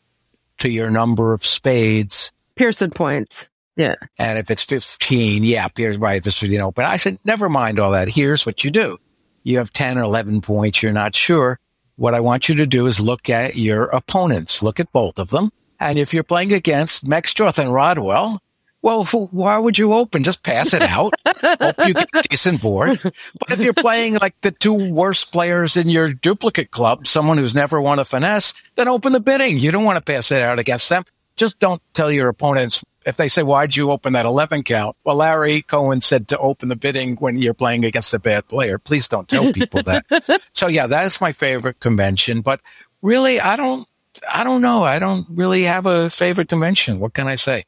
to 0.59 0.71
your 0.71 0.89
number 0.89 1.35
of 1.35 1.45
spades. 1.45 2.33
Pearson 2.55 2.91
points. 2.91 3.47
Yeah. 3.77 3.97
And 4.19 4.39
if 4.39 4.51
it's 4.51 4.65
15, 4.65 5.45
yeah, 5.45 5.69
Pearson, 5.69 6.01
right, 6.01 6.17
if 6.17 6.27
it's 6.27 6.39
15 6.39 6.63
open. 6.63 6.87
I 6.87 6.97
said, 6.97 7.19
never 7.27 7.51
mind 7.51 7.79
all 7.79 7.91
that. 7.91 8.09
Here's 8.09 8.47
what 8.47 8.65
you 8.65 8.71
do. 8.71 8.99
You 9.43 9.59
have 9.59 9.71
10 9.71 9.99
or 9.99 10.03
11 10.05 10.41
points. 10.41 10.83
You're 10.83 10.95
not 10.95 11.15
sure 11.15 11.61
what 11.97 12.15
I 12.15 12.21
want 12.21 12.49
you 12.49 12.55
to 12.57 12.67
do 12.67 12.87
is 12.87 13.01
look 13.01 13.29
at 13.29 13.57
your 13.57 13.85
opponents. 13.85 14.63
Look 14.63 14.79
at 14.81 14.93
both 14.93 15.19
of 15.19 15.31
them. 15.31 15.51
And 15.81 15.99
if 15.99 16.15
you're 16.15 16.23
playing 16.23 16.53
against 16.53 17.07
Max 17.07 17.35
Meckstroth 17.35 17.59
and 17.59 17.73
Rodwell, 17.73 18.41
Well, 18.83 19.05
why 19.05 19.59
would 19.59 19.79
you 19.79 19.93
open? 19.93 20.23
Just 20.23 20.43
pass 20.43 20.73
it 20.73 20.83
out. 20.83 21.13
Hope 21.45 21.87
you 21.87 21.95
get 21.95 22.09
a 22.15 22.23
decent 22.29 22.63
board. 22.63 23.01
But 23.03 23.51
if 23.51 23.61
you're 23.61 23.75
playing 23.75 24.15
like 24.15 24.41
the 24.43 24.53
two 24.53 24.93
worst 24.93 25.33
players 25.33 25.77
in 25.77 25.89
your 25.89 26.13
duplicate 26.13 26.71
club, 26.71 27.07
someone 27.07 27.37
who's 27.37 27.55
never 27.55 27.81
won 27.81 27.99
a 27.99 28.05
finesse, 28.05 28.55
then 28.77 28.89
open 28.89 29.13
the 29.13 29.21
bidding. 29.21 29.59
You 29.59 29.71
don't 29.71 29.85
want 29.85 29.97
to 29.97 30.13
pass 30.13 30.31
it 30.31 30.43
out 30.43 30.59
against 30.59 30.89
them. 30.89 31.05
Just 31.37 31.59
don't 31.59 31.83
tell 31.93 32.11
your 32.13 32.29
opponents 32.29 32.83
if 33.07 33.17
they 33.17 33.29
say, 33.29 33.43
why'd 33.45 33.77
you 33.77 33.93
open 33.93 34.15
that 34.15 34.27
11 34.27 34.65
count? 34.65 34.97
Well, 35.05 35.17
Larry 35.17 35.63
Cohen 35.63 36.01
said 36.01 36.29
to 36.29 36.39
open 36.39 36.69
the 36.69 36.77
bidding 36.77 37.17
when 37.17 37.37
you're 37.39 37.55
playing 37.55 37.85
against 37.85 38.13
a 38.13 38.19
bad 38.19 38.49
player. 38.49 38.79
Please 38.79 39.07
don't 39.07 39.29
tell 39.29 39.53
people 39.53 39.83
that. 39.85 40.43
so 40.53 40.67
yeah, 40.67 40.89
that 40.89 41.07
is 41.07 41.21
my 41.21 41.33
favorite 41.33 41.79
convention, 41.79 42.41
but 42.41 42.61
really, 43.03 43.41
I 43.41 43.55
don't, 43.55 43.89
I 44.33 44.43
don't 44.43 44.61
know. 44.61 44.83
I 44.83 44.99
don't 44.99 45.27
really 45.31 45.63
have 45.63 45.87
a 45.87 46.11
favorite 46.11 46.49
convention. 46.49 46.99
What 46.99 47.15
can 47.15 47.29
I 47.29 47.37
say? 47.37 47.63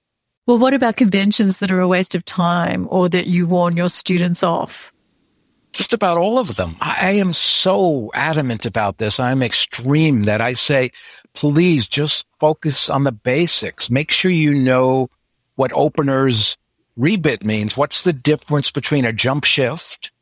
Well, 0.47 0.59
what 0.59 0.75
about 0.75 0.97
conventions 0.97 1.59
that 1.59 1.71
are 1.71 1.81
a 1.81 1.89
waste 1.89 2.15
of 2.15 2.25
time 2.25 2.89
or 2.91 3.09
that 3.11 3.27
you 3.27 3.47
warn 3.47 3.77
your 3.77 3.91
students 3.91 4.43
off? 4.43 4.93
Just 5.73 5.93
about 5.93 6.17
all 6.17 6.39
of 6.39 6.57
them. 6.57 6.75
I 6.81 7.13
am 7.13 7.33
so 7.35 8.11
adamant 8.15 8.67
about 8.67 8.99
this. 8.99 9.21
I'm 9.21 9.43
extreme 9.43 10.25
that 10.25 10.41
I 10.41 10.55
say, 10.55 10.91
please 11.35 11.87
just 11.87 12.27
focus 12.41 12.89
on 12.91 13.05
the 13.05 13.13
basics. 13.13 13.91
Make 13.91 14.11
sure 14.11 14.31
you 14.31 14.55
know 14.55 15.09
what 15.59 15.73
openers 15.73 16.57
rebid 16.97 17.43
means. 17.43 17.77
What's 17.77 18.03
the 18.05 18.13
difference 18.13 18.71
between 18.71 19.05
a 19.05 19.13
jump 19.13 19.43
shift 19.43 20.13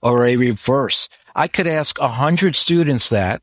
or 0.00 0.24
a 0.24 0.36
reverse? 0.36 1.08
I 1.34 1.48
could 1.48 1.66
ask 1.66 1.98
a 1.98 2.06
hundred 2.06 2.54
students 2.54 3.08
that 3.08 3.42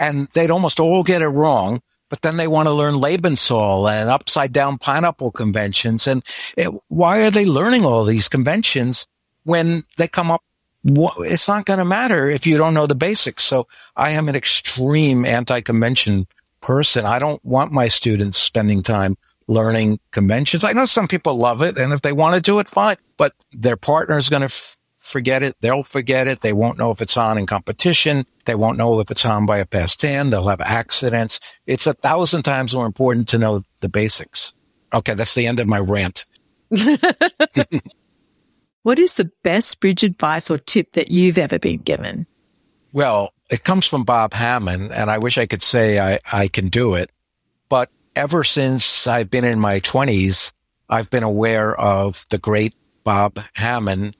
and 0.00 0.26
they'd 0.34 0.50
almost 0.50 0.80
all 0.80 1.04
get 1.04 1.22
it 1.22 1.28
wrong. 1.28 1.80
But 2.08 2.22
then 2.22 2.36
they 2.36 2.48
want 2.48 2.66
to 2.66 2.74
learn 2.74 2.94
Lebensohl 2.94 3.90
and 3.90 4.10
upside 4.10 4.52
down 4.52 4.76
pineapple 4.76 5.30
conventions. 5.30 6.08
And 6.08 6.24
it, 6.56 6.68
why 6.88 7.22
are 7.22 7.30
they 7.30 7.46
learning 7.46 7.86
all 7.86 8.02
these 8.02 8.28
conventions 8.28 9.06
when 9.44 9.84
they 9.98 10.08
come 10.08 10.32
up? 10.32 10.42
It's 10.84 11.46
not 11.46 11.64
going 11.64 11.78
to 11.78 11.84
matter 11.84 12.28
if 12.28 12.44
you 12.44 12.58
don't 12.58 12.74
know 12.74 12.88
the 12.88 12.96
basics. 12.96 13.44
So 13.44 13.68
I 13.96 14.10
am 14.10 14.28
an 14.28 14.34
extreme 14.34 15.24
anti-convention 15.24 16.26
person. 16.60 17.06
I 17.06 17.20
don't 17.20 17.42
want 17.44 17.70
my 17.70 17.86
students 17.86 18.36
spending 18.36 18.82
time 18.82 19.16
learning 19.48 19.98
conventions. 20.10 20.64
I 20.64 20.72
know 20.72 20.84
some 20.84 21.08
people 21.08 21.36
love 21.36 21.62
it, 21.62 21.78
and 21.78 21.92
if 21.92 22.02
they 22.02 22.12
want 22.12 22.34
to 22.34 22.40
do 22.40 22.58
it, 22.58 22.68
fine. 22.68 22.96
But 23.16 23.34
their 23.52 23.76
partner 23.76 24.18
is 24.18 24.28
going 24.28 24.40
to 24.40 24.46
f- 24.46 24.76
forget 24.98 25.42
it. 25.42 25.56
They'll 25.60 25.82
forget 25.82 26.28
it. 26.28 26.40
They 26.40 26.52
won't 26.52 26.78
know 26.78 26.90
if 26.90 27.00
it's 27.02 27.16
on 27.16 27.38
in 27.38 27.46
competition. 27.46 28.26
They 28.44 28.54
won't 28.54 28.78
know 28.78 29.00
if 29.00 29.10
it's 29.10 29.24
on 29.24 29.46
by 29.46 29.58
a 29.58 29.66
past 29.66 30.00
10. 30.00 30.30
They'll 30.30 30.48
have 30.48 30.60
accidents. 30.60 31.40
It's 31.66 31.86
a 31.86 31.92
thousand 31.92 32.42
times 32.42 32.74
more 32.74 32.86
important 32.86 33.28
to 33.28 33.38
know 33.38 33.62
the 33.80 33.88
basics. 33.88 34.52
Okay, 34.92 35.14
that's 35.14 35.34
the 35.34 35.46
end 35.46 35.60
of 35.60 35.68
my 35.68 35.78
rant. 35.78 36.24
what 38.82 38.98
is 38.98 39.14
the 39.14 39.30
best 39.42 39.80
bridge 39.80 40.02
advice 40.04 40.50
or 40.50 40.58
tip 40.58 40.92
that 40.92 41.10
you've 41.10 41.38
ever 41.38 41.58
been 41.58 41.78
given? 41.78 42.26
Well, 42.92 43.32
it 43.50 43.64
comes 43.64 43.86
from 43.86 44.04
Bob 44.04 44.32
Hamman, 44.32 44.90
and 44.90 45.10
I 45.10 45.18
wish 45.18 45.38
I 45.38 45.46
could 45.46 45.62
say 45.62 45.98
I, 45.98 46.18
I 46.30 46.48
can 46.48 46.68
do 46.68 46.94
it. 46.94 47.10
But 47.68 47.90
ever 48.16 48.44
since 48.44 49.06
I've 49.06 49.30
been 49.30 49.44
in 49.44 49.58
my 49.58 49.80
20s, 49.80 50.52
I've 50.88 51.10
been 51.10 51.22
aware 51.22 51.78
of 51.78 52.24
the 52.30 52.38
great 52.38 52.74
Bob 53.04 53.34
Hamman, 53.56 54.14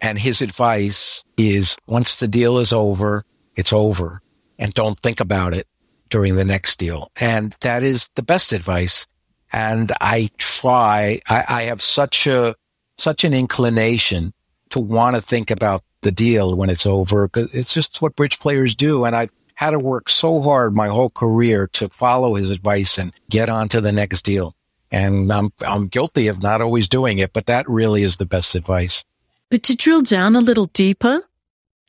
and 0.00 0.18
his 0.18 0.42
advice 0.42 1.24
is 1.36 1.76
once 1.86 2.16
the 2.16 2.28
deal 2.28 2.58
is 2.58 2.72
over, 2.72 3.24
it's 3.56 3.72
over, 3.72 4.22
and 4.58 4.72
don't 4.74 4.98
think 5.00 5.20
about 5.20 5.54
it 5.54 5.66
during 6.08 6.36
the 6.36 6.44
next 6.44 6.78
deal. 6.78 7.10
And 7.20 7.56
that 7.60 7.82
is 7.82 8.08
the 8.14 8.22
best 8.22 8.52
advice. 8.52 9.06
And 9.52 9.90
I 10.00 10.30
try, 10.38 11.20
I, 11.28 11.44
I 11.48 11.62
have 11.64 11.82
such 11.82 12.26
a, 12.26 12.54
such 12.96 13.24
an 13.24 13.34
inclination 13.34 14.32
to 14.70 14.80
want 14.80 15.16
to 15.16 15.22
think 15.22 15.50
about 15.50 15.82
the 16.02 16.12
deal 16.12 16.54
when 16.54 16.70
it's 16.70 16.86
over 16.86 17.26
because 17.26 17.48
it's 17.52 17.74
just 17.74 18.00
what 18.00 18.14
bridge 18.14 18.38
players 18.38 18.74
do. 18.74 19.04
And 19.04 19.16
I've 19.16 19.32
had 19.58 19.70
to 19.70 19.78
work 19.80 20.08
so 20.08 20.40
hard 20.40 20.72
my 20.72 20.86
whole 20.86 21.10
career 21.10 21.66
to 21.66 21.88
follow 21.88 22.36
his 22.36 22.48
advice 22.48 22.96
and 22.96 23.12
get 23.28 23.48
on 23.48 23.68
to 23.68 23.80
the 23.80 23.90
next 23.90 24.22
deal. 24.22 24.54
And 24.92 25.32
I'm, 25.32 25.50
I'm 25.66 25.88
guilty 25.88 26.28
of 26.28 26.40
not 26.40 26.62
always 26.62 26.88
doing 26.88 27.18
it, 27.18 27.32
but 27.32 27.46
that 27.46 27.68
really 27.68 28.04
is 28.04 28.18
the 28.18 28.24
best 28.24 28.54
advice. 28.54 29.04
But 29.50 29.64
to 29.64 29.74
drill 29.74 30.02
down 30.02 30.36
a 30.36 30.40
little 30.40 30.66
deeper, 30.66 31.22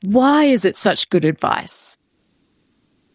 why 0.02 0.46
is 0.46 0.64
it 0.64 0.74
such 0.74 1.10
good 1.10 1.24
advice? 1.24 1.96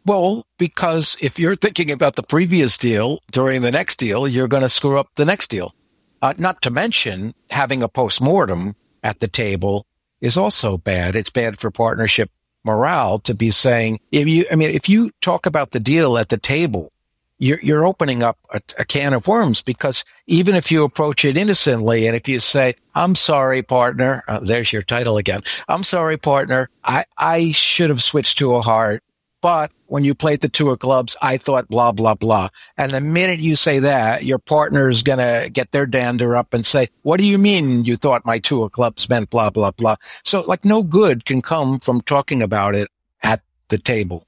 Well, 0.06 0.46
because 0.58 1.18
if 1.20 1.38
you're 1.38 1.58
thinking 1.58 1.92
about 1.92 2.16
the 2.16 2.24
previous 2.24 2.78
deal 2.78 3.20
during 3.34 3.62
the 3.62 3.74
next 3.74 3.98
deal, 3.98 4.26
you're 4.26 4.48
going 4.48 4.64
to 4.64 4.70
screw 4.70 4.98
up 4.98 5.10
the 5.16 5.26
next 5.26 5.50
deal. 5.50 5.76
Uh, 6.22 6.34
not 6.38 6.62
to 6.62 6.70
mention 6.70 7.34
having 7.50 7.84
a 7.84 7.90
postmortem 7.90 8.78
at 9.04 9.20
the 9.20 9.28
table 9.28 9.86
is 10.22 10.38
also 10.38 10.78
bad. 10.78 11.18
It's 11.18 11.30
bad 11.30 11.60
for 11.60 11.72
partnership 11.72 12.32
morale 12.66 13.20
to 13.20 13.34
be 13.34 13.52
saying, 13.52 14.00
if 14.12 14.28
you, 14.28 14.46
I 14.52 14.56
mean, 14.56 14.72
if 14.72 14.90
you 14.90 15.12
talk 15.22 15.46
about 15.46 15.72
the 15.72 15.80
deal 15.80 16.18
at 16.18 16.30
the 16.30 16.38
table, 16.38 16.92
you're, 17.38 17.60
you're 17.62 17.86
opening 17.86 18.24
up 18.24 18.38
a, 18.52 18.62
a, 18.80 18.86
can 18.86 19.14
of 19.14 19.28
worms 19.28 19.62
because 19.62 20.06
even 20.26 20.56
if 20.56 20.72
you 20.72 20.84
approach 20.84 21.26
it 21.26 21.36
innocently 21.36 22.08
and 22.08 22.16
if 22.16 22.28
you 22.30 22.40
say, 22.40 22.76
I'm 22.94 23.16
sorry, 23.16 23.62
partner, 23.62 24.24
uh, 24.28 24.40
there's 24.40 24.72
your 24.72 24.84
title 24.84 25.18
again. 25.18 25.42
I'm 25.68 25.84
sorry, 25.84 26.18
partner. 26.18 26.70
I, 26.84 27.06
I 27.18 27.52
should 27.52 27.90
have 27.90 28.02
switched 28.02 28.38
to 28.38 28.56
a 28.56 28.62
heart 28.62 29.04
but 29.46 29.72
when 29.86 30.04
you 30.04 30.16
played 30.16 30.42
the 30.42 30.50
two 30.50 30.72
of 30.72 30.80
clubs, 30.80 31.16
I 31.22 31.38
thought 31.38 31.68
blah, 31.68 31.92
blah, 31.92 32.16
blah. 32.16 32.50
And 32.80 32.92
the 32.92 33.00
minute 33.00 33.38
you 33.38 33.56
say 33.56 33.78
that, 33.78 34.24
your 34.24 34.40
partner 34.40 34.90
is 34.90 35.04
going 35.04 35.20
to 35.20 35.52
get 35.52 35.72
their 35.72 35.86
dander 35.86 36.36
up 36.36 36.52
and 36.56 36.66
say, 36.66 36.88
what 37.04 37.20
do 37.20 37.28
you 37.28 37.38
mean 37.38 37.86
you 37.86 37.96
thought 37.96 38.26
my 38.26 38.40
two 38.40 38.64
of 38.64 38.72
clubs 38.72 39.08
meant 39.08 39.30
blah, 39.30 39.52
blah, 39.52 39.70
blah? 39.70 39.98
So 40.24 40.42
like 40.42 40.66
no 40.66 40.82
good 40.82 41.26
can 41.26 41.44
come 41.44 41.78
from 41.78 42.02
talking 42.02 42.42
about 42.42 42.74
it 42.74 42.90
at 43.22 43.44
the 43.68 43.78
table. 43.78 44.26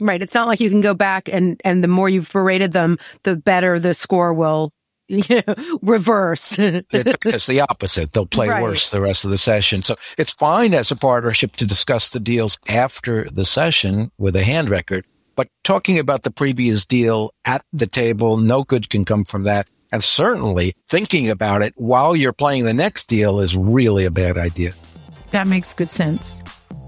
Right. 0.00 0.22
It's 0.22 0.34
not 0.34 0.46
like 0.46 0.60
you 0.60 0.70
can 0.70 0.80
go 0.80 0.94
back 0.94 1.28
and, 1.28 1.60
and 1.64 1.82
the 1.82 1.88
more 1.88 2.08
you've 2.08 2.30
berated 2.30 2.70
them, 2.70 2.96
the 3.24 3.34
better 3.34 3.80
the 3.80 3.92
score 3.92 4.32
will 4.32 4.72
you 5.08 5.22
know, 5.46 5.54
reverse. 5.82 6.56
it's 6.58 7.46
the 7.46 7.60
opposite. 7.60 8.12
They'll 8.12 8.26
play 8.26 8.48
right. 8.48 8.62
worse 8.62 8.90
the 8.90 9.00
rest 9.00 9.24
of 9.24 9.30
the 9.30 9.38
session. 9.38 9.82
So 9.82 9.96
it's 10.18 10.32
fine 10.32 10.74
as 10.74 10.90
a 10.90 10.96
partnership 10.96 11.56
to 11.56 11.66
discuss 11.66 12.08
the 12.08 12.20
deals 12.20 12.58
after 12.68 13.28
the 13.30 13.44
session 13.44 14.10
with 14.18 14.36
a 14.36 14.44
hand 14.44 14.70
record. 14.70 15.06
But 15.36 15.48
talking 15.64 15.98
about 15.98 16.22
the 16.22 16.30
previous 16.30 16.84
deal 16.84 17.32
at 17.44 17.64
the 17.72 17.86
table, 17.86 18.36
no 18.36 18.62
good 18.62 18.88
can 18.88 19.04
come 19.04 19.24
from 19.24 19.44
that. 19.44 19.68
And 19.90 20.02
certainly 20.02 20.74
thinking 20.88 21.30
about 21.30 21.62
it 21.62 21.72
while 21.76 22.16
you're 22.16 22.32
playing 22.32 22.64
the 22.64 22.74
next 22.74 23.04
deal 23.04 23.40
is 23.40 23.56
really 23.56 24.04
a 24.04 24.10
bad 24.10 24.36
idea. 24.38 24.74
That 25.30 25.46
makes 25.48 25.74
good 25.74 25.90
sense. 25.90 26.42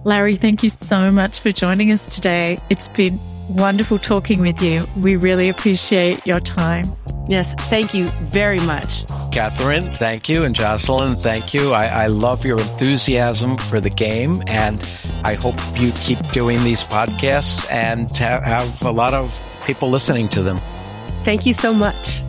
Larry, 0.04 0.36
thank 0.36 0.62
you 0.62 0.70
so 0.70 1.10
much 1.10 1.40
for 1.40 1.50
joining 1.50 1.90
us 1.90 2.06
today. 2.06 2.58
It's 2.70 2.88
been 2.88 3.18
wonderful 3.48 3.98
talking 3.98 4.40
with 4.40 4.62
you. 4.62 4.84
We 4.96 5.16
really 5.16 5.48
appreciate 5.48 6.24
your 6.26 6.40
time. 6.40 6.84
Yes, 7.28 7.54
thank 7.54 7.94
you 7.94 8.08
very 8.08 8.60
much. 8.60 9.04
Catherine, 9.32 9.90
thank 9.92 10.28
you. 10.28 10.44
And 10.44 10.54
Jocelyn, 10.54 11.16
thank 11.16 11.52
you. 11.52 11.72
I, 11.72 11.86
I 11.86 12.06
love 12.06 12.44
your 12.44 12.58
enthusiasm 12.58 13.56
for 13.56 13.80
the 13.80 13.90
game. 13.90 14.36
And 14.46 14.86
I 15.24 15.34
hope 15.34 15.56
you 15.74 15.90
keep 16.00 16.20
doing 16.30 16.62
these 16.62 16.84
podcasts 16.84 17.68
and 17.70 18.08
have, 18.16 18.44
have 18.44 18.82
a 18.82 18.90
lot 18.90 19.12
of 19.12 19.62
people 19.66 19.90
listening 19.90 20.28
to 20.30 20.42
them. 20.42 20.56
Thank 20.58 21.46
you 21.46 21.52
so 21.52 21.74
much. 21.74 22.22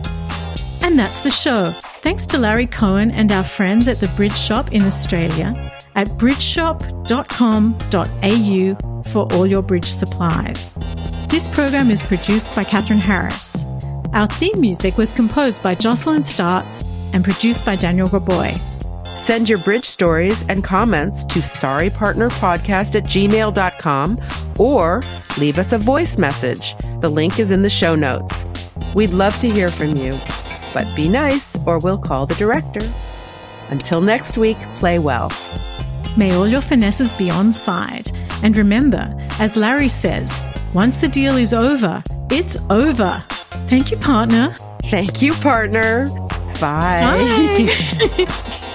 And 0.82 0.98
that's 0.98 1.20
the 1.20 1.30
show. 1.30 1.72
Thanks 2.02 2.26
to 2.26 2.38
Larry 2.38 2.66
Cohen 2.66 3.10
and 3.10 3.32
our 3.32 3.44
friends 3.44 3.88
at 3.88 4.00
the 4.00 4.08
Bridge 4.08 4.36
Shop 4.36 4.72
in 4.72 4.84
Australia 4.84 5.54
at 5.94 6.08
bridgeshop.com.au 6.08 8.97
for 9.08 9.26
all 9.32 9.46
your 9.46 9.62
bridge 9.62 9.88
supplies. 9.88 10.76
This 11.28 11.48
program 11.48 11.90
is 11.90 12.02
produced 12.02 12.54
by 12.54 12.64
Catherine 12.64 12.98
Harris. 12.98 13.64
Our 14.12 14.26
theme 14.26 14.60
music 14.60 14.96
was 14.96 15.12
composed 15.12 15.62
by 15.62 15.74
Jocelyn 15.74 16.22
Starts 16.22 17.12
and 17.12 17.24
produced 17.24 17.64
by 17.64 17.76
Daniel 17.76 18.08
Raboy. 18.08 18.58
Send 19.18 19.48
your 19.48 19.58
bridge 19.58 19.84
stories 19.84 20.44
and 20.48 20.62
comments 20.62 21.24
to 21.24 21.40
sorrypartnerpodcast 21.40 22.94
at 22.94 23.04
gmail.com 23.04 24.18
or 24.58 25.02
leave 25.38 25.58
us 25.58 25.72
a 25.72 25.78
voice 25.78 26.18
message. 26.18 26.76
The 27.00 27.08
link 27.08 27.38
is 27.38 27.50
in 27.50 27.62
the 27.62 27.70
show 27.70 27.94
notes. 27.94 28.46
We'd 28.94 29.10
love 29.10 29.38
to 29.40 29.50
hear 29.50 29.68
from 29.68 29.96
you, 29.96 30.18
but 30.72 30.86
be 30.96 31.08
nice 31.08 31.56
or 31.66 31.78
we'll 31.78 31.98
call 31.98 32.26
the 32.26 32.34
director. 32.36 32.80
Until 33.70 34.00
next 34.00 34.38
week, 34.38 34.56
play 34.76 34.98
well. 34.98 35.30
May 36.16 36.32
all 36.34 36.48
your 36.48 36.62
finesses 36.62 37.12
be 37.12 37.30
on 37.30 37.52
side. 37.52 38.10
And 38.42 38.56
remember, 38.56 39.14
as 39.38 39.56
Larry 39.56 39.88
says, 39.88 40.40
once 40.74 40.98
the 40.98 41.08
deal 41.08 41.36
is 41.36 41.52
over, 41.52 42.02
it's 42.30 42.56
over. 42.70 43.24
Thank 43.68 43.90
you, 43.90 43.96
partner. 43.96 44.54
Thank 44.84 45.22
you, 45.22 45.32
partner. 45.34 46.06
Bye. 46.60 47.66
Bye. 48.26 48.74